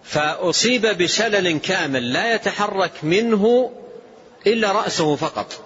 فأصيب 0.04 0.86
بشلل 0.86 1.60
كامل 1.60 2.14
لا 2.14 2.34
يتحرك 2.36 2.91
منه 3.04 3.72
إلا 4.48 4.72
رأسه 4.72 5.16
فقط. 5.16 5.62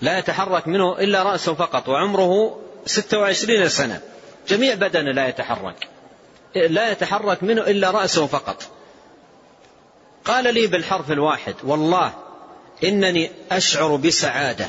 لا 0.00 0.18
يتحرك 0.18 0.68
منه 0.68 0.98
إلا 0.98 1.22
رأسه 1.22 1.54
فقط 1.54 1.88
وعمره 1.88 2.60
ستة 2.86 3.18
وعشرين 3.18 3.68
سنة. 3.68 4.00
جميع 4.48 4.74
بدنه 4.74 5.10
لا 5.10 5.28
يتحرك. 5.28 5.88
لا 6.54 6.90
يتحرك 6.90 7.42
منه 7.42 7.60
إلا 7.60 7.90
رأسه 7.90 8.26
فقط. 8.26 8.62
قال 10.24 10.54
لي 10.54 10.66
بالحرف 10.66 11.12
الواحد 11.12 11.54
والله 11.62 12.12
إنني 12.84 13.30
أشعر 13.50 13.96
بسعادة. 13.96 14.68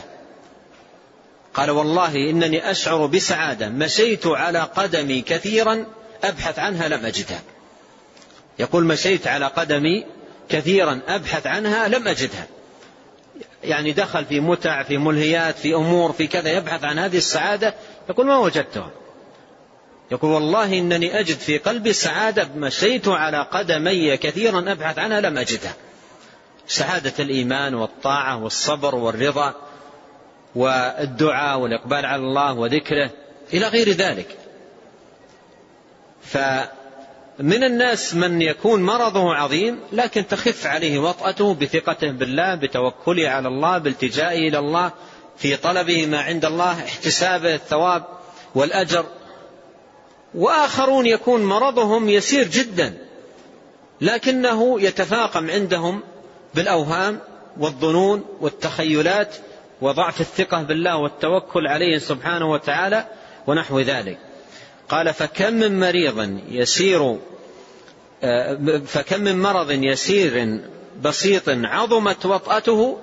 قال 1.54 1.72
والله 1.72 2.16
إنني 2.16 2.72
أشعر 2.72 3.06
بسعادة. 3.06 3.70
مشيت 3.70 4.28
على 4.28 4.60
قدمي 4.60 5.22
كثيرا 5.22 5.86
أبحث 6.24 6.60
عنها 6.60 6.88
لم 6.88 7.06
أجدها. 7.06 7.42
يقول 8.60 8.84
مشيت 8.84 9.28
على 9.28 9.46
قدمي 9.46 10.06
كثيرا 10.50 11.00
أبحث 11.08 11.48
عنها 11.48 11.88
لم 11.88 12.08
أجدها. 12.08 12.48
يعني 13.64 13.92
دخل 13.92 14.26
في 14.26 14.40
متع 14.40 14.84
في 14.84 14.98
ملهيات 14.98 15.58
في 15.58 15.74
أمور 15.74 16.12
في 16.12 16.28
كذا 16.28 16.52
يبحث 16.52 16.84
عن 16.84 17.00
هذه 17.00 17.18
السعادة. 17.18 17.74
يقول 18.10 18.26
ما 18.26 18.38
وجدتها. 18.38 18.92
يقول 20.14 20.32
والله 20.32 20.80
إنني 20.80 21.20
أجد 21.20 21.38
في 21.38 21.58
قلبي 21.58 21.94
سعادة 21.94 22.48
مشيت 22.56 23.08
على 23.08 23.48
قدمي 23.52 24.18
كثيرا 24.18 24.72
أبحث 24.72 25.00
عنها 25.00 25.22
لم 25.22 25.38
أجدها. 25.38 25.74
سعادة 26.68 27.14
الإيمان 27.20 27.76
والطاعة 27.76 28.44
والصبر 28.44 28.96
والرضا 28.96 29.56
والدعاء 30.56 31.60
والإقبال 31.60 32.06
على 32.06 32.22
الله 32.22 32.54
وذكره 32.54 33.12
إلى 33.54 33.68
غير 33.68 33.90
ذلك. 33.90 34.38
فمن 36.24 37.64
الناس 37.64 38.16
من 38.16 38.42
يكون 38.42 38.84
مرضه 38.84 39.34
عظيم 39.36 39.80
لكن 39.92 40.28
تخف 40.28 40.68
عليه 40.68 41.00
وطأته 41.00 41.54
بثقته 41.54 42.12
بالله 42.12 42.56
بتوكله 42.56 43.30
على 43.30 43.48
الله 43.48 43.78
بالتجائه 43.78 44.50
إلى 44.50 44.60
الله 44.60 44.92
في 45.38 45.56
طلبه 45.58 46.06
ما 46.06 46.22
عند 46.22 46.46
الله 46.46 46.84
احتسابه 46.84 47.56
الثواب 47.56 48.04
والأجر. 48.56 49.06
وآخرون 50.36 51.06
يكون 51.06 51.44
مرضهم 51.44 52.10
يسير 52.10 52.48
جدا 52.48 52.94
لكنه 54.02 54.82
يتفاقم 54.82 55.52
عندهم 55.52 56.02
بالأوهام 56.56 57.20
والظنون 57.60 58.26
والتخيلات 58.42 59.36
وضعف 59.82 60.22
الثقة 60.22 60.64
بالله 60.64 60.98
والتوكل 60.98 61.68
عليه 61.68 61.98
سبحانه 61.98 62.52
وتعالى 62.52 63.06
ونحو 63.48 63.80
ذلك. 63.80 64.18
قال 64.90 65.14
فكم 65.14 65.54
من 65.54 65.80
مريض 65.80 66.40
يسير 66.50 67.18
فكم 68.86 69.22
من 69.22 69.42
مرض 69.42 69.72
يسير 69.72 70.60
بسيط 71.02 71.44
عظمت 71.48 72.26
وطأته 72.26 72.98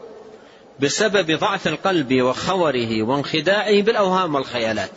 بسبب 0.80 1.38
ضعف 1.38 1.68
القلب 1.68 2.22
وخوره 2.22 3.02
وانخداعه 3.02 3.82
بالأوهام 3.82 4.34
والخيالات. 4.34 4.90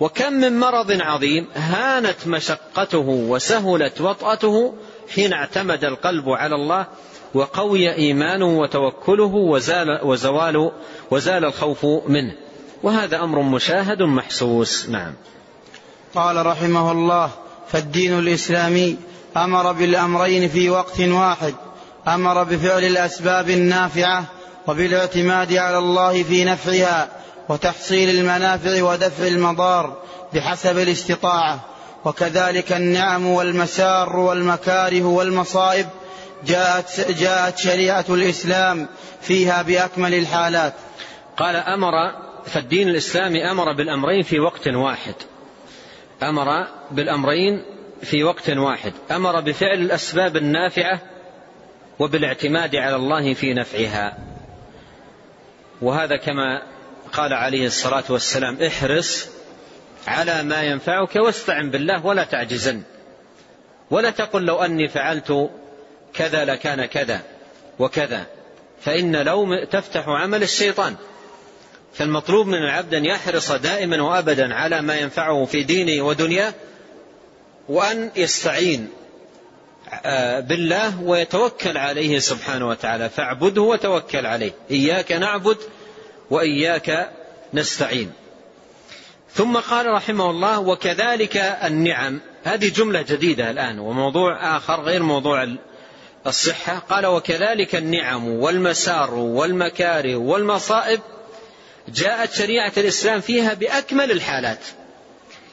وكم 0.00 0.32
من 0.32 0.60
مرض 0.60 1.00
عظيم 1.00 1.46
هانت 1.54 2.26
مشقته 2.26 3.08
وسهلت 3.08 4.00
وطأته 4.00 4.74
حين 5.14 5.32
اعتمد 5.32 5.84
القلب 5.84 6.28
على 6.28 6.54
الله 6.54 6.86
وقوي 7.34 7.94
إيمانه 7.94 8.58
وتوكله 8.58 9.34
وزال, 9.34 10.00
وزوال 10.02 10.70
وزال 11.10 11.44
الخوف 11.44 11.86
منه. 12.06 12.32
وهذا 12.82 13.20
أمر 13.20 13.42
مشاهد 13.42 14.02
محسوس. 14.02 14.88
نعم. 14.88 15.14
قال 16.14 16.46
رحمه 16.46 16.92
الله 16.92 17.30
فالدين 17.68 18.18
الإسلامي 18.18 18.96
أمر 19.36 19.72
بالأمرين 19.72 20.48
في 20.48 20.70
وقت 20.70 21.00
واحد 21.00 21.54
أمر 22.08 22.42
بفعل 22.42 22.84
الأسباب 22.84 23.50
النافعة 23.50 24.24
وبالاعتماد 24.66 25.52
على 25.52 25.78
الله 25.78 26.22
في 26.22 26.44
نفعها 26.44 27.08
وتحصيل 27.48 28.10
المنافع 28.10 28.82
ودفع 28.82 29.26
المضار 29.26 30.02
بحسب 30.34 30.78
الاستطاعة. 30.78 31.60
وكذلك 32.04 32.72
النعم 32.72 33.26
والمسار 33.26 34.16
والمكاره 34.16 35.02
والمصائب 35.02 35.86
جاءت, 36.46 37.10
جاءت 37.10 37.58
شريعة 37.58 38.04
الإسلام 38.08 38.88
فيها 39.20 39.62
بأكمل 39.62 40.14
الحالات. 40.14 40.72
قال 41.36 41.56
أمر 41.56 41.92
فالدين 42.46 42.88
الإسلامي 42.88 43.50
أمر 43.50 43.72
بالأمرين 43.72 44.22
في 44.22 44.40
وقت 44.40 44.68
واحد. 44.68 45.14
أمر 46.22 46.66
بالأمرين 46.90 47.64
في 48.02 48.24
وقت 48.24 48.50
واحد. 48.50 48.92
أمر 49.10 49.40
بفعل 49.40 49.78
الأسباب 49.78 50.36
النافعة 50.36 51.00
وبالاعتماد 51.98 52.76
على 52.76 52.96
الله 52.96 53.34
في 53.34 53.54
نفعها. 53.54 54.18
وهذا 55.82 56.16
كما 56.16 56.73
قال 57.14 57.32
عليه 57.32 57.66
الصلاة 57.66 58.04
والسلام 58.08 58.62
احرص 58.62 59.28
على 60.06 60.42
ما 60.42 60.62
ينفعك 60.62 61.16
واستعن 61.16 61.70
بالله 61.70 62.06
ولا 62.06 62.24
تعجزن. 62.24 62.82
ولا 63.90 64.10
تقل 64.10 64.42
لو 64.42 64.56
أني 64.56 64.88
فعلت 64.88 65.50
كذا 66.14 66.44
لكان 66.44 66.84
كذا 66.84 67.22
وكذا 67.78 68.26
فإن 68.80 69.16
لو 69.16 69.64
تفتح 69.64 70.08
عمل 70.08 70.42
الشيطان. 70.42 70.96
فالمطلوب 71.94 72.46
من 72.46 72.58
العبد 72.58 72.94
أن 72.94 73.04
يحرص 73.04 73.52
دائما 73.52 74.02
وأبدا 74.02 74.54
على 74.54 74.82
ما 74.82 74.96
ينفعه 74.96 75.44
في 75.44 75.62
دينه 75.62 76.04
ودنياه 76.04 76.54
وأن 77.68 78.10
يستعين 78.16 78.88
آه، 80.04 80.40
بالله 80.40 81.02
ويتوكل 81.02 81.76
عليه 81.76 82.18
سبحانه 82.18 82.68
وتعالى. 82.68 83.08
فاعبده 83.08 83.62
وتوكل 83.62 84.26
عليه. 84.26 84.52
إياك 84.70 85.12
نعبد 85.12 85.56
وإياك 86.30 87.10
نستعين. 87.54 88.12
ثم 89.32 89.56
قال 89.56 89.86
رحمه 89.86 90.30
الله 90.30 90.60
وكذلك 90.60 91.36
النعم. 91.36 92.20
هذه 92.44 92.68
جملة 92.68 93.02
جديدة 93.02 93.50
الآن 93.50 93.78
وموضوع 93.78 94.56
آخر 94.56 94.80
غير 94.80 95.02
موضوع 95.02 95.56
الصحة. 96.26 96.78
قال 96.78 97.06
وكذلك 97.06 97.74
النعم 97.74 98.28
والمسار 98.28 99.14
والمكاره 99.14 100.16
والمصائب. 100.16 101.00
جاءت 101.88 102.32
شريعة 102.32 102.72
الإسلام 102.76 103.20
فيها 103.20 103.54
بأكمل 103.54 104.10
الحالات. 104.10 104.60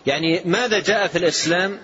يعني 0.06 0.42
ماذا 0.46 0.80
جاء 0.80 1.08
في 1.08 1.18
الإسلام 1.18 1.80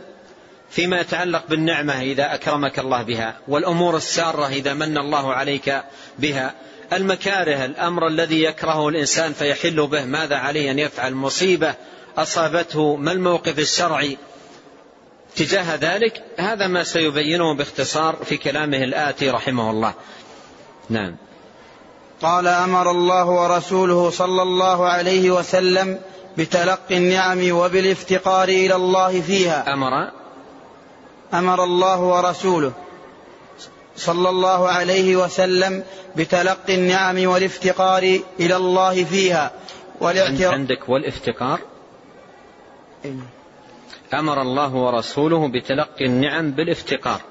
فيما 0.70 1.00
يتعلق 1.00 1.44
بالنعمة 1.50 2.02
إذا 2.02 2.34
أكرمك 2.34 2.80
الله 2.80 3.04
بها؟ 3.04 3.38
والأمور 3.48 3.98
السارة 3.98 4.48
إذا 4.48 4.74
من 4.74 4.98
الله 4.98 5.34
عليك 5.34 5.84
بها؟ 6.20 6.54
المكاره 6.94 7.66
الأمر 7.66 8.08
الذي 8.08 8.44
يكرهه 8.44 8.90
الإنسان 8.90 9.34
فيحل 9.34 9.88
به. 9.88 10.06
ماذا 10.06 10.36
عليه 10.36 10.72
أن 10.72 10.80
يفعل؟ 10.80 11.14
مصيبة 11.14 11.74
أصابته. 12.18 12.96
ما 12.96 13.12
الموقف 13.12 13.60
الشرعي 13.60 14.18
تجاه 15.36 15.76
ذلك؟ 15.76 16.24
هذا 16.40 16.68
ما 16.68 16.84
سيبينه 16.84 17.54
باختصار 17.54 18.16
في 18.26 18.38
كلامه 18.38 18.78
الآتي 18.78 19.30
رحمه 19.30 19.72
الله. 19.72 19.94
نعم. 20.90 21.16
قال 22.22 22.48
أمر 22.48 22.92
الله 22.92 23.26
ورسوله 23.26 24.10
صلى 24.10 24.42
الله 24.42 24.86
عليه 24.86 25.32
وسلم 25.32 26.00
بتلقي 26.38 26.98
النعم 26.98 27.52
وبالافتقار 27.52 28.48
إلى 28.48 28.76
الله 28.76 29.22
فيها. 29.22 29.74
أمر؟ 29.74 30.12
أمر 31.34 31.64
الله 31.64 32.00
ورسوله. 32.00 32.74
صلى 33.98 34.30
الله 34.30 34.68
عليه 34.68 35.16
وسلم 35.16 35.84
بتلقي 36.16 36.76
النعم 36.76 37.28
والافتقار 37.28 38.20
إلى 38.40 38.56
الله 38.56 39.04
فيها. 39.04 39.52
والاعتراف 40.02 40.54
عندك 40.54 40.90
والافتقار؟ 40.90 41.60
إيه. 43.06 43.12
أمر 44.14 44.42
الله 44.42 44.76
ورسوله 44.76 45.48
بتلقي 45.48 46.06
النعم 46.06 46.52
بالافتقار 46.52 47.22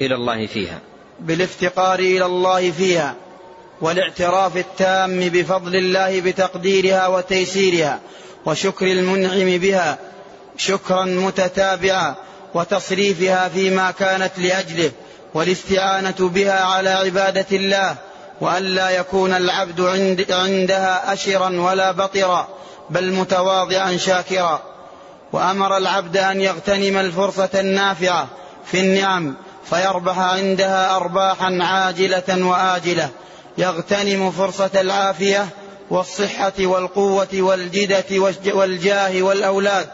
إلى 0.00 0.14
الله 0.14 0.46
فيها. 0.46 0.80
بالافتقار 1.20 1.98
إلى 1.98 2.26
الله 2.26 2.70
فيها. 2.70 3.14
والاعتراف 3.80 4.56
التام 4.56 5.20
بفضل 5.20 5.76
الله 5.76 6.20
بتقديرها 6.20 7.06
وتيسيرها 7.06 8.00
وشكر 8.46 8.86
المنعم 8.86 9.58
بها. 9.58 9.98
شكرا 10.56 11.04
متتابعا 11.04 12.14
وتصريفها 12.54 13.48
فيما 13.48 13.90
كانت 13.90 14.38
لأجله. 14.38 14.90
والاستعانة 15.34 16.14
بها 16.20 16.60
على 16.60 16.90
عبادة 16.90 17.46
الله 17.52 17.96
والا 18.40 18.90
يكون 18.90 19.34
العبد 19.34 19.80
عند 19.80 20.26
عندها 20.30 21.12
أشرا 21.12 21.60
ولا 21.60 21.92
بطرا 21.92 22.48
بل 22.90 23.12
متواضعا 23.12 23.96
شاكرا. 23.96 24.62
وأمر 25.32 25.76
العبد 25.76 26.16
أن 26.16 26.40
يغتنم 26.40 26.96
الفرصة 26.96 27.48
النافعة 27.54 28.28
في 28.64 28.80
النعم 28.80 29.34
فيربح 29.70 30.18
عندها 30.18 30.96
أرباحا 30.96 31.58
عاجلة 31.60 32.46
وآجلة. 32.46 33.08
يغتنم 33.58 34.30
فرصة 34.30 34.70
العافية 34.74 35.46
والصحة 35.90 36.52
والقوة 36.58 37.28
والجدة 37.34 38.04
والجاه 38.54 39.22
والأولاد. 39.22 39.88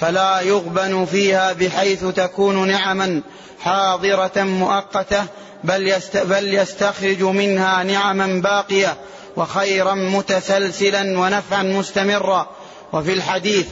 فلا 0.00 0.40
يغبن 0.40 1.04
فيها 1.04 1.52
بحيث 1.52 2.04
تكون 2.04 2.68
نعما 2.68 3.22
حاضرة 3.60 4.32
مؤقتة 4.36 5.24
بل, 5.64 5.94
بل 6.14 6.54
يستخرج 6.54 7.22
منها 7.22 7.82
نعما 7.82 8.40
باقية 8.42 8.96
وخيرا 9.36 9.94
متسلسلا 9.94 11.18
ونفعا 11.18 11.62
مستمرا. 11.62 12.46
وفي 12.92 13.12
الحديث 13.12 13.66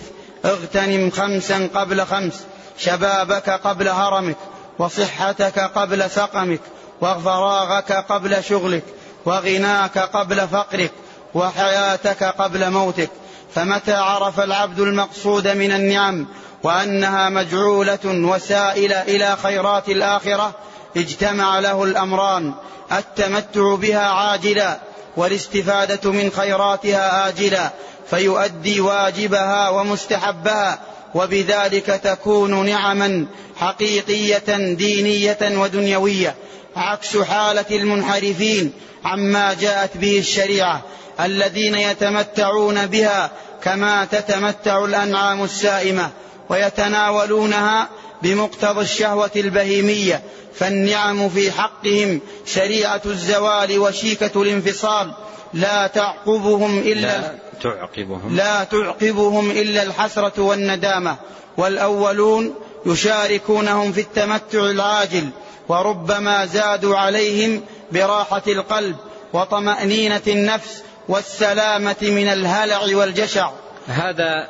اغتنم 0.45 1.11
خمسا 1.11 1.69
قبل 1.75 2.07
خمس 2.07 2.35
شبابك 2.79 3.51
قبل 3.51 3.89
هرمك 3.89 4.37
وصحتك 4.79 5.59
قبل 5.59 6.11
سقمك 6.11 6.61
وفراغك 7.01 7.93
قبل 7.93 8.45
شغلك 8.45 8.83
وغناك 9.25 9.99
قبل 9.99 10.49
فقرك 10.49 10.93
وحياتك 11.35 12.25
قبل 12.25 12.71
موتك. 12.71 13.11
فمتى 13.55 13.95
عرف 13.95 14.41
العبد 14.41 14.81
المقصود 14.81 15.49
من 15.49 15.73
النعم 15.73 16.27
وأنها 16.63 17.29
مجعولة 17.29 17.99
وسائله 18.05 19.03
إلى 19.03 19.37
خيرات 19.43 19.89
الآخرة 19.89 20.55
اجتمع 20.97 21.59
له 21.59 21.85
الأمران. 21.85 22.53
التمتع 22.93 23.75
بها 23.75 24.09
عاجلا 24.09 24.79
والاستفادة 25.17 26.13
من 26.13 26.31
خيراتها 26.31 27.29
آجلا 27.29 27.71
فيؤدي 28.11 28.81
واجبها 28.81 29.69
ومستحبها 29.69 30.79
وبذلك 31.15 31.87
تكون 31.87 32.67
نعما 32.67 33.27
حقيقية 33.57 34.75
دينية 34.75 35.39
ودنيوية. 35.43 36.35
عكس 36.77 37.17
حالة 37.17 37.65
المنحرفين 37.71 38.73
عما 39.05 39.55
جاءت 39.55 39.97
به 39.97 40.19
الشريعة. 40.19 40.83
الذين 41.21 41.75
يتمتعون 41.75 42.87
بها 42.87 43.31
كما 43.63 44.05
تتمتع 44.05 44.85
الأنعام 44.85 45.45
السائمة 45.45 46.11
ويتناولونها 46.49 47.89
بمقتضى 48.23 48.81
الشهوة 48.81 49.31
البهيمية 49.37 50.23
فالنعم 50.55 51.29
في 51.29 51.53
حقهم 51.53 52.21
شريعة 52.47 53.03
الزوال 53.07 53.79
وشيكة 53.79 54.43
الانفصال. 54.43 55.13
لا 55.55 55.87
تعقبهم 55.87 56.79
إلا 56.79 57.21
لا 57.21 57.35
تعقبهم. 57.63 58.37
لا 58.37 58.65
تعقبهم 58.65 59.51
إلا 59.51 59.83
الحسرة 59.83 60.41
والندامة. 60.43 61.17
والأولون 61.57 62.55
يشاركونهم 62.87 63.93
في 63.93 64.01
التمتع 64.01 64.59
العاجل 64.59 65.29
وربما 65.69 66.47
زادوا 66.47 66.97
عليهم 66.97 67.63
براحة 67.93 68.43
القلب 68.47 68.97
وطمأنينة 69.33 70.23
النفس 70.27 70.83
والسلامة 71.09 71.97
من 72.03 72.29
الهلع 72.29 72.97
والجشع. 72.97 73.51
هذا 73.87 74.49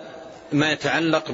ما 0.53 0.73
يتعلق 0.73 1.31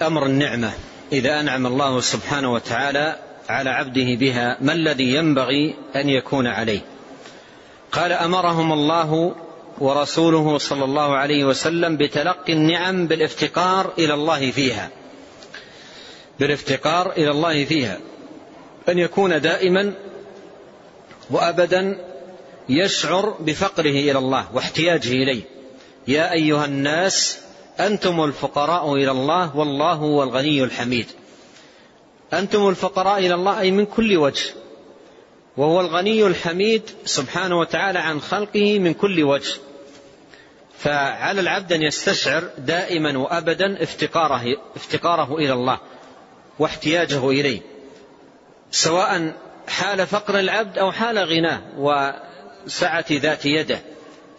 بأمر 0.00 0.26
النعمة. 0.26 0.72
إذا 1.12 1.40
أنعم 1.40 1.66
الله 1.66 2.00
سبحانه 2.00 2.52
وتعالى 2.52 3.16
على 3.48 3.70
عبده 3.70 4.14
بها 4.14 4.56
ما 4.60 4.72
الذي 4.72 5.14
ينبغي 5.14 5.74
أن 5.96 6.08
يكون 6.08 6.46
عليه؟ 6.46 6.80
قال 7.92 8.12
أمرهم 8.12 8.72
الله 8.72 9.34
ورسوله 9.78 10.58
صلى 10.58 10.84
الله 10.84 11.16
عليه 11.16 11.44
وسلم 11.44 11.96
بتلقي 11.96 12.52
النعم 12.52 13.06
بالافتقار 13.06 13.92
إلى 13.98 14.14
الله 14.14 14.50
فيها. 14.50 14.88
بالافتقار 16.40 17.12
إلى 17.12 17.30
الله 17.30 17.64
فيها. 17.64 17.98
أن 18.88 18.98
يكون 18.98 19.40
دائما 19.40 19.92
وابدا 21.30 22.09
يشعر 22.70 23.36
بفقره 23.40 23.90
إلى 23.90 24.18
الله 24.18 24.46
واحتياجه 24.54 25.12
إليه. 25.12 25.42
يا 26.08 26.32
أيها 26.32 26.64
الناس 26.64 27.38
أنتم 27.80 28.24
الفقراء 28.24 28.94
إلى 28.94 29.10
الله 29.10 29.56
والله 29.56 29.92
هو 29.92 30.22
الغني 30.22 30.64
الحميد. 30.64 31.06
أنتم 32.32 32.68
الفقراء 32.68 33.18
إلى 33.18 33.34
الله 33.34 33.60
أي 33.60 33.70
من 33.70 33.86
كل 33.86 34.16
وجه. 34.16 34.44
وهو 35.56 35.80
الغني 35.80 36.26
الحميد 36.26 36.82
سبحانه 37.04 37.58
وتعالى 37.58 37.98
عن 37.98 38.20
خلقه 38.20 38.78
من 38.78 38.94
كل 38.94 39.22
وجه. 39.22 39.54
فعلى 40.78 41.40
العبد 41.40 41.72
أن 41.72 41.82
يستشعر 41.82 42.50
دائما 42.58 43.18
وأبدا 43.18 43.82
افتقاره, 43.82 44.44
افتقاره 44.76 45.36
إلى 45.36 45.52
الله 45.52 45.78
واحتياجه 46.58 47.30
إليه. 47.30 47.60
سواء 48.70 49.32
حال 49.68 50.06
فقر 50.06 50.38
العبد 50.38 50.78
أو 50.78 50.92
حال 50.92 51.18
غناه 51.18 51.60
وسعة 52.66 53.04
ذات 53.10 53.46
يده 53.46 53.80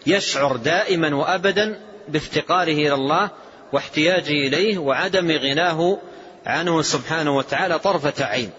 يشعر 0.08 0.56
دائما 0.56 1.16
وأبدا 1.16 1.80
بافتقاره 2.08 2.74
إلى 2.74 2.94
الله 2.94 3.30
واحتياجه 3.74 4.48
إليه 4.48 4.78
وعدم 4.78 5.32
غناه 5.32 5.98
عنه 6.46 6.82
سبحانه 6.82 7.38
وتعالى 7.38 7.80
طرفة 7.80 8.26
عين. 8.26 8.50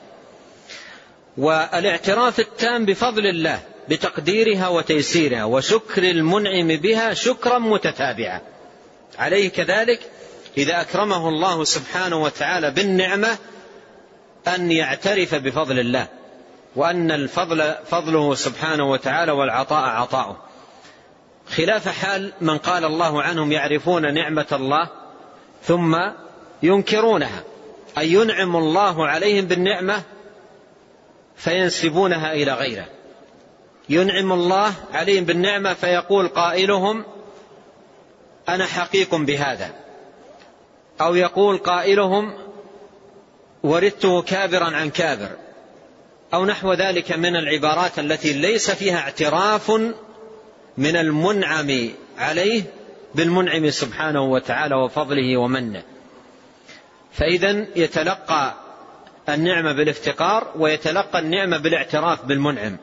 والاعتراف 1.37 2.41
التام 2.41 2.85
بفضل 2.85 3.27
الله 3.27 3.61
بتقديرها 3.89 4.69
وتيسيرها 4.69 5.45
وشكر 5.45 6.03
المنعم 6.03 6.69
بها 6.69 7.15
شكرا 7.15 7.59
متتابعا 7.59 8.41
عليه 9.19 9.49
كذلك 9.49 10.01
إذا 10.59 10.81
أكرمه 10.81 11.29
الله 11.29 11.65
سبحانه 11.65 12.23
وتعالى 12.23 12.71
بالنعمة 12.71 13.39
أن 14.49 14.73
يعترف 14.73 15.35
بفضل 15.35 15.79
الله. 15.79 16.07
وأن 16.77 17.11
الفضل 17.11 17.75
فضله 17.87 18.35
سبحانه 18.35 18.91
وتعالى 18.91 19.33
والعطاء 19.33 19.89
عطاؤه. 19.89 20.37
خلاف 21.57 21.89
حال 21.89 22.33
من 22.41 22.59
قال 22.59 22.85
الله 22.85 23.23
عنهم 23.23 23.53
يعرفون 23.53 24.15
نعمة 24.15 24.47
الله 24.53 24.89
ثم 25.63 25.97
ينكرونها. 26.63 27.43
أي 27.99 28.13
ينعم 28.13 28.57
الله 28.57 29.07
عليهم 29.07 29.45
بالنعمة 29.45 30.03
فينسبونها 31.37 32.33
إلى 32.33 32.53
غيره. 32.53 32.87
ينعم 33.89 34.33
الله 34.33 34.73
عليهم 34.93 35.25
بالنعمة 35.25 35.75
فيقول 35.75 36.29
قائلهم 36.29 37.05
أنا 38.49 38.67
حقيق 38.67 39.15
بهذا. 39.15 39.71
أو 41.01 41.15
يقول 41.15 41.59
قائلهم 41.59 42.35
وردته 43.63 44.23
كابرا 44.23 44.77
عن 44.77 44.91
كابر. 44.91 45.42
أو 46.35 46.45
نحو 46.45 46.73
ذلك 46.73 47.13
من 47.13 47.37
العبارات 47.37 47.99
التي 47.99 48.33
ليس 48.33 48.71
فيها 48.71 48.99
اعتراف 48.99 49.71
من 50.79 50.97
المنعم 50.97 51.91
عليه 52.19 52.63
بالمنعم 53.15 53.71
سبحانه 53.71 54.23
وتعالى 54.23 54.75
وفضله 54.75 55.37
ومنه. 55.37 55.83
فإذا 57.13 57.67
يتلقى 57.77 58.55
النعمة 59.29 59.73
بالافتقار 59.73 60.53
ويتلقى 60.57 61.19
النعمة 61.19 61.59
بالاعتراف 61.59 62.25
بالمنعم 62.25 62.77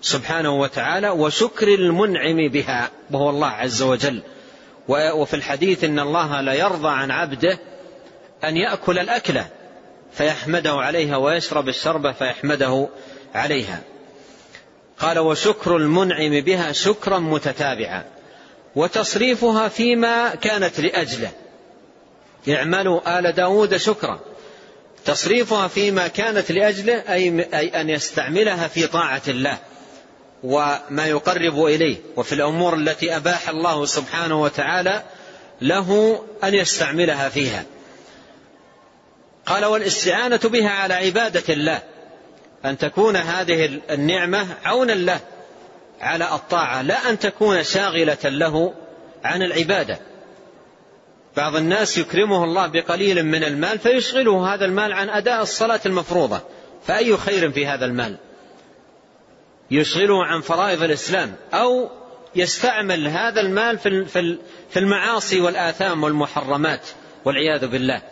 سبحانه 0.00 0.60
وتعالى 0.60 1.10
وشكر 1.10 1.68
المنعم 1.68 2.48
بها 2.48 2.90
وهو 3.10 3.30
الله 3.30 3.48
عز 3.48 3.82
وجل. 3.82 4.22
وفي 4.88 5.34
الحديث 5.34 5.84
إن 5.84 5.98
الله 5.98 6.40
لا 6.40 6.54
يرضى 6.54 6.88
عن 6.88 7.10
عبده 7.10 7.58
أن 8.44 8.56
يأكل 8.56 8.98
الأكلة. 8.98 9.46
فيحمده 10.12 10.72
عليها 10.72 11.16
ويشرب 11.16 11.68
الشربه 11.68 12.12
فيحمده 12.12 12.88
عليها. 13.34 13.80
قال 14.98 15.18
وشكر 15.18 15.76
المنعم 15.76 16.40
بها 16.40 16.72
شكرا 16.72 17.18
متتابعا. 17.18 18.04
وتصريفها 18.76 19.68
فيما 19.68 20.34
كانت 20.34 20.80
لأجله. 20.80 21.30
اعملوا 22.48 23.18
آل 23.18 23.32
داود 23.32 23.76
شكرا. 23.76 24.20
تصريفها 25.04 25.68
فيما 25.68 26.08
كانت 26.08 26.52
لأجله 26.52 26.94
أي 26.94 27.80
أن 27.80 27.90
يستعملها 27.90 28.68
في 28.68 28.86
طاعة 28.86 29.22
الله 29.28 29.58
وما 30.44 31.06
يقرب 31.06 31.64
إليه. 31.64 31.96
وفي 32.16 32.32
الأمور 32.32 32.74
التي 32.74 33.16
أباح 33.16 33.48
الله 33.48 33.86
سبحانه 33.86 34.42
وتعالى 34.42 35.02
له 35.60 36.22
أن 36.44 36.54
يستعملها 36.54 37.28
فيها. 37.28 37.64
قال 39.48 39.64
والاستعانة 39.64 40.40
بها 40.44 40.70
على 40.70 40.94
عبادة 40.94 41.54
الله 41.54 41.82
أن 42.64 42.78
تكون 42.78 43.16
هذه 43.16 43.80
النعمة 43.90 44.46
عونا 44.64 44.92
له 44.92 45.20
على 46.00 46.24
الطاعة 46.34 46.82
لا 46.82 47.10
أن 47.10 47.18
تكون 47.18 47.62
شاغلة 47.62 48.18
له 48.24 48.74
عن 49.24 49.42
العبادة. 49.42 50.00
بعض 51.36 51.56
الناس 51.56 51.98
يكرمه 51.98 52.44
الله 52.44 52.66
بقليل 52.66 53.22
من 53.22 53.44
المال 53.44 53.78
فيشغله 53.78 54.54
هذا 54.54 54.64
المال 54.64 54.92
عن 54.92 55.10
أداء 55.10 55.42
الصلاة 55.42 55.80
المفروضة. 55.86 56.40
فأي 56.86 57.16
خير 57.16 57.50
في 57.50 57.66
هذا 57.66 57.84
المال؟ 57.84 58.16
يشغله 59.70 60.24
عن 60.24 60.40
فرائض 60.40 60.82
الإسلام 60.82 61.34
أو 61.54 61.90
يستعمل 62.34 63.08
هذا 63.08 63.40
المال 63.40 63.78
في 64.70 64.76
المعاصي 64.76 65.40
والآثام 65.40 66.04
والمحرمات 66.04 66.88
والعياذ 67.24 67.66
بالله. 67.66 68.02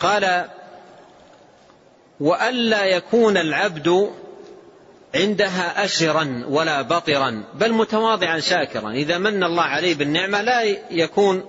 قال 0.00 0.48
وألا 2.20 2.84
يكون 2.84 3.36
العبد 3.36 4.10
عندها 5.14 5.84
أشرا 5.84 6.44
ولا 6.48 6.82
بطرا 6.82 7.44
بل 7.54 7.72
متواضعا 7.72 8.40
شاكرا. 8.40 8.90
إذا 8.90 9.18
من 9.18 9.44
الله 9.44 9.62
عليه 9.62 9.94
بالنعمة 9.94 10.42
لا 10.42 10.62
يكون 10.90 11.44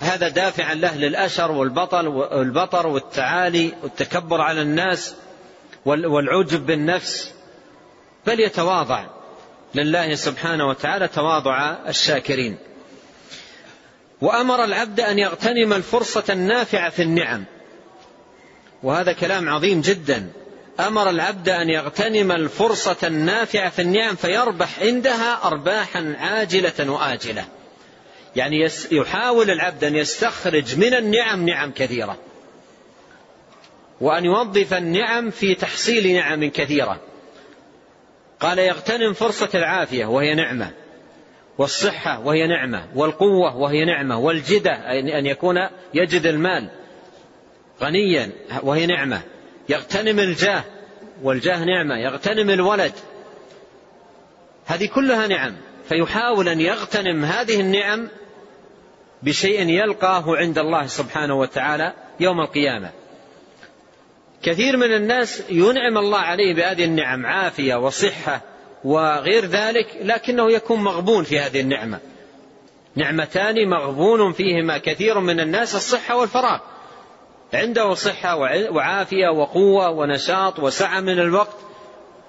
هذا 0.00 0.28
دافعا 0.28 0.74
له 0.74 0.96
للأشر 0.96 1.52
والبطل 1.52 2.08
والبطر 2.08 2.86
والتعالي 2.86 3.72
والتكبر 3.82 4.40
على 4.40 4.62
الناس 4.62 5.14
والعجب 5.84 6.66
بالنفس 6.66 7.34
بل 8.26 8.40
يتواضع 8.40 9.06
لله 9.74 10.14
سبحانه 10.14 10.68
وتعالى 10.68 11.08
تواضع 11.08 11.76
الشاكرين. 11.88 12.58
وأمر 14.20 14.64
العبد 14.64 15.00
أن 15.00 15.18
يغتنم 15.18 15.72
الفرصة 15.72 16.24
النافعة 16.30 16.90
في 16.90 17.02
النعم. 17.02 17.44
وهذا 18.82 19.12
كلام 19.12 19.48
عظيم 19.48 19.80
جدا. 19.80 20.30
أمر 20.80 21.10
العبد 21.10 21.48
أن 21.48 21.70
يغتنم 21.70 22.32
الفرصة 22.32 22.96
النافعة 23.04 23.70
في 23.70 23.82
النعم 23.82 24.16
فيربح 24.16 24.80
عندها 24.80 25.46
ارباحا 25.46 26.16
عاجلة 26.18 26.90
وآجلة. 26.92 27.44
يعني 28.36 28.68
يحاول 28.92 29.50
العبد 29.50 29.84
أن 29.84 29.96
يستخرج 29.96 30.78
من 30.78 30.94
النعم 30.94 31.48
نعم 31.48 31.72
كثيرة. 31.72 32.16
وأن 34.00 34.24
يوظف 34.24 34.74
النعم 34.74 35.30
في 35.30 35.54
تحصيل 35.54 36.14
نعم 36.14 36.50
كثيرة. 36.50 37.00
قال 38.40 38.58
يغتنم 38.58 39.12
فرصة 39.12 39.50
العافية 39.54 40.06
وهي 40.06 40.34
نعمة. 40.34 40.70
والصحة 41.58 42.20
وهي 42.20 42.46
نعمة. 42.46 42.86
والقوة 42.94 43.56
وهي 43.56 43.84
نعمة. 43.84 44.18
والجدة 44.18 44.72
أن 45.18 45.26
يكون 45.26 45.56
يجد 45.94 46.26
المال. 46.26 46.77
غنيا 47.82 48.30
وهي 48.62 48.86
نعمة. 48.86 49.20
يغتنم 49.68 50.18
الجاه 50.18 50.64
والجاه 51.22 51.64
نعمة. 51.64 51.98
يغتنم 51.98 52.50
الولد. 52.50 52.92
هذه 54.66 54.86
كلها 54.86 55.26
نعم. 55.26 55.56
فيحاول 55.88 56.48
أن 56.48 56.60
يغتنم 56.60 57.24
هذه 57.24 57.60
النعم 57.60 58.08
بشيء 59.22 59.68
يلقاه 59.68 60.36
عند 60.36 60.58
الله 60.58 60.86
سبحانه 60.86 61.34
وتعالى 61.34 61.92
يوم 62.20 62.40
القيامة. 62.40 62.90
كثير 64.42 64.76
من 64.76 64.94
الناس 64.94 65.42
ينعم 65.50 65.98
الله 65.98 66.18
عليه 66.18 66.54
بهذه 66.54 66.84
النعم 66.84 67.26
عافية 67.26 67.74
وصحة 67.74 68.40
وغير 68.84 69.44
ذلك 69.44 69.86
لكنه 70.02 70.52
يكون 70.52 70.80
مغبون 70.80 71.24
في 71.24 71.38
هذه 71.38 71.60
النعمة. 71.60 71.98
نعمتان 72.96 73.68
مغبون 73.68 74.32
فيهما 74.32 74.78
كثير 74.78 75.20
من 75.20 75.40
الناس 75.40 75.74
الصحة 75.74 76.16
والفراغ. 76.16 76.60
عنده 77.54 77.94
صحة 77.94 78.36
وعافية 78.70 79.28
وقوة 79.28 79.90
ونشاط 79.90 80.58
وسعة 80.58 81.00
من 81.00 81.18
الوقت 81.18 81.56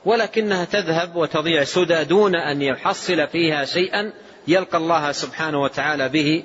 ولكنها 0.06 0.66
تذهب 0.66 1.16
وتضيع 1.16 1.64
سدى 1.64 2.04
دون 2.04 2.36
أن 2.36 2.62
يحصل 2.62 3.28
فيها 3.28 3.66
شيئا 3.66 4.14
يلقى 4.48 4.78
الله 4.78 5.12
سبحانه 5.12 5.62
وتعالى 5.62 6.10
به 6.10 6.44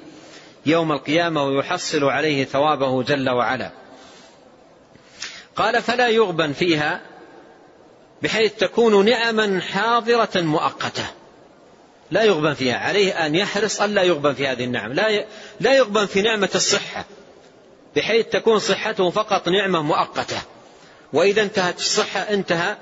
يوم 0.67 0.93
القيامة 0.93 1.45
ويحصل 1.45 2.05
عليه 2.05 2.45
ثوابه 2.45 3.03
جل 3.03 3.31
وعلا. 3.31 3.71
قال 5.57 5.83
فلا 5.83 6.09
يغبن 6.09 6.53
فيها 6.53 7.01
بحيث 8.23 8.55
تكون 8.55 9.05
نعما 9.05 9.61
حاضرة 9.61 10.31
مؤقتة. 10.41 11.07
لا 12.11 12.23
يغبن 12.23 12.55
فيها 12.55 12.79
عليه 12.79 13.27
أن 13.27 13.35
يحرص 13.35 13.81
ألا 13.81 14.03
يغبن 14.03 14.33
في 14.35 14.47
هذه 14.47 14.65
النعم 14.65 14.93
لا 15.61 15.75
يغبن 15.75 16.07
في 16.07 16.23
نعمة 16.23 16.51
الصحة. 16.55 17.05
بحيث 17.97 18.27
تكون 18.27 18.59
صحته 18.59 19.11
فقط 19.11 19.49
نعمة 19.49 19.83
مؤقتة. 19.83 20.37
وإذا 21.13 21.43
انتهت 21.43 21.79
الصحة 21.79 22.21
انتهى 22.21 22.77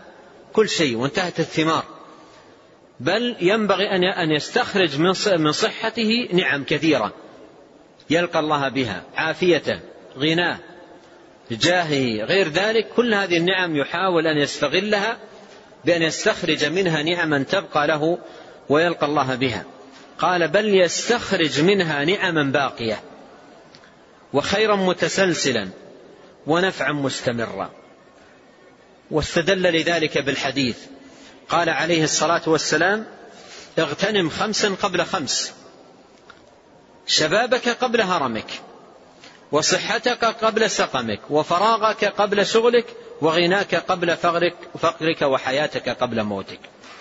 كل 0.53 0.69
شيء 0.69 0.97
وانتهت 0.97 1.41
الثمار. 1.41 1.85
بل 3.01 3.37
ينبغي 3.41 3.85
أن 4.23 4.31
يستخرج 4.31 4.99
من 5.39 5.53
صحته 5.53 6.29
نعم 6.33 6.65
كثيرة. 6.65 7.13
يلقى 8.11 8.39
الله 8.39 8.69
بها 8.69 9.03
عافيته 9.17 9.81
غناه 10.19 10.59
جاهه 11.51 12.25
غير 12.25 12.49
ذلك 12.49 12.89
كل 12.97 13.15
هذه 13.15 13.37
النعم 13.37 13.77
يحاول 13.77 14.27
أن 14.27 14.37
يستغلها 14.37 15.17
بأن 15.85 16.03
يستخرج 16.03 16.65
منها 16.65 17.03
نعما 17.03 17.43
تبقى 17.43 17.87
له 17.87 18.19
ويلقى 18.69 19.07
الله 19.07 19.35
بها. 19.35 19.65
قال 20.19 20.49
بل 20.49 20.75
يستخرج 20.75 21.61
منها 21.61 22.05
نعما 22.05 22.43
باقية. 22.43 23.01
وخيرا 24.33 24.77
متسلسلا 24.77 25.69
ونفعا 26.47 26.93
مستمرا. 26.93 27.71
واستدل 29.11 29.63
لذلك 29.63 30.19
بالحديث. 30.19 30.77
قال 31.49 31.69
عليه 31.69 32.05
الصلاة 32.05 32.43
والسلام 32.47 33.07
اغتنم 33.79 34.31
خمسا 34.31 34.77
قبل 34.83 35.05
خمس. 35.05 35.53
شبابك 37.07 37.69
قبل 37.69 38.01
هرمك 38.01 38.61
وصحتك 39.53 40.25
قبل 40.25 40.71
سقمك 40.71 41.21
وفراغك 41.31 42.05
قبل 42.05 42.47
شغلك 42.47 42.87
وغناك 43.21 43.75
قبل 43.75 44.17
فقرك, 44.17 44.55
فقرك 44.79 45.23
وحياتك 45.23 45.89
قبل 45.89 46.23
موتك. 46.23 46.61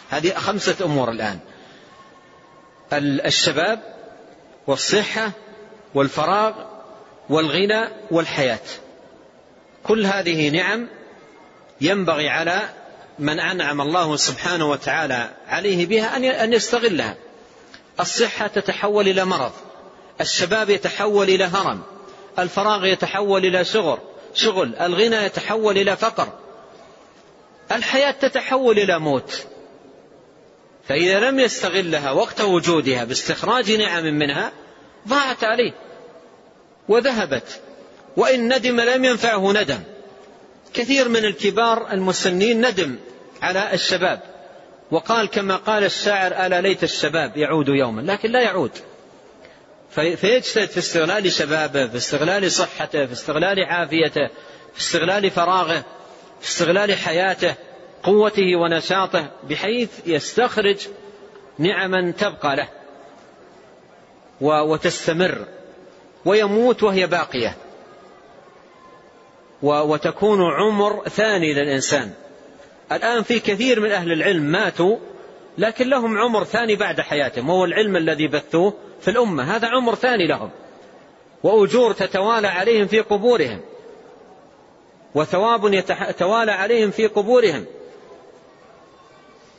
هذه 0.09 0.33
خمسة 0.33 0.75
أمور 0.85 1.11
الآن. 1.11 1.39
الشباب 2.93 3.79
والصحة 4.67 5.31
والفراغ 5.93 6.70
والغنى 7.29 7.87
والحياة. 8.11 8.59
كل 9.83 10.05
هذه 10.05 10.49
نعم 10.49 10.87
ينبغي 11.81 12.29
على 12.29 12.61
من 13.19 13.39
أنعم 13.39 13.81
الله 13.81 14.15
سبحانه 14.15 14.69
وتعالى 14.69 15.29
عليه 15.47 15.85
بها 15.85 16.17
أن 16.43 16.53
يستغلها. 16.53 17.15
الصحة 17.99 18.47
تتحول 18.47 19.07
إلى 19.07 19.25
مرض 19.25 19.51
الشباب 20.21 20.69
يتحول 20.69 21.29
إلى 21.29 21.43
هرم 21.43 21.81
الفراغ 22.39 22.85
يتحول 22.85 23.45
إلى 23.45 23.65
شغل 23.65 23.97
شغل 24.33 24.75
الغنى 24.75 25.15
يتحول 25.15 25.77
إلى 25.77 25.97
فقر 25.97 26.27
الحياة 27.71 28.11
تتحول 28.11 28.79
إلى 28.79 28.99
موت. 28.99 29.45
فإذا 30.87 31.19
لم 31.19 31.39
يستغلها 31.39 32.11
وقت 32.11 32.41
وجودها 32.41 33.03
باستخراج 33.03 33.71
نعم 33.71 34.03
منها 34.03 34.51
ضاعت 35.07 35.43
عليه. 35.43 35.73
وذهبت. 36.87 37.61
وإن 38.17 38.53
ندم 38.55 38.81
لم 38.81 39.05
ينفعه 39.05 39.51
ندم. 39.51 39.79
كثير 40.73 41.09
من 41.09 41.25
الكبار 41.25 41.91
المسنين 41.91 42.67
ندم 42.67 42.95
على 43.41 43.73
الشباب. 43.73 44.19
وقال 44.91 45.27
كما 45.27 45.55
قال 45.55 45.83
الشاعر 45.83 46.45
ألا 46.45 46.61
ليت 46.61 46.83
الشباب 46.83 47.37
يعود 47.37 47.67
يوما. 47.67 48.01
لكن 48.01 48.31
لا 48.31 48.41
يعود. 48.41 48.71
فيجتهد 49.91 50.69
في 50.69 50.77
استغلال 50.77 51.31
شبابه 51.31 51.87
في 51.87 51.97
استغلال 51.97 52.51
صحته 52.51 53.05
في 53.05 53.13
استغلال 53.13 53.63
عافيته 53.63 54.27
في 54.73 54.79
استغلال 54.79 55.31
فراغه 55.31 55.85
في 56.41 56.47
استغلال 56.47 56.95
حياته 56.95 57.55
قوته 58.03 58.55
ونشاطه 58.55 59.31
بحيث 59.49 59.89
يستخرج 60.05 60.87
نعما 61.59 62.11
تبقى 62.11 62.55
له. 62.55 62.67
وتستمر. 64.41 65.45
ويموت 66.25 66.83
وهي 66.83 67.07
باقية. 67.07 67.57
وتكون 69.61 70.41
عمر 70.41 71.09
ثاني 71.09 71.53
للإنسان. 71.53 72.11
الآن 72.91 73.23
في 73.23 73.39
كثير 73.39 73.79
من 73.79 73.91
أهل 73.91 74.11
العلم 74.11 74.43
ماتوا 74.43 74.97
لكن 75.57 75.89
لهم 75.89 76.17
عمر 76.17 76.43
ثاني 76.43 76.75
بعد 76.75 77.01
حياتهم 77.01 77.49
وهو 77.49 77.65
العلم 77.65 77.95
الذي 77.97 78.27
بثوه 78.27 78.73
في 79.01 79.07
الأمة. 79.07 79.55
هذا 79.55 79.67
عمر 79.67 79.95
ثاني 79.95 80.27
لهم. 80.27 80.49
وأجور 81.43 81.93
تتوالى 81.93 82.47
عليهم 82.47 82.87
في 82.87 82.99
قبورهم. 82.99 83.61
وثواب 85.15 85.73
يتوالى 85.73 86.51
عليهم 86.51 86.91
في 86.91 87.07
قبورهم. 87.07 87.65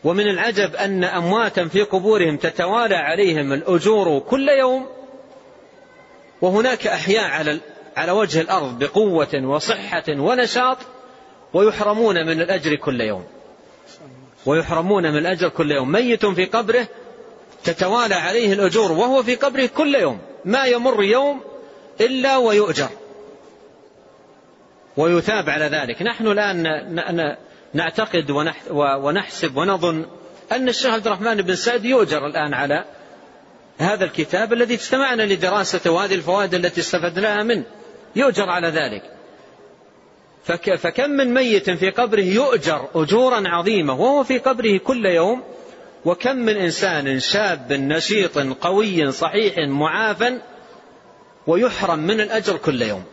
ومن 0.05 0.28
العجب 0.28 0.74
أن 0.74 1.05
أمواتا 1.05 1.68
في 1.68 1.82
قبورهم 1.82 2.36
تتوالى 2.36 2.97
عليهم 2.97 3.52
الأجور 3.52 4.18
كل 4.18 4.48
يوم. 4.48 5.02
وهناك 6.43 6.86
أحياء 6.86 7.24
على 7.24 7.60
على 7.97 8.12
وجه 8.12 8.40
الأرض 8.40 8.78
بقوة 8.78 9.44
وصحة 9.44 10.05
ونشاط 10.09 10.78
ويحرمون 11.55 12.27
من 12.27 12.40
الأجر 12.40 12.74
كل 12.74 13.01
يوم. 13.01 13.24
ويحرمون 14.47 15.02
من 15.02 15.19
الأجر 15.19 15.48
كل 15.48 15.70
يوم. 15.70 15.93
ميت 15.93 16.27
في 16.27 16.44
قبره 16.44 16.86
تتوالى 17.64 18.14
عليه 18.14 18.52
الأجور 18.52 18.93
وهو 18.93 19.23
في 19.23 19.35
قبره 19.35 19.66
كل 19.66 19.94
يوم. 19.94 20.19
ما 20.44 20.64
يمر 20.64 21.02
يوم 21.02 21.40
إلا 22.01 22.36
ويؤجر. 22.36 22.89
ويثاب 24.97 25.51
على 25.51 25.64
ذلك. 25.64 26.02
نحن 26.02 26.27
الآن 26.27 27.36
نعتقد 27.74 28.31
ونحسب 28.70 29.56
ونظن 29.56 30.06
أن 30.52 30.69
الشيخ 30.69 30.94
عبد 30.94 31.06
الرحمن 31.06 31.43
بن 31.43 31.55
سعد 31.55 31.85
يؤجر 31.85 32.27
الآن 32.27 32.55
على 32.55 32.85
هذا 33.78 34.05
الكتاب 34.05 34.53
الذي 34.53 34.74
اجتمعنا 34.74 35.23
لدراسته 35.23 35.90
وهذه 35.90 36.15
الفوائد 36.15 36.55
التي 36.55 36.81
استفدناها 36.81 37.43
منه. 37.43 37.65
يؤجر 38.16 38.49
على 38.51 38.69
ذلك. 38.69 39.03
فكم 40.78 41.11
من 41.11 41.35
ميت 41.35 41.70
في 41.70 41.90
قبره 41.90 42.20
يؤجر 42.20 42.89
أجورا 42.94 43.49
عظيمة 43.49 43.94
وهو 43.94 44.24
في 44.24 44.39
قبره 44.39 44.78
كل 44.78 45.07
يوم. 45.07 45.43
وكم 46.05 46.36
من 46.36 46.57
إنسان 46.57 47.20
شاب 47.20 47.73
نشيط 47.73 48.39
قوي 48.39 49.12
صحيح 49.12 49.55
معافى 49.59 50.39
ويحرم 51.47 51.99
من 51.99 52.20
الأجر 52.20 52.57
كل 52.57 52.82
يوم. 52.82 53.05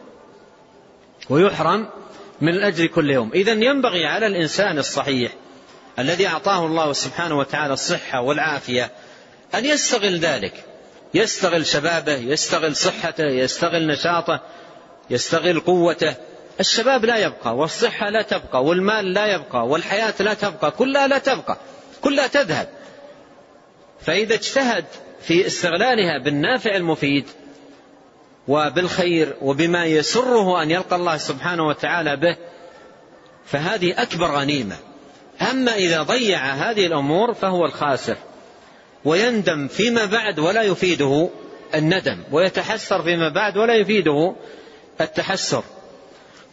ويحرم 1.30 1.90
من 2.42 2.50
الأجر 2.50 2.86
كل 2.86 3.10
يوم. 3.10 3.32
إذا 3.34 3.52
ينبغي 3.52 4.06
على 4.06 4.28
الإنسان 4.28 4.78
الصحيح 4.78 5.32
الذي 6.00 6.28
أعطاه 6.28 6.66
الله 6.66 6.94
سبحانه 6.94 7.38
وتعالى 7.38 7.74
الصحة 7.74 8.22
والعافية 8.22 8.92
أن 9.56 9.66
يستغل 9.66 10.20
ذلك. 10.20 10.54
يستغل 11.14 11.66
شبابه 11.66 12.16
يستغل 12.16 12.76
صحته 12.76 13.26
يستغل 13.26 13.88
نشاطه 13.88 14.42
يستغل 15.10 15.60
قوته. 15.60 16.16
الشباب 16.60 17.06
لا 17.06 17.18
يبقى 17.18 17.56
والصحة 17.56 18.10
لا 18.10 18.22
تبقى 18.22 18.64
والمال 18.64 19.14
لا 19.14 19.26
يبقى 19.26 19.68
والحياة 19.68 20.14
لا 20.20 20.34
تبقى 20.34 20.72
كلها 20.72 21.08
لا 21.08 21.18
تبقى 21.18 21.58
كلها 22.02 22.28
تذهب. 22.28 22.70
فإذا 24.02 24.36
اجتهد 24.36 24.86
في 25.22 25.48
استغلالها 25.48 26.24
بالنافع 26.24 26.76
المفيد 26.76 27.26
وبالخير 28.48 29.36
وبما 29.42 29.86
يسره 29.86 30.64
أن 30.64 30.72
يلقى 30.72 30.96
الله 30.96 31.18
سبحانه 31.18 31.68
وتعالى 31.68 32.16
به 32.16 32.38
فهذه 33.46 34.02
أكبر 34.02 34.26
غنيمة. 34.26 34.76
أما 35.52 35.76
إذا 35.76 36.04
ضيع 36.04 36.40
هذه 36.40 36.86
الأمور 36.86 37.34
فهو 37.34 37.66
الخاسر. 37.66 38.18
ويندم 39.06 39.68
فيما 39.68 40.06
بعد 40.06 40.40
ولا 40.40 40.62
يفيده 40.62 41.30
الندم 41.76 42.24
ويتحسر 42.32 43.04
فيما 43.04 43.30
بعد 43.30 43.58
ولا 43.58 43.76
يفيده 43.76 44.36
التحسر. 45.02 45.64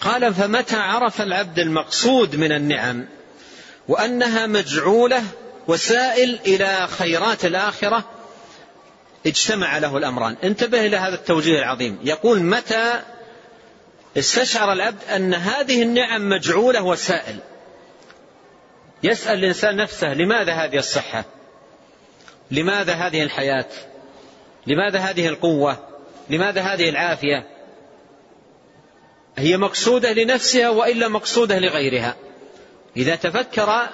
قال 0.00 0.34
فمتى 0.34 0.76
عرف 0.76 1.22
العبد 1.22 1.58
المقصود 1.58 2.36
من 2.36 2.52
النعم؟ 2.52 3.06
وأنها 3.88 4.46
مجعولة 4.46 5.22
وسائل 5.68 6.38
إلى 6.46 6.88
خيرات 6.98 7.44
الآخرة. 7.44 8.04
اجتمع 9.26 9.78
له 9.78 9.96
الأمران. 9.96 10.36
انتبه 10.44 10.86
إلى 10.86 10.96
هذا 10.96 11.14
التوجيه 11.14 11.58
العظيم. 11.58 11.98
يقول 12.04 12.42
متى 12.42 13.02
استشعر 14.18 14.72
العبد 14.72 15.04
أن 15.16 15.34
هذه 15.34 15.82
النعم 15.82 16.28
مجعولة 16.28 16.82
وسائل؟ 16.82 17.36
يسأل 19.02 19.38
الإنسان 19.38 19.76
نفسه 19.76 20.14
لماذا 20.14 20.52
هذه 20.52 20.76
الصحة؟ 20.76 21.24
لماذا 22.50 22.92
هذه 22.92 23.22
الحياة؟ 23.22 23.66
لماذا 24.66 24.98
هذه 24.98 25.28
القوة؟ 25.28 25.76
لماذا 26.30 26.60
هذه 26.60 26.88
العافية؟ 26.88 27.46
هي 29.38 29.56
مقصودة 29.56 30.12
لنفسها 30.12 30.68
وإلا 30.68 31.08
مقصودة 31.08 31.58
لغيرها. 31.58 32.16
إذا 32.96 33.16
تفكر 33.16 33.88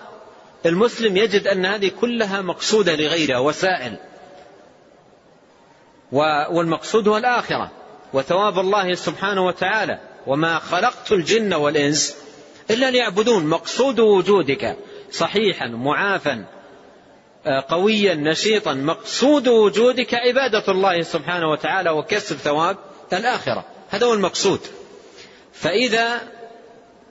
المسلم 0.67 1.17
يجد 1.17 1.47
أن 1.47 1.67
هذه 1.67 1.93
كلها 2.01 2.41
مقصودة 2.41 2.97
لغيرها 2.97 3.39
وسائل. 3.39 3.97
والمقصود 6.51 7.09
هو 7.09 7.17
الآخرة 7.17 7.71
وثواب 8.13 8.59
الله 8.59 8.95
سبحانه 8.95 9.47
وتعالى. 9.47 9.99
وما 10.27 10.59
خلقت 10.59 11.13
الجن 11.13 11.55
والإنس 11.55 12.17
إلا 12.71 12.91
ليعبدون. 12.91 13.47
مقصود 13.47 14.01
وجودك 14.01 14.77
صحيحا 15.11 15.67
معافا 15.67 16.45
قويا 17.69 18.15
نشيطا 18.15 18.75
مقصود 18.75 19.49
وجودك 19.49 20.15
عبادة 20.15 20.65
الله 20.69 21.03
سبحانه 21.03 21.51
وتعالى 21.51 21.91
وكسب 21.91 22.37
ثواب 22.37 22.77
الآخرة. 23.13 23.65
هذا 23.91 24.07
هو 24.07 24.15
المقصود. 24.15 24.61
فإذا 25.53 26.21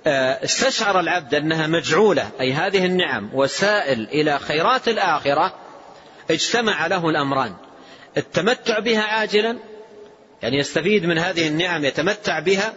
آه، 0.08 0.44
استشعر 0.44 1.00
العبد 1.00 1.36
أنها 1.36 1.68
مجعولة 1.68 2.30
أي 2.40 2.54
هذه 2.54 2.86
النعم 2.86 3.30
وسائل 3.34 4.08
إلى 4.12 4.40
خيرات 4.40 4.88
الآخرة 4.88 5.56
اجتمع 6.32 6.88
له 6.88 7.10
الأمران. 7.10 7.56
التمتع 8.18 8.80
بها 8.80 9.02
عاجلا 9.02 9.58
يعني 10.42 10.58
يستفيد 10.58 11.06
من 11.06 11.18
هذه 11.18 11.48
النعم 11.48 11.86
يتمتع 11.86 12.40
بها 12.40 12.74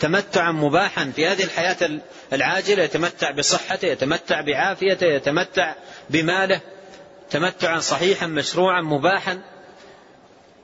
تمتعا 0.00 0.52
مباحا 0.52 1.12
في 1.16 1.26
هذه 1.26 1.44
الحياة 1.44 1.76
العاجلة 2.32 2.82
يتمتع 2.82 3.30
بصحته 3.30 3.86
يتمتع 3.86 4.40
بعافيته 4.40 5.06
يتمتع 5.06 5.74
بماله. 6.10 6.60
تمتعا 7.34 7.78
صحيحا 7.78 8.26
مشروعا 8.26 8.82
مباحا. 8.82 9.38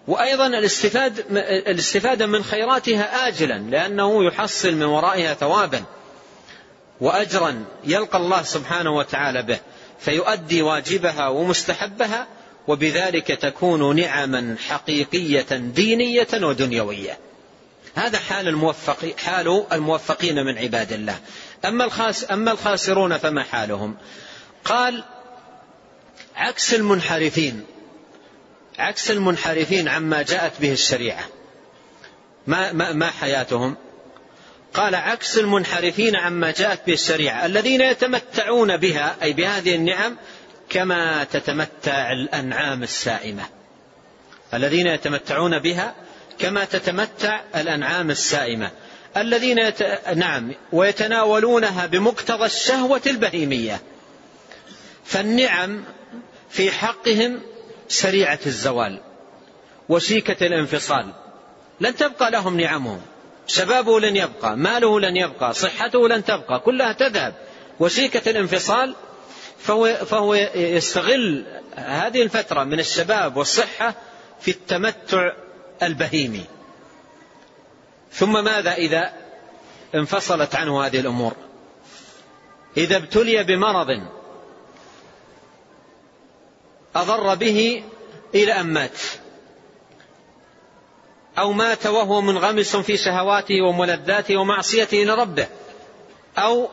وأيضا 0.08 0.46
الاستفاد 0.46 1.24
الاستفادة 1.66 2.26
من 2.26 2.42
خيراتها 2.42 3.28
آجلا 3.28 3.58
لأنه 3.58 4.24
يحصل 4.24 4.74
من 4.74 4.82
ورائها 4.82 5.34
ثوابا 5.34 5.84
وأجرا 7.00 7.64
يلقى 7.84 8.18
الله 8.18 8.42
سبحانه 8.42 8.90
وتعالى 8.90 9.42
به 9.42 9.58
فيؤدي 10.00 10.62
واجبها 10.62 11.28
ومستحبها 11.28 12.26
وبذلك 12.68 13.26
تكون 13.26 13.96
نعما 13.96 14.56
حقيقية 14.68 15.56
دينية 15.56 16.28
ودنيوية. 16.34 17.18
هذا 17.94 18.18
حال 18.18 18.48
الموفق 18.48 19.14
حال 19.18 19.64
الموفقين 19.72 20.44
من 20.44 20.58
عباد 20.58 20.92
الله. 20.92 21.18
أما 21.64 21.84
الخاس 21.84 22.30
أما 22.30 22.52
الخاسرون 22.52 23.18
فما 23.18 23.42
حالهم؟ 23.42 23.96
قال 24.64 25.04
عكس 26.40 26.74
المنحرفين. 26.74 27.64
عكس 28.78 29.10
المنحرفين 29.10 29.88
عما 29.88 30.22
جاءت 30.22 30.52
به 30.60 30.72
الشريعة. 30.72 31.24
ما, 32.46 32.72
ما, 32.72 32.92
ما 32.92 33.10
حياتهم؟ 33.10 33.76
قال 34.74 34.94
عكس 34.94 35.38
المنحرفين 35.38 36.16
عما 36.16 36.50
جاءت 36.50 36.86
به 36.86 36.92
الشريعة. 36.92 37.46
الذين 37.46 37.80
يتمتعون 37.80 38.76
بها 38.76 39.16
أي 39.22 39.32
بهذه 39.32 39.74
النعم 39.74 40.16
كما 40.68 41.24
تتمتع 41.24 42.12
الأنعام 42.12 42.82
السائمة. 42.82 43.44
الذين 44.54 44.86
يتمتعون 44.86 45.58
بها 45.58 45.94
كما 46.38 46.64
تتمتع 46.64 47.40
الأنعام 47.56 48.10
السائمة. 48.10 48.70
الذين 49.16 49.58
يت... 49.58 49.82
نعم 50.16 50.52
ويتناولونها 50.72 51.86
بمقتضى 51.86 52.46
الشهوة 52.46 53.02
البهيمية. 53.06 53.80
فالنعم 55.04 55.84
في 56.50 56.70
حقهم 56.70 57.40
سريعة 57.88 58.38
الزوال 58.46 59.00
وشيكة 59.88 60.46
الانفصال. 60.46 61.12
لن 61.80 61.96
تبقى 61.96 62.30
لهم 62.30 62.60
نعمهم. 62.60 63.00
شبابه 63.46 64.00
لن 64.00 64.16
يبقى 64.16 64.56
ماله 64.56 65.00
لن 65.00 65.16
يبقى 65.16 65.54
صحته 65.54 66.08
لن 66.08 66.24
تبقى 66.24 66.60
كلها 66.60 66.92
تذهب. 66.92 67.34
وشيكة 67.80 68.30
الانفصال 68.30 68.94
فهو, 69.58 69.94
فهو 69.94 70.34
يستغل 70.54 71.44
هذه 71.76 72.22
الفترة 72.22 72.64
من 72.64 72.80
الشباب 72.80 73.36
والصحة 73.36 73.94
في 74.40 74.50
التمتع 74.50 75.32
البهيمي. 75.82 76.44
ثم 78.12 78.44
ماذا 78.44 78.74
إذا 78.74 79.12
انفصلت 79.94 80.54
عنه 80.54 80.86
هذه 80.86 81.00
الأمور؟ 81.00 81.32
إذا 82.76 82.96
ابتلي 82.96 83.42
بمرض 83.42 83.88
أضر 86.96 87.34
به 87.34 87.84
إلى 88.34 88.52
أن 88.52 88.66
مات. 88.66 89.00
أو 91.38 91.52
مات 91.52 91.86
وهو 91.86 92.20
منغمس 92.20 92.76
في 92.76 92.96
شهواته 92.96 93.62
وملذاته 93.62 94.36
ومعصيته 94.36 95.04
لربه 95.04 95.46
أو 96.38 96.68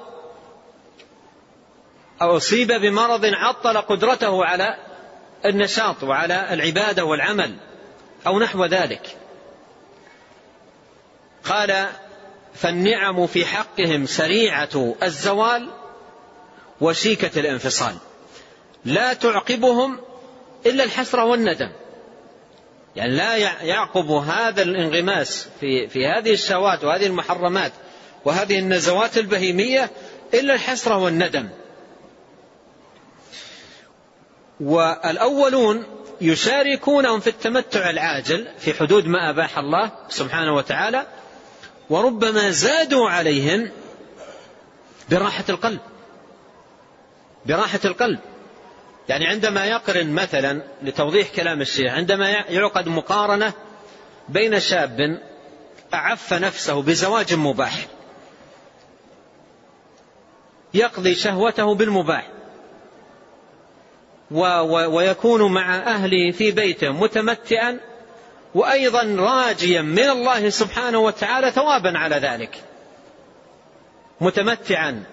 أو 2.22 2.38
أصيب 2.38 2.68
بمرض 2.72 3.26
عطل 3.26 3.78
قدرته 3.78 4.46
على 4.46 4.78
النشاط 5.46 6.04
وعلى 6.04 6.54
العبادة 6.54 7.06
والعمل 7.06 7.56
أو 8.28 8.40
نحو 8.40 8.66
ذلك. 8.66 9.18
قال 11.44 11.88
فالنعم 12.54 13.28
في 13.28 13.46
حقهم 13.46 14.06
سريعة 14.06 14.96
الزوال 15.04 15.70
وشيكة 16.82 17.40
الانفصال. 17.40 17.96
لا 18.86 19.14
تعقبهم 19.14 20.00
إلا 20.70 20.84
الحسرة 20.84 21.24
والندم. 21.24 21.70
يعني 22.96 23.16
لا 23.16 23.36
يعقب 23.64 24.12
هذا 24.12 24.62
الانغماس 24.62 25.48
في, 25.60 25.88
في 25.88 26.08
هذه 26.08 26.34
الشهوات 26.34 26.84
وهذه 26.84 27.06
المحرمات 27.06 27.72
وهذه 28.26 28.60
النزوات 28.60 29.18
البهيمية 29.18 29.90
إلا 30.34 30.54
الحسرة 30.54 30.98
والندم. 30.98 31.50
والأولون 34.60 35.84
يشاركونهم 36.22 37.20
في 37.20 37.30
التمتع 37.30 37.90
العاجل 37.90 38.48
في 38.58 38.74
حدود 38.74 39.06
ما 39.06 39.30
أباح 39.30 39.58
الله 39.58 39.92
سبحانه 40.10 40.56
وتعالى 40.56 41.08
وربما 41.90 42.50
زادوا 42.52 43.10
عليهم 43.10 43.72
براحة 45.10 45.46
القلب. 45.50 45.80
براحة 47.46 47.80
القلب. 47.86 48.20
يعني 49.10 49.28
عندما 49.28 49.66
يقرن 49.66 50.14
مثلا 50.14 50.62
لتوضيح 50.84 51.28
كلام 51.36 51.62
الشيخ 51.62 51.94
عندما 51.94 52.30
يعقد 52.30 52.88
مقارنة 52.88 53.54
بين 54.30 54.60
شاب 54.60 55.20
أعف 55.94 56.34
نفسه 56.34 56.82
بزواج 56.82 57.34
مباح 57.34 57.88
يقضي 60.74 61.16
شهوته 61.16 61.76
بالمباح 61.76 62.28
ويكون 64.32 65.52
مع 65.54 65.76
أهله 65.76 66.32
في 66.32 66.52
بيته 66.52 66.92
متمتعا 66.92 67.80
وأيضا 68.56 69.04
راجيا 69.04 69.82
من 69.82 70.10
الله 70.10 70.50
سبحانه 70.50 71.00
وتعالى 71.00 71.52
ثوابا 71.52 71.98
على 71.98 72.16
ذلك 72.16 72.64
متمتعا. 74.22 75.04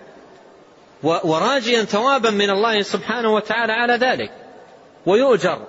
وراجيا 1.04 1.84
ثوابا 1.84 2.30
من 2.30 2.50
الله 2.50 2.82
سبحانه 2.82 3.34
وتعالى 3.34 3.72
على 3.72 3.92
ذلك. 3.92 4.32
ويؤجر 5.06 5.66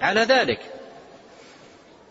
على 0.00 0.20
ذلك. 0.20 0.60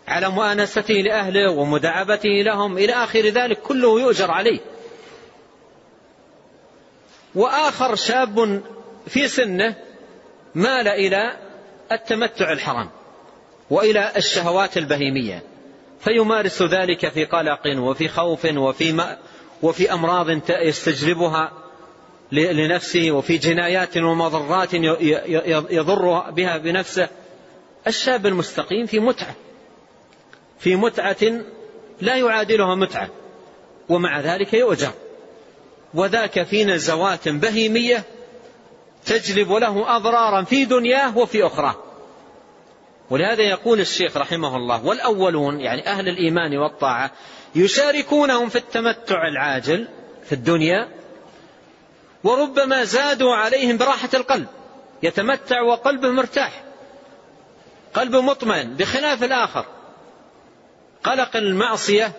على 0.07 0.29
مؤانسته 0.29 0.93
لأهله 0.93 1.51
ومداعبته 1.51 2.29
لهم 2.29 2.77
إلى 2.77 2.93
آخر 2.93 3.19
ذلك 3.19 3.61
كله 3.61 4.01
يؤجر 4.01 4.31
عليه. 4.31 4.59
وآخر 7.35 7.95
شاب 7.95 8.61
في 9.07 9.27
سنه 9.27 9.75
مال 10.55 10.87
إلى 10.87 11.37
التمتع 11.91 12.51
الحرام 12.51 12.89
وإلى 13.69 14.11
الشهوات 14.17 14.77
البهيمية. 14.77 15.43
فيمارس 15.99 16.61
ذلك 16.61 17.09
في 17.09 17.25
قلق 17.25 17.79
وفي 17.79 18.07
خوف 18.07 18.45
وفي, 18.45 19.15
وفي 19.61 19.93
أمراض 19.93 20.49
يستجلبها 20.49 21.62
لنفسه 22.31 23.11
وفي 23.11 23.37
جنايات 23.37 23.97
ومضرات 23.97 24.73
يضر 25.73 26.29
بها 26.29 26.57
بنفسه. 26.57 27.07
الشاب 27.87 28.25
المستقيم 28.25 28.85
في 28.85 28.99
متعة. 28.99 29.35
في 30.59 30.75
متعة 30.75 31.41
لا 32.01 32.15
يعادلها 32.15 32.75
متعة. 32.75 33.09
ومع 33.89 34.19
ذلك 34.19 34.53
يؤجر. 34.53 34.91
وذاك 35.93 36.43
في 36.43 36.65
نزوات 36.65 37.29
بهيمية 37.29 38.03
تجلب 39.05 39.51
له 39.51 39.95
أضرارا 39.95 40.43
في 40.43 40.65
دنياه 40.65 41.17
وفي 41.17 41.45
أخراه. 41.45 41.75
ولهذا 43.09 43.41
يقول 43.41 43.79
الشيخ 43.79 44.17
رحمه 44.17 44.55
الله 44.55 44.85
والأولون 44.85 45.59
يعني 45.59 45.87
أهل 45.87 46.09
الإيمان 46.09 46.57
والطاعة 46.57 47.11
يشاركونهم 47.55 48.49
في 48.49 48.55
التمتع 48.55 49.27
العاجل 49.27 49.87
في 50.25 50.33
الدنيا 50.33 50.87
وربما 52.23 52.83
زادوا 52.83 53.35
عليهم 53.35 53.77
براحة 53.77 54.09
القلب 54.13 54.47
يتمتع 55.03 55.61
وقلبه 55.61 56.11
مرتاح 56.11 56.63
قلبه 57.93 58.21
مطمئن 58.21 58.73
بخلاف 58.73 59.23
الآخر. 59.23 59.65
قلق 61.03 61.35
المعصية 61.35 62.11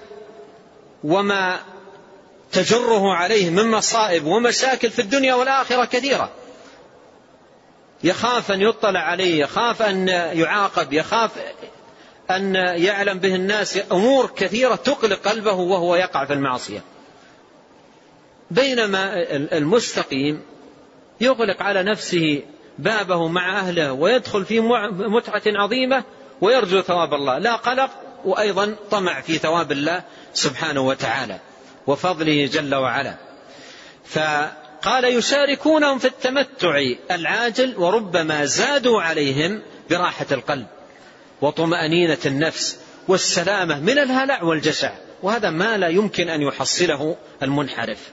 وما 1.04 1.60
تجره 2.52 3.14
عليه 3.14 3.50
من 3.50 3.70
مصائب 3.70 4.24
ومشاكل 4.24 4.90
في 4.90 4.98
الدنيا 4.98 5.34
والآخرة 5.34 5.84
كثيرة. 5.84 6.30
يخاف 8.04 8.52
أن 8.52 8.60
يطلع 8.60 9.00
عليه 9.00 9.40
يخاف 9.40 9.82
أن 9.82 10.08
يعاقب 10.08 10.92
يخاف 10.92 11.30
أن 12.30 12.54
يعلم 12.54 13.18
به 13.18 13.34
الناس 13.34 13.78
أمور 13.92 14.30
كثيرة 14.36 14.74
تقلق 14.74 15.28
قلبه 15.28 15.52
وهو 15.52 15.96
يقع 15.96 16.24
في 16.24 16.32
المعصية. 16.32 16.80
بينما 18.50 19.22
المستقيم 19.32 20.42
يغلق 21.20 21.62
على 21.62 21.82
نفسه 21.82 22.42
بابه 22.78 23.28
مع 23.28 23.58
أهله 23.58 23.92
ويدخل 23.92 24.44
في 24.44 24.60
متعة 24.90 25.42
عظيمة 25.46 26.04
ويرجو 26.40 26.80
ثواب 26.80 27.14
الله. 27.14 27.38
لا 27.38 27.56
قلق 27.56 27.90
وأيضا 28.24 28.76
طمع 28.90 29.20
في 29.20 29.38
ثواب 29.38 29.72
الله 29.72 30.02
سبحانه 30.34 30.80
وتعالى 30.80 31.38
وفضله 31.86 32.46
جل 32.46 32.74
وعلا. 32.74 33.14
فقال 34.04 35.04
يشاركونهم 35.04 35.98
في 35.98 36.06
التمتع 36.06 36.80
العاجل 37.10 37.74
وربما 37.76 38.44
زادوا 38.44 39.02
عليهم 39.02 39.62
براحة 39.90 40.26
القلب 40.32 40.66
وطمأنينة 41.40 42.18
النفس 42.26 42.78
والسلامة 43.08 43.80
من 43.80 43.98
الهلع 43.98 44.42
والجشع. 44.42 44.92
وهذا 45.22 45.50
ما 45.50 45.76
لا 45.76 45.88
يمكن 45.88 46.28
أن 46.28 46.42
يحصله 46.42 47.16
المنحرف. 47.42 48.10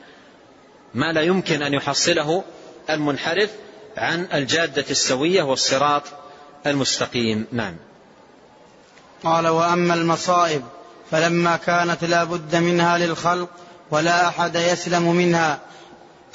ما 0.93 1.11
لا 1.11 1.21
يمكن 1.21 1.61
أن 1.61 1.73
يحصله 1.73 2.43
المنحرف 2.89 3.49
عن 3.97 4.27
الجادة 4.33 4.85
السوية 4.89 5.43
والصراط 5.43 6.03
المستقيم. 6.65 7.45
نعم. 7.51 7.75
قال 9.23 9.47
وأما 9.47 9.93
المصائب 9.93 10.63
فلما 11.11 11.57
كانت 11.57 12.03
لا 12.03 12.23
بد 12.23 12.55
منها 12.55 12.97
للخلق 12.97 13.49
ولا 13.91 14.27
أحد 14.27 14.55
يسلم 14.55 15.15
منها 15.15 15.59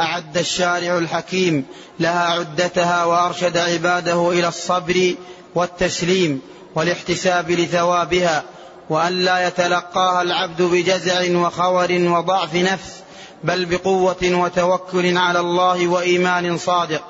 أعد 0.01 0.39
الشارع 0.39 0.99
الحكيم 0.99 1.65
لها 2.01 2.25
عدتها 2.25 3.05
وأرشد 3.05 3.57
عباده 3.57 4.31
إلى 4.31 4.49
الصبر 4.49 5.15
والتسليم 5.55 6.43
والاحتساب 6.75 7.51
لثوابها 7.51 8.45
وأن 8.91 9.13
لا 9.13 9.47
يتلقاها 9.47 10.23
العبد 10.23 10.63
بجزع 10.63 11.39
وخور 11.39 11.93
وضعف 11.93 12.55
نفس. 12.55 13.06
بل 13.45 13.65
بقوة 13.65 14.17
وتوكل 14.23 15.19
على 15.19 15.41
الله 15.41 15.89
وإيمان 15.89 16.59
صادق. 16.59 17.03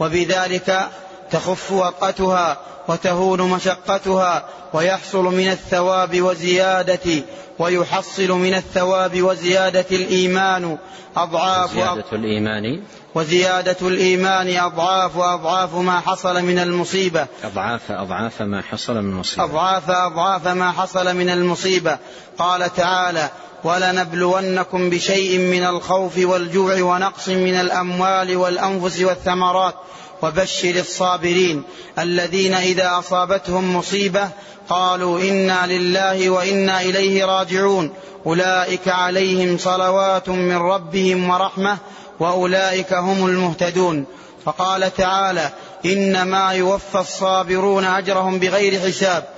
وبذلك 0.00 0.88
تخف 1.30 1.72
وقتها 1.72 2.56
وتهون 2.88 3.40
مشقتها 3.42 4.44
ويحصل 4.72 5.24
من 5.24 5.48
الثواب 5.48 6.22
وزيادة 6.22 7.22
ويحصل 7.58 8.30
من 8.30 8.54
الثواب 8.54 9.22
وزيادة 9.22 9.86
الإيمان. 9.90 10.78
أضعاف 11.16 11.72
زيادة 11.74 12.04
الإيمان. 12.12 12.82
وزيادة 13.14 13.76
الإيمان 13.82 14.56
أضعاف 14.56 15.16
وأضعاف 15.16 15.74
ما 15.74 16.00
حصل 16.00 16.42
من 16.42 16.58
المصيبة. 16.58 17.26
أضعاف 17.44 17.90
أضعاف 17.90 18.42
ما 18.42 18.62
حصل 18.62 18.94
من 18.94 19.10
المصيبة. 19.10 19.44
أضعاف 19.44 19.90
أضعاف 19.90 20.48
ما 20.48 20.72
حصل 20.72 21.16
من 21.16 21.30
المصيبة. 21.30 21.98
قال 22.38 22.74
تعالى 22.74 23.30
ولنبلونكم 23.64 24.90
بشيء 24.90 25.38
من 25.38 25.64
الخوف 25.64 26.18
والجوع 26.18 26.82
ونقص 26.82 27.28
من 27.28 27.54
الأموال 27.54 28.36
والأنفس 28.36 29.00
والثمرات 29.00 29.74
وبشر 30.22 30.70
الصابرين 30.70 31.62
الذين 31.98 32.54
إذا 32.54 32.98
أصابتهم 32.98 33.76
مصيبة 33.76 34.28
قالوا 34.68 35.20
إنا 35.20 35.66
لله 35.66 36.30
وإنا 36.30 36.80
إليه 36.80 37.24
راجعون. 37.24 37.92
أولئك 38.26 38.88
عليهم 38.88 39.58
صلوات 39.58 40.28
من 40.28 40.56
ربهم 40.56 41.30
ورحمة 41.30 41.78
وأولئك 42.20 42.92
هم 42.92 43.26
المهتدون. 43.26 44.04
فقال 44.44 44.94
تعالى 44.94 45.50
إنما 45.84 46.52
يوفى 46.52 46.98
الصابرون 46.98 47.84
أجرهم 47.84 48.38
بغير 48.38 48.80
حساب. 48.80 49.37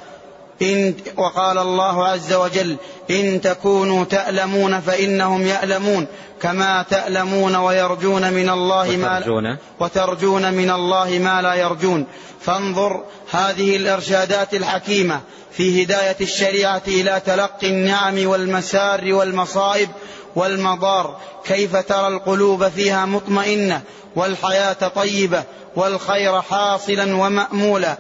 إن 0.63 0.95
وقال 1.17 1.59
الله 1.59 2.07
عز 2.07 2.33
وجل 2.33 2.77
إن 3.11 3.41
تكونوا 3.41 4.05
تألمون 4.05 4.81
فإنهم 4.81 5.47
يألمون 5.47 6.07
كما 6.43 6.83
تألمون 6.91 7.57
ويرجون 7.57 8.33
من 8.33 8.51
الله 8.51 8.97
ما 8.97 9.19
وترجون. 9.19 9.59
وترجون 9.81 10.53
من 10.55 10.71
الله 10.71 11.19
ما 11.19 11.43
لا 11.43 11.55
يرجون. 11.55 12.07
فانظر 12.41 13.05
هذه 13.31 13.77
الإرشادات 13.77 14.55
الحكيمة 14.55 15.21
في 15.53 15.85
هداية 15.85 16.17
الشريعة 16.21 16.83
إلى 16.89 17.23
تلقي 17.27 17.67
النعم 17.67 18.27
والمسار 18.27 19.13
والمصائب 19.13 19.89
والمضار. 20.37 21.17
كيف 21.45 21.77
ترى 21.77 22.09
القلوب 22.09 22.69
فيها 22.69 23.07
مطمئنة 23.07 23.83
والحياة 24.17 24.73
طيبة 24.73 25.45
والخير 25.77 26.43
حاصلا 26.43 27.17
ومأمولا 27.17 27.99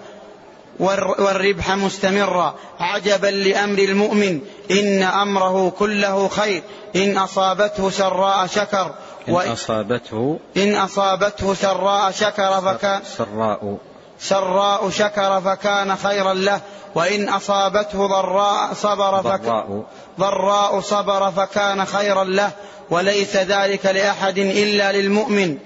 والربح 0.80 1.70
مستمرا. 1.70 2.54
عجبا 2.80 3.26
لأمر 3.26 3.78
المؤمن. 3.78 4.40
إن 4.70 5.02
أمره 5.02 5.70
كله 5.78 6.28
خير. 6.28 6.62
إن 6.96 7.18
أصابته 7.18 7.90
سراء 7.90 8.46
شكر. 8.46 8.94
إن 9.28 9.34
أصابته 9.34 10.38
إن 10.56 10.74
أصابته 10.74 11.54
سراء 11.54 12.10
شكر 12.10 12.60
فكان 12.60 13.00
سراء. 13.18 13.76
سراء 14.20 14.90
شكر 14.90 15.40
فكان 15.40 15.96
خيرا 15.96 16.34
له. 16.34 16.60
وإن 16.94 17.28
أصابته 17.28 18.06
ضراء 18.06 18.74
صبر 18.74 19.22
فكان 19.22 19.40
ضراء. 19.40 19.84
ضراء 20.20 20.80
صبر 20.80 21.30
فكان 21.30 21.84
خيرا 21.84 22.24
له. 22.24 22.50
وليس 22.90 23.36
ذلك 23.36 23.86
لأحد 23.86 24.38
إلا 24.38 24.92
للمؤمن. 24.92 25.58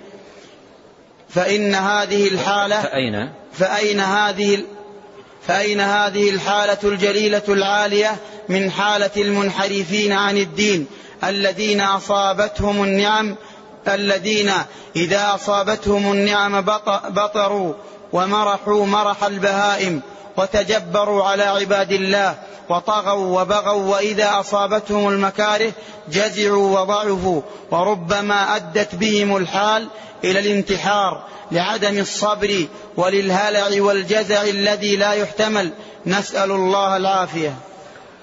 فإن 1.28 1.74
هذه 1.74 2.28
الحالة 2.28 2.80
فأين؟ 2.80 3.32
فأين 3.52 4.00
هذه 4.00 4.64
فأين 5.48 5.80
هذه 5.80 6.30
الحالة 6.30 6.78
الجليلة 6.84 7.42
العالية 7.48 8.16
من 8.48 8.70
حالة 8.70 9.10
المنحرفين 9.16 10.12
عن 10.12 10.36
الدين؟ 10.36 10.86
الذين 11.24 11.80
أصابتهم 11.80 12.82
النعم 12.84 13.36
الذين 13.88 14.52
إذا 14.96 15.34
أصابتهم 15.34 16.12
النعم 16.12 16.60
بط- 16.60 17.06
بطروا 17.08 17.74
ومرحوا 18.12 18.86
مرح 18.86 19.24
البهائم 19.24 20.00
وتجبروا 20.36 21.24
على 21.24 21.42
عباد 21.42 21.92
الله. 21.92 22.34
وطغوا 22.68 23.40
وبغوا 23.40 23.94
وإذا 23.94 24.40
أصابتهم 24.40 25.08
المكاره 25.08 25.72
جزعوا 26.08 26.80
وضعفوا 26.80 27.42
وربما 27.70 28.56
أدت 28.56 28.94
بهم 28.94 29.36
الحال 29.36 29.88
إلى 30.24 30.38
الانتحار 30.38 31.24
لعدم 31.52 31.98
الصبر 31.98 32.66
وللهلع 32.96 33.82
والجزع 33.82 34.42
الذي 34.42 34.96
لا 34.96 35.12
يحتمل. 35.12 35.70
نسأل 36.06 36.50
الله 36.50 36.96
العافية. 36.96 37.54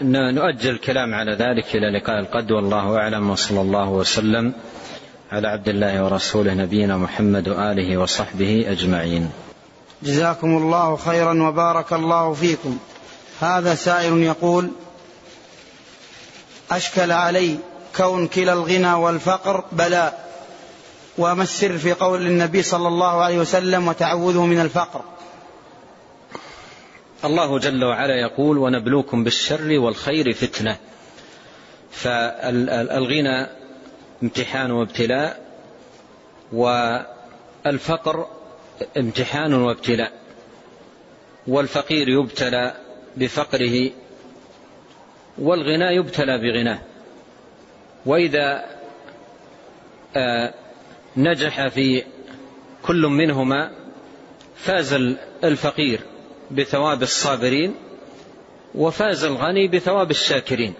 نؤجل 0.01 0.69
الكلام 0.69 1.13
على 1.13 1.31
ذلك 1.31 1.75
إلى 1.75 1.99
لقاء 1.99 2.19
القد 2.19 2.51
والله 2.51 2.97
أعلم. 2.97 3.29
وصلى 3.29 3.61
الله 3.61 3.89
وسلم 3.89 4.53
على 5.31 5.47
عبد 5.47 5.69
الله 5.69 6.03
ورسوله 6.03 6.53
نبينا 6.53 6.97
محمد 6.97 7.49
وآله 7.49 7.97
وصحبه 7.97 8.65
أجمعين. 8.67 9.29
جزاكم 10.03 10.57
الله 10.57 10.95
خيرا 10.95 11.43
وبارك 11.43 11.93
الله 11.93 12.33
فيكم. 12.33 12.77
هذا 13.43 13.75
سائل 13.75 14.17
يقول 14.17 14.71
أشكل 16.71 17.11
علي 17.11 17.57
كون 17.97 18.27
كلا 18.27 18.53
الغنى 18.53 18.93
والفقر 18.93 19.63
بلاء 19.71 20.31
وما 21.17 21.43
السر 21.43 21.77
في 21.77 21.93
قول 21.93 22.21
النبي 22.21 22.61
صلى 22.63 22.87
الله 22.87 23.23
عليه 23.23 23.39
وسلم 23.39 23.87
وتعوذه 23.87 24.45
من 24.45 24.61
الفقر. 24.61 25.03
الله 27.25 27.59
جل 27.59 27.83
وعلا 27.83 28.19
يقول 28.21 28.57
ونبلوكم 28.57 29.23
بالشر 29.23 29.79
والخير 29.79 30.33
فتنة. 30.33 30.77
فالغنى 31.91 33.47
امتحان 34.23 34.71
وابتلاء 34.71 35.41
والفقر 36.53 38.27
امتحان 38.97 39.53
وابتلاء 39.53 40.11
والفقير 41.47 42.09
يبتلى 42.09 42.75
بفقره 43.17 43.89
والغنى 45.37 45.95
يبتلى 45.95 46.37
بغناه. 46.37 46.79
وإذا 48.05 48.65
آه، 50.15 50.53
نجح 51.17 51.67
في 51.67 52.03
كل 52.83 53.01
منهما 53.07 53.71
فاز 54.55 54.93
الفقير 55.43 55.99
بثواب 56.51 57.01
الصابرين 57.01 57.75
وفاز 58.75 59.23
الغني 59.23 59.67
بثواب 59.67 60.11
الشاكرين. 60.11 60.73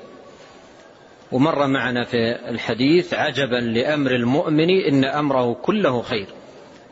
ومر 1.31 1.67
معنا 1.67 2.03
في 2.03 2.49
الحديث 2.49 3.13
عجبا 3.13 3.55
لأمر 3.55 4.11
المؤمن 4.11 4.69
إن 4.69 5.05
أمره 5.05 5.53
كله 5.53 6.01
خير. 6.01 6.27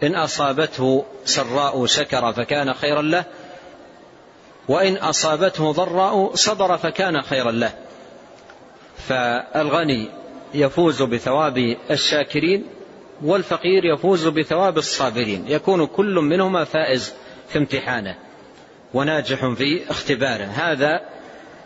إن 0.04 0.16
أصابته 0.16 1.06
سراء 1.26 1.86
شكر 1.86 2.34
فكان 2.34 2.74
خيرا 2.74 3.02
له 3.02 3.26
وإن 4.70 4.98
أصابته 4.98 5.72
ضراء 5.72 6.36
صبر 6.36 6.78
فكان 6.78 7.22
خيرا 7.22 7.52
له. 7.52 7.72
فالغني 8.98 10.10
يفوز 10.54 11.02
بثواب 11.02 11.76
الشاكرين 11.92 12.66
والفقير 13.24 13.86
يفوز 13.86 14.28
بثواب 14.28 14.78
الصابرين. 14.78 15.48
يكون 15.48 15.86
كل 15.86 16.16
منهما 16.16 16.64
فائز 16.64 17.14
في 17.50 17.58
امتحانه 17.58 18.16
وناجح 18.94 19.54
في 19.54 19.92
اختباره. 19.92 20.46
هذا 20.46 21.02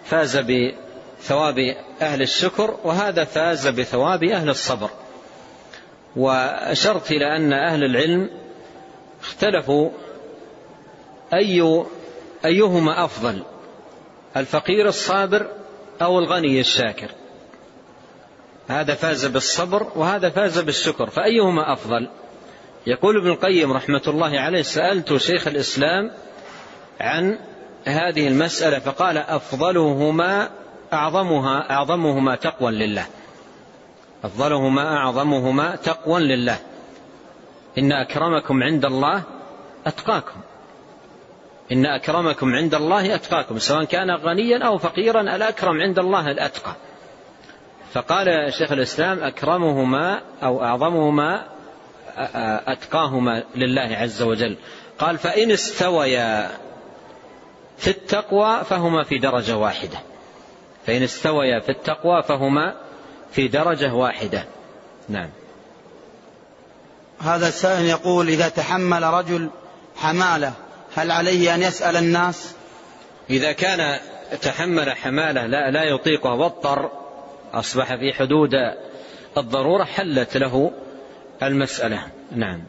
فاز 0.05 0.37
بثواب 0.37 1.75
أهل 2.01 2.21
الشكر 2.21 2.77
وهذا 2.83 3.23
فاز 3.23 3.67
بثواب 3.67 4.23
أهل 4.23 4.49
الصبر. 4.49 4.89
وأشرت 6.15 7.11
إلى 7.11 7.35
أن 7.35 7.53
أهل 7.53 7.83
العلم 7.83 8.29
اختلفوا 9.21 9.89
أي 11.33 11.85
أيهما 12.45 13.05
أفضل 13.05 13.43
الفقير 14.37 14.87
الصابر 14.87 15.47
أو 16.01 16.19
الغني 16.19 16.59
الشاكر؟ 16.59 17.11
هذا 18.67 18.93
فاز 18.93 19.25
بالصبر 19.25 19.87
وهذا 19.95 20.29
فاز 20.29 20.59
بالشكر 20.59 21.09
فأيهما 21.09 21.73
أفضل؟ 21.73 22.09
يقول 22.87 23.17
ابن 23.17 23.29
القيم 23.29 23.71
رحمة 23.71 24.01
الله 24.07 24.39
عليه 24.39 24.61
سألت 24.61 25.17
شيخ 25.17 25.47
الإسلام 25.47 26.11
عن 26.99 27.39
هذه 27.85 28.27
المسألة 28.27 28.79
فقال 28.79 29.17
أفضلهما 29.17 30.49
أعظمها 30.93 31.71
أعظمهما 31.71 32.35
تقوى 32.35 32.71
لله. 32.71 33.05
أفضلهما 34.23 34.97
أعظمهما 34.97 35.75
تقوى 35.75 36.19
لله. 36.19 36.57
إن 37.77 37.91
أكرمكم 37.91 38.63
عند 38.63 38.85
الله 38.85 39.23
أتقاكم. 39.85 40.41
إن 41.73 41.85
أكرمكم 41.85 42.55
عند 42.55 42.75
الله 42.75 43.15
أتقاكم 43.15 43.59
سواء 43.59 43.83
كان 43.83 44.11
غنيا 44.11 44.65
أو 44.65 44.77
فقيرا 44.77 45.21
الأكرم 45.21 45.81
عند 45.81 45.99
الله 45.99 46.31
الأتقى. 46.31 46.75
فقال 47.93 48.53
شيخ 48.53 48.71
الإسلام 48.71 49.23
أكرمهما 49.23 50.21
أو 50.43 50.63
أعظمهما 50.63 51.43
أتقاهما 52.67 53.43
لله 53.55 53.97
عز 53.97 54.21
وجل. 54.21 54.57
قال 54.99 55.17
فإن 55.17 55.51
استويا 55.51 56.49
في 57.77 57.87
التقوى 57.87 58.63
فهما 58.63 59.03
في 59.03 59.17
درجة 59.17 59.57
واحدة. 59.57 59.97
فإن 60.85 61.03
استويا 61.03 61.59
في 61.59 61.69
التقوى 61.69 62.23
فهما 62.23 62.75
في 63.31 63.47
درجة 63.47 63.93
واحدة. 63.93 64.45
نعم. 65.09 65.29
هذا 67.19 67.47
السائل 67.47 67.85
يقول 67.85 68.27
إذا 68.27 68.49
تحمل 68.49 69.03
رجل 69.03 69.49
حمالة 69.95 70.53
هل 70.95 71.11
عليه 71.11 71.55
أن 71.55 71.61
يسأل 71.61 71.95
الناس؟ 71.95 72.55
إذا 73.29 73.51
كان 73.51 73.99
تحمل 74.41 74.91
حمالة 74.91 75.45
لا, 75.45 75.71
لا 75.71 75.83
يطيقها 75.83 76.33
واضطر 76.33 76.91
أصبح 77.53 77.95
في 77.95 78.13
حدود 78.13 78.51
الضرورة 79.37 79.83
حلت 79.83 80.37
له 80.37 80.71
المسألة. 81.43 82.07
نعم. 82.35 82.63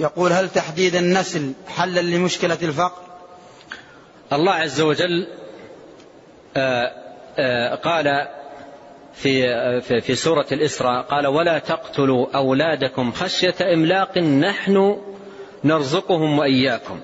يقول 0.00 0.32
هل 0.32 0.48
تحديد 0.48 0.94
النسل 0.94 1.52
حلا 1.68 2.00
لمشكلة 2.00 2.58
الفقر؟ 2.62 3.02
الله 4.32 4.52
عز 4.52 4.80
وجل 4.80 5.26
آآ 6.56 7.02
آآ 7.38 7.74
قال 7.74 8.28
في 9.14 10.00
في 10.00 10.14
سورة 10.14 10.46
الإسراء 10.52 11.02
قال 11.02 11.26
ولا 11.26 11.58
تقتلوا 11.58 12.36
أولادكم 12.36 13.12
خشية 13.12 13.54
إملاق 13.74 14.18
نحن 14.18 14.96
نرزقهم 15.64 16.38
وإياكم. 16.38 17.00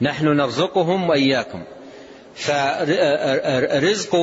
نحن 0.00 0.26
نرزقهم 0.26 1.08
وإياكم. 1.08 1.62
فرزق 2.34 4.16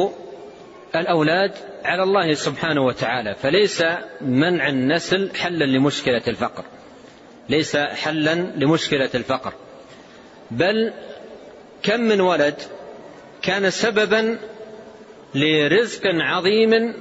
الأولاد 0.96 1.52
على 1.86 2.04
الله 2.04 2.34
سبحانه 2.34 2.82
وتعالى 2.82 3.36
فليس 3.36 3.84
منع 4.22 4.70
النسل 4.70 5.36
حلا 5.36 5.66
لمشكلة 5.66 6.22
الفقر. 6.28 6.64
ليس 7.50 7.78
حلا 7.78 8.36
لمشكلة 8.36 9.10
الفقر. 9.16 9.54
بل 10.52 10.94
كم 11.84 12.02
من 12.02 12.22
ولد 12.22 12.56
كان 13.42 13.70
سببا 13.70 14.40
لرزق 15.36 16.02
عظيم 16.06 16.94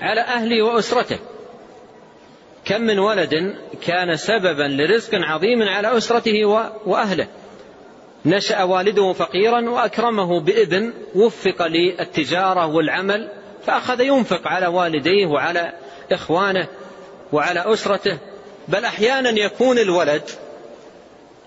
على 0.00 0.20
أهله 0.20 0.62
وأسرته. 0.62 1.18
كم 2.68 2.80
من 2.80 2.98
ولد 2.98 3.56
كان 3.82 4.16
سببا 4.16 4.62
لرزق 4.62 5.10
عظيم 5.14 5.62
على 5.62 5.96
أسرته 5.96 6.44
وأهله. 6.86 7.26
نشأ 8.24 8.62
والده 8.62 9.12
فقيرا 9.12 9.70
وأكرمه 9.70 10.40
بابن 10.40 10.92
وفق 11.14 11.66
للتجارة 11.66 12.66
والعمل 12.66 13.30
فأخذ 13.66 14.00
ينفق 14.00 14.48
على 14.48 14.66
والديه 14.66 15.26
وعلى 15.26 15.72
إخوانه 16.12 16.66
وعلى 17.32 17.72
أسرته. 17.72 18.18
بل 18.68 18.84
أحيانا 18.84 19.30
يكون 19.30 19.78
الولد 19.78 20.22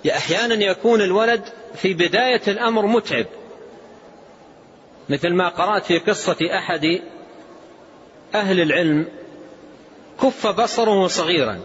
أحيانا 0.09 0.55
يكون 0.55 1.01
الولد 1.01 1.41
في 1.75 1.93
بداية 1.93 2.41
الأمر 2.47 2.85
متعب. 2.85 3.25
مثل 5.09 5.33
ما 5.33 5.49
قرأت 5.49 5.85
في 5.85 5.99
قصة 5.99 6.37
أحد 6.57 7.01
أهل 8.35 8.61
العلم 8.61 9.20
كف 10.21 10.47
بصره 10.47 11.07
صغيرا. 11.07 11.59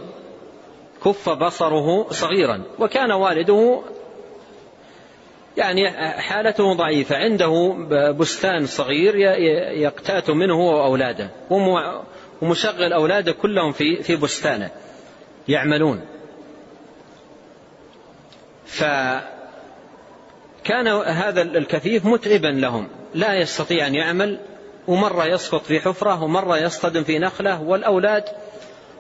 كف 1.05 1.29
بصره 1.29 2.07
صغيرا. 2.11 2.63
وكان 2.79 3.13
والده 3.13 3.83
يعني 5.57 5.91
حالته 6.21 6.75
ضعيفة. 6.75 7.17
عنده 7.17 7.77
بستان 8.19 8.67
صغير 8.67 9.17
يقتات 9.77 10.31
منه 10.31 10.55
هو 10.55 10.77
وأولاده 10.77 11.31
ومشغل 12.43 12.93
أولاده 12.93 13.33
كلهم 13.33 13.73
في 13.73 14.03
في 14.03 14.17
بستانه. 14.17 14.71
يعملون. 15.49 16.01
فكان 18.67 19.27
هذا 21.07 21.43
الكفيف 21.43 22.05
متعبا 22.07 22.49
لهم. 22.49 22.89
لا 23.15 23.35
يستطيع 23.35 23.87
أن 23.87 23.95
يعمل. 23.95 24.41
ومرة 24.89 25.25
يسقط 25.25 25.63
في 25.63 25.81
حفرة 25.81 26.23
ومرة 26.23 26.59
يصطدم 26.59 27.05
في 27.05 27.19
نخلة. 27.19 27.63
والأولاد 27.63 28.25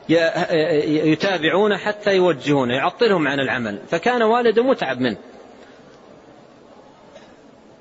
يتابعون 0.08 1.76
حتى 1.76 2.16
يوجهونه 2.16 2.74
يعطلهم 2.74 3.28
عن 3.28 3.40
العمل. 3.40 3.78
فكان 3.88 4.22
والده 4.22 4.62
متعب 4.62 5.00
منه. 5.00 5.16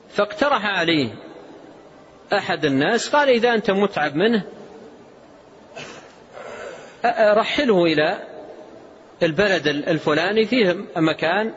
فاقترح 0.10 0.66
عليه 0.66 1.10
أحد 2.34 2.66
الناس 2.66 3.10
قال 3.10 3.30
إذا 3.30 3.54
أنت 3.54 3.72
متعب 3.72 4.16
منه 4.16 4.44
رحله 7.20 7.84
إلى 7.84 8.20
البلد 9.24 9.68
الفلاني 9.68 10.46
فيه 10.46 10.78
مكان 10.98 11.54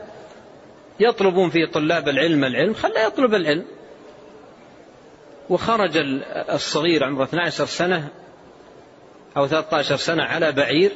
يطلبون 0.99 1.49
فيه 1.49 1.65
طلاب 1.65 2.09
العلم 2.09 2.43
العلم. 2.43 2.73
خله 2.73 3.05
يطلب 3.05 3.35
العلم. 3.35 3.65
وخرج 5.49 5.97
الصغير 6.49 7.03
عمره 7.03 7.23
12 7.23 7.65
سنة 7.65 8.09
أو 9.37 9.47
13 9.47 9.95
سنة 9.95 10.23
على 10.23 10.51
بعير 10.51 10.91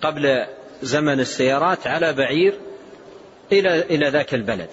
قبل 0.00 0.46
زمن 0.82 1.20
السيارات 1.20 1.86
على 1.86 2.12
بعير 2.12 2.58
إلى 3.52 3.80
إلى 3.80 4.08
ذاك 4.08 4.34
البلد. 4.34 4.70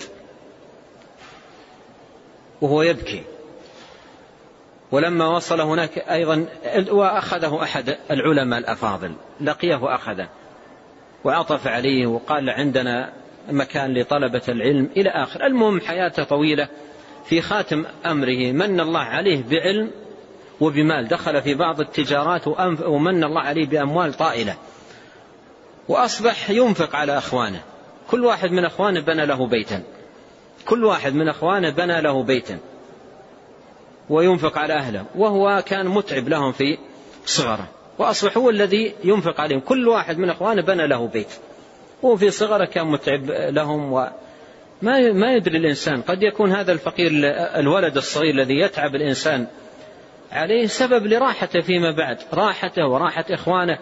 وهو 2.62 2.82
يبكي. 2.82 3.24
ولما 4.92 5.36
وصل 5.36 5.62
هناك 5.62 5.98
أيضا 5.98 6.46
وأخذه 6.90 7.64
أحد 7.64 7.98
العلماء 8.12 8.60
الأفاضل 8.60 9.16
لقيه 9.42 9.76
وأخذه 9.76 10.28
وعطف 11.24 11.68
عليه 11.68 12.08
وقال 12.08 12.50
عندنا 12.50 13.14
مكان 13.50 13.94
لطلبة 13.94 14.42
العلم 14.50 14.90
إلى 14.98 15.10
آخر. 15.10 15.46
المهم 15.46 15.82
حياته 15.82 16.24
طويلة 16.24 16.68
في 17.26 17.42
خاتم 17.42 17.86
أمره 18.06 18.52
من 18.52 18.80
الله 18.80 19.00
عليه 19.00 19.44
بعلم 19.50 19.92
وبمال 20.62 21.08
دخل 21.08 21.42
في 21.42 21.54
بعض 21.54 21.80
التجارات 21.80 22.48
ومن 22.88 23.24
الله 23.24 23.42
عليه 23.42 23.66
بأموال 23.66 24.14
طائلة. 24.14 24.56
وأصبح 25.88 26.50
ينفق 26.50 26.96
على 26.96 27.18
أخوانه. 27.18 27.62
كل 28.08 28.26
واحد 28.26 28.52
من 28.52 28.66
أخوانه 28.66 29.00
بنى 29.00 29.26
له 29.26 29.48
بيتا. 29.48 29.84
كل 30.66 30.86
واحد 30.86 31.14
من 31.14 31.28
أخوانه 31.28 31.70
بنى 31.70 32.02
له 32.02 32.24
بيتا. 32.24 32.60
وينفق 34.10 34.58
على 34.58 34.74
أهله. 34.74 35.06
وهو 35.16 35.64
كان 35.66 35.88
متعب 35.88 36.30
لهم 36.30 36.52
في 36.52 36.78
صغره. 37.26 37.68
وأصبح 37.98 38.38
هو 38.38 38.50
الذي 38.50 38.94
ينفق 39.04 39.42
عليهم. 39.42 39.60
كل 39.60 39.88
واحد 39.88 40.18
من 40.18 40.30
أخوانه 40.30 40.62
بنى 40.62 40.88
له 40.88 41.08
بيت. 41.08 41.34
وهو 42.02 42.16
في 42.18 42.32
صغره 42.32 42.66
كان 42.66 42.88
متعب 42.88 43.26
لهم 43.30 43.94
و 43.94 44.08
ما 44.82 45.12
ما 45.12 45.34
يدري 45.34 45.58
الإنسان. 45.58 46.02
قد 46.02 46.24
يكون 46.24 46.52
هذا 46.52 46.72
الفقير 46.72 47.12
الولد 47.60 47.98
الصغير 47.98 48.34
الذي 48.34 48.60
يتعب 48.60 48.96
الإنسان 48.96 49.48
عليه 50.36 50.68
سبب 50.68 51.08
لراحته 51.08 51.62
فيما 51.62 51.92
بعد 51.92 52.18
راحته 52.34 52.88
وراحة 52.88 53.26
إخوانه. 53.30 53.78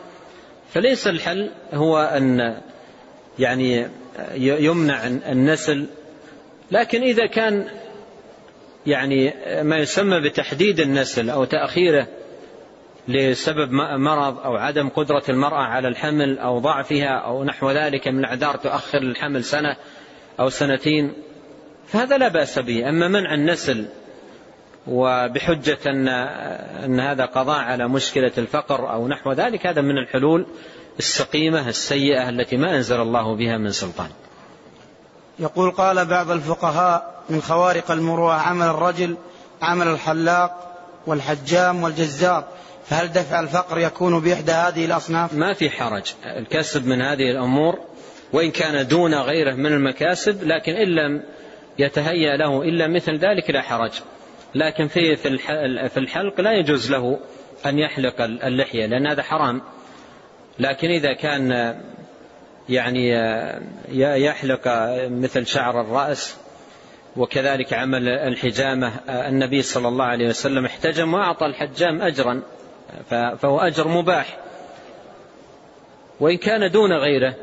فليس 0.73 1.07
الحل 1.07 1.49
هو 1.73 1.97
أن 1.97 2.57
يعني 3.39 3.87
يمنع 4.37 5.07
النسل 5.07 5.87
لكن 6.71 7.01
إذا 7.01 7.25
كان 7.25 7.67
يعني 8.85 9.33
ما 9.63 9.77
يسمى 9.77 10.21
بتحديد 10.21 10.79
النسل 10.79 11.29
أو 11.29 11.45
تأخيره 11.45 12.07
لسبب 13.07 13.71
مرض 13.97 14.39
أو 14.39 14.55
عدم 14.55 14.89
قدرة 14.89 15.23
المرأة 15.29 15.63
على 15.63 15.87
الحمل 15.87 16.39
أو 16.39 16.59
ضعفها 16.59 17.17
أو 17.17 17.43
نحو 17.43 17.71
ذلك 17.71 18.07
من 18.07 18.19
الأعذار 18.19 18.55
تؤخر 18.55 18.97
الحمل 18.97 19.43
سنة 19.43 19.75
أو 20.39 20.49
سنتين 20.49 21.13
فهذا 21.87 22.17
لا 22.17 22.27
بأس 22.27 22.59
به. 22.59 22.89
أما 22.89 23.07
منع 23.07 23.33
النسل 23.33 23.85
وبحجة 24.87 25.77
أن, 25.87 26.07
أن 26.83 26.99
هذا 26.99 27.25
قضاء 27.25 27.59
على 27.59 27.87
مشكلة 27.87 28.31
الفقر 28.37 28.91
أو 28.93 29.07
نحو 29.07 29.31
ذلك 29.31 29.67
هذا 29.67 29.81
من 29.81 29.97
الحلول 29.97 30.45
السقيمة 30.99 31.69
السيئة 31.69 32.29
التي 32.29 32.57
ما 32.57 32.75
أنزل 32.75 33.01
الله 33.01 33.35
بها 33.35 33.57
من 33.57 33.71
سلطان. 33.71 34.09
يقول 35.39 35.71
قال 35.71 36.05
بعض 36.05 36.31
الفقهاء 36.31 37.23
من 37.29 37.41
خوارق 37.41 37.91
المروءة 37.91 38.33
عمل 38.33 38.65
الرجل 38.65 39.17
عمل 39.61 39.87
الحلاق 39.87 40.77
والحجام 41.07 41.83
والجزار 41.83 42.43
فهل 42.85 43.07
دفع 43.07 43.39
الفقر 43.39 43.79
يكون 43.79 44.19
بإحدى 44.19 44.51
هذه 44.51 44.85
الأصناف؟ 44.85 45.33
ما 45.33 45.53
في 45.53 45.69
حرج. 45.69 46.13
الكسب 46.25 46.85
من 46.85 47.01
هذه 47.01 47.31
الأمور 47.31 47.79
وإن 48.33 48.51
كان 48.51 48.87
دون 48.87 49.13
غيره 49.13 49.53
من 49.53 49.73
المكاسب 49.73 50.43
لكن 50.43 50.71
إن 50.71 50.87
لم 50.87 51.23
يتهيأ 51.79 52.37
له 52.37 52.61
إلا 52.61 52.87
مثل 52.87 53.11
ذلك 53.11 53.49
لا 53.49 53.61
حرج. 53.61 53.91
لكن 54.55 54.87
في 54.87 55.15
في 55.89 55.97
الحلق 55.97 56.41
لا 56.41 56.51
يجوز 56.51 56.91
له 56.91 57.19
أن 57.65 57.79
يحلق 57.79 58.21
اللحية 58.21 58.85
لأن 58.85 59.07
هذا 59.07 59.23
حرام. 59.23 59.61
لكن 60.59 60.87
إذا 60.87 61.13
كان 61.13 61.75
يعني 62.69 63.09
يحلق 64.25 64.61
مثل 65.09 65.47
شعر 65.47 65.81
الرأس 65.81 66.37
وكذلك 67.17 67.73
عمل 67.73 68.09
الحجامة 68.09 68.91
النبي 69.09 69.61
صلى 69.61 69.87
الله 69.87 70.05
عليه 70.05 70.27
وسلم 70.27 70.65
احتجم 70.65 71.13
وأعطى 71.13 71.45
الحجام 71.45 72.01
أجرا 72.01 72.41
فهو 73.09 73.59
أجر 73.59 73.87
مباح. 73.87 74.37
وإن 76.19 76.37
كان 76.37 76.71
دون 76.71 76.93
غيره 76.93 77.35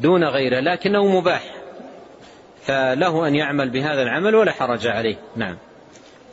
دون 0.00 0.24
غيره 0.24 0.60
لكنه 0.60 1.06
مباح 1.06 1.54
فله 2.62 3.28
أن 3.28 3.34
يعمل 3.34 3.70
بهذا 3.70 4.02
العمل 4.02 4.34
ولا 4.34 4.52
حرج 4.52 4.86
عليه. 4.86 5.16
نعم. 5.36 5.58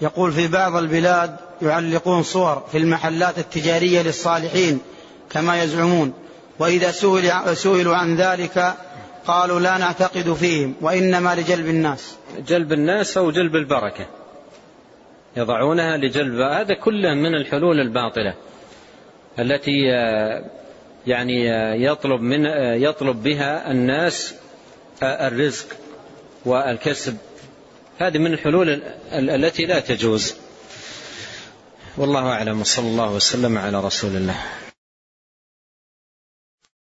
يقول 0.03 0.31
في 0.31 0.47
بعض 0.47 0.75
البلاد 0.75 1.35
يعلقون 1.61 2.23
صور 2.23 2.63
في 2.71 2.77
المحلات 2.77 3.37
التجارية 3.37 4.01
للصالحين 4.01 4.79
كما 5.29 5.63
يزعمون 5.63 6.13
وإذا 6.59 6.91
سئل 6.91 7.57
سئلوا 7.57 7.95
عن 7.95 8.15
ذلك 8.15 8.73
قالوا 9.27 9.59
لا 9.59 9.77
نعتقد 9.77 10.33
فيهم 10.33 10.75
وإنما 10.81 11.35
لجلب 11.35 11.67
الناس. 11.67 12.15
جلب 12.47 12.73
الناس 12.73 13.17
أو 13.17 13.31
جلب 13.31 13.55
البركة. 13.55 14.05
يضعونها 15.37 15.97
لجلب 15.97 16.39
هذا 16.39 16.73
كله 16.73 17.13
من 17.13 17.35
الحلول 17.35 17.79
الباطلة 17.79 18.33
التي 19.39 19.81
يعني 21.07 21.47
يطلب 21.85 22.21
من 22.21 22.45
يطلب 22.81 23.23
بها 23.23 23.71
الناس 23.71 24.35
الرزق 25.03 25.67
والكسب. 26.45 27.17
هذه 27.99 28.17
من 28.17 28.33
الحلول 28.33 28.81
التي 29.11 29.65
لا 29.65 29.79
تجوز. 29.79 30.33
والله 31.97 32.29
أعلم 32.29 32.61
وصلى 32.61 32.87
الله 32.87 33.11
وسلم 33.11 33.57
على 33.57 33.81
رسول 33.81 34.15
الله. 34.15 34.35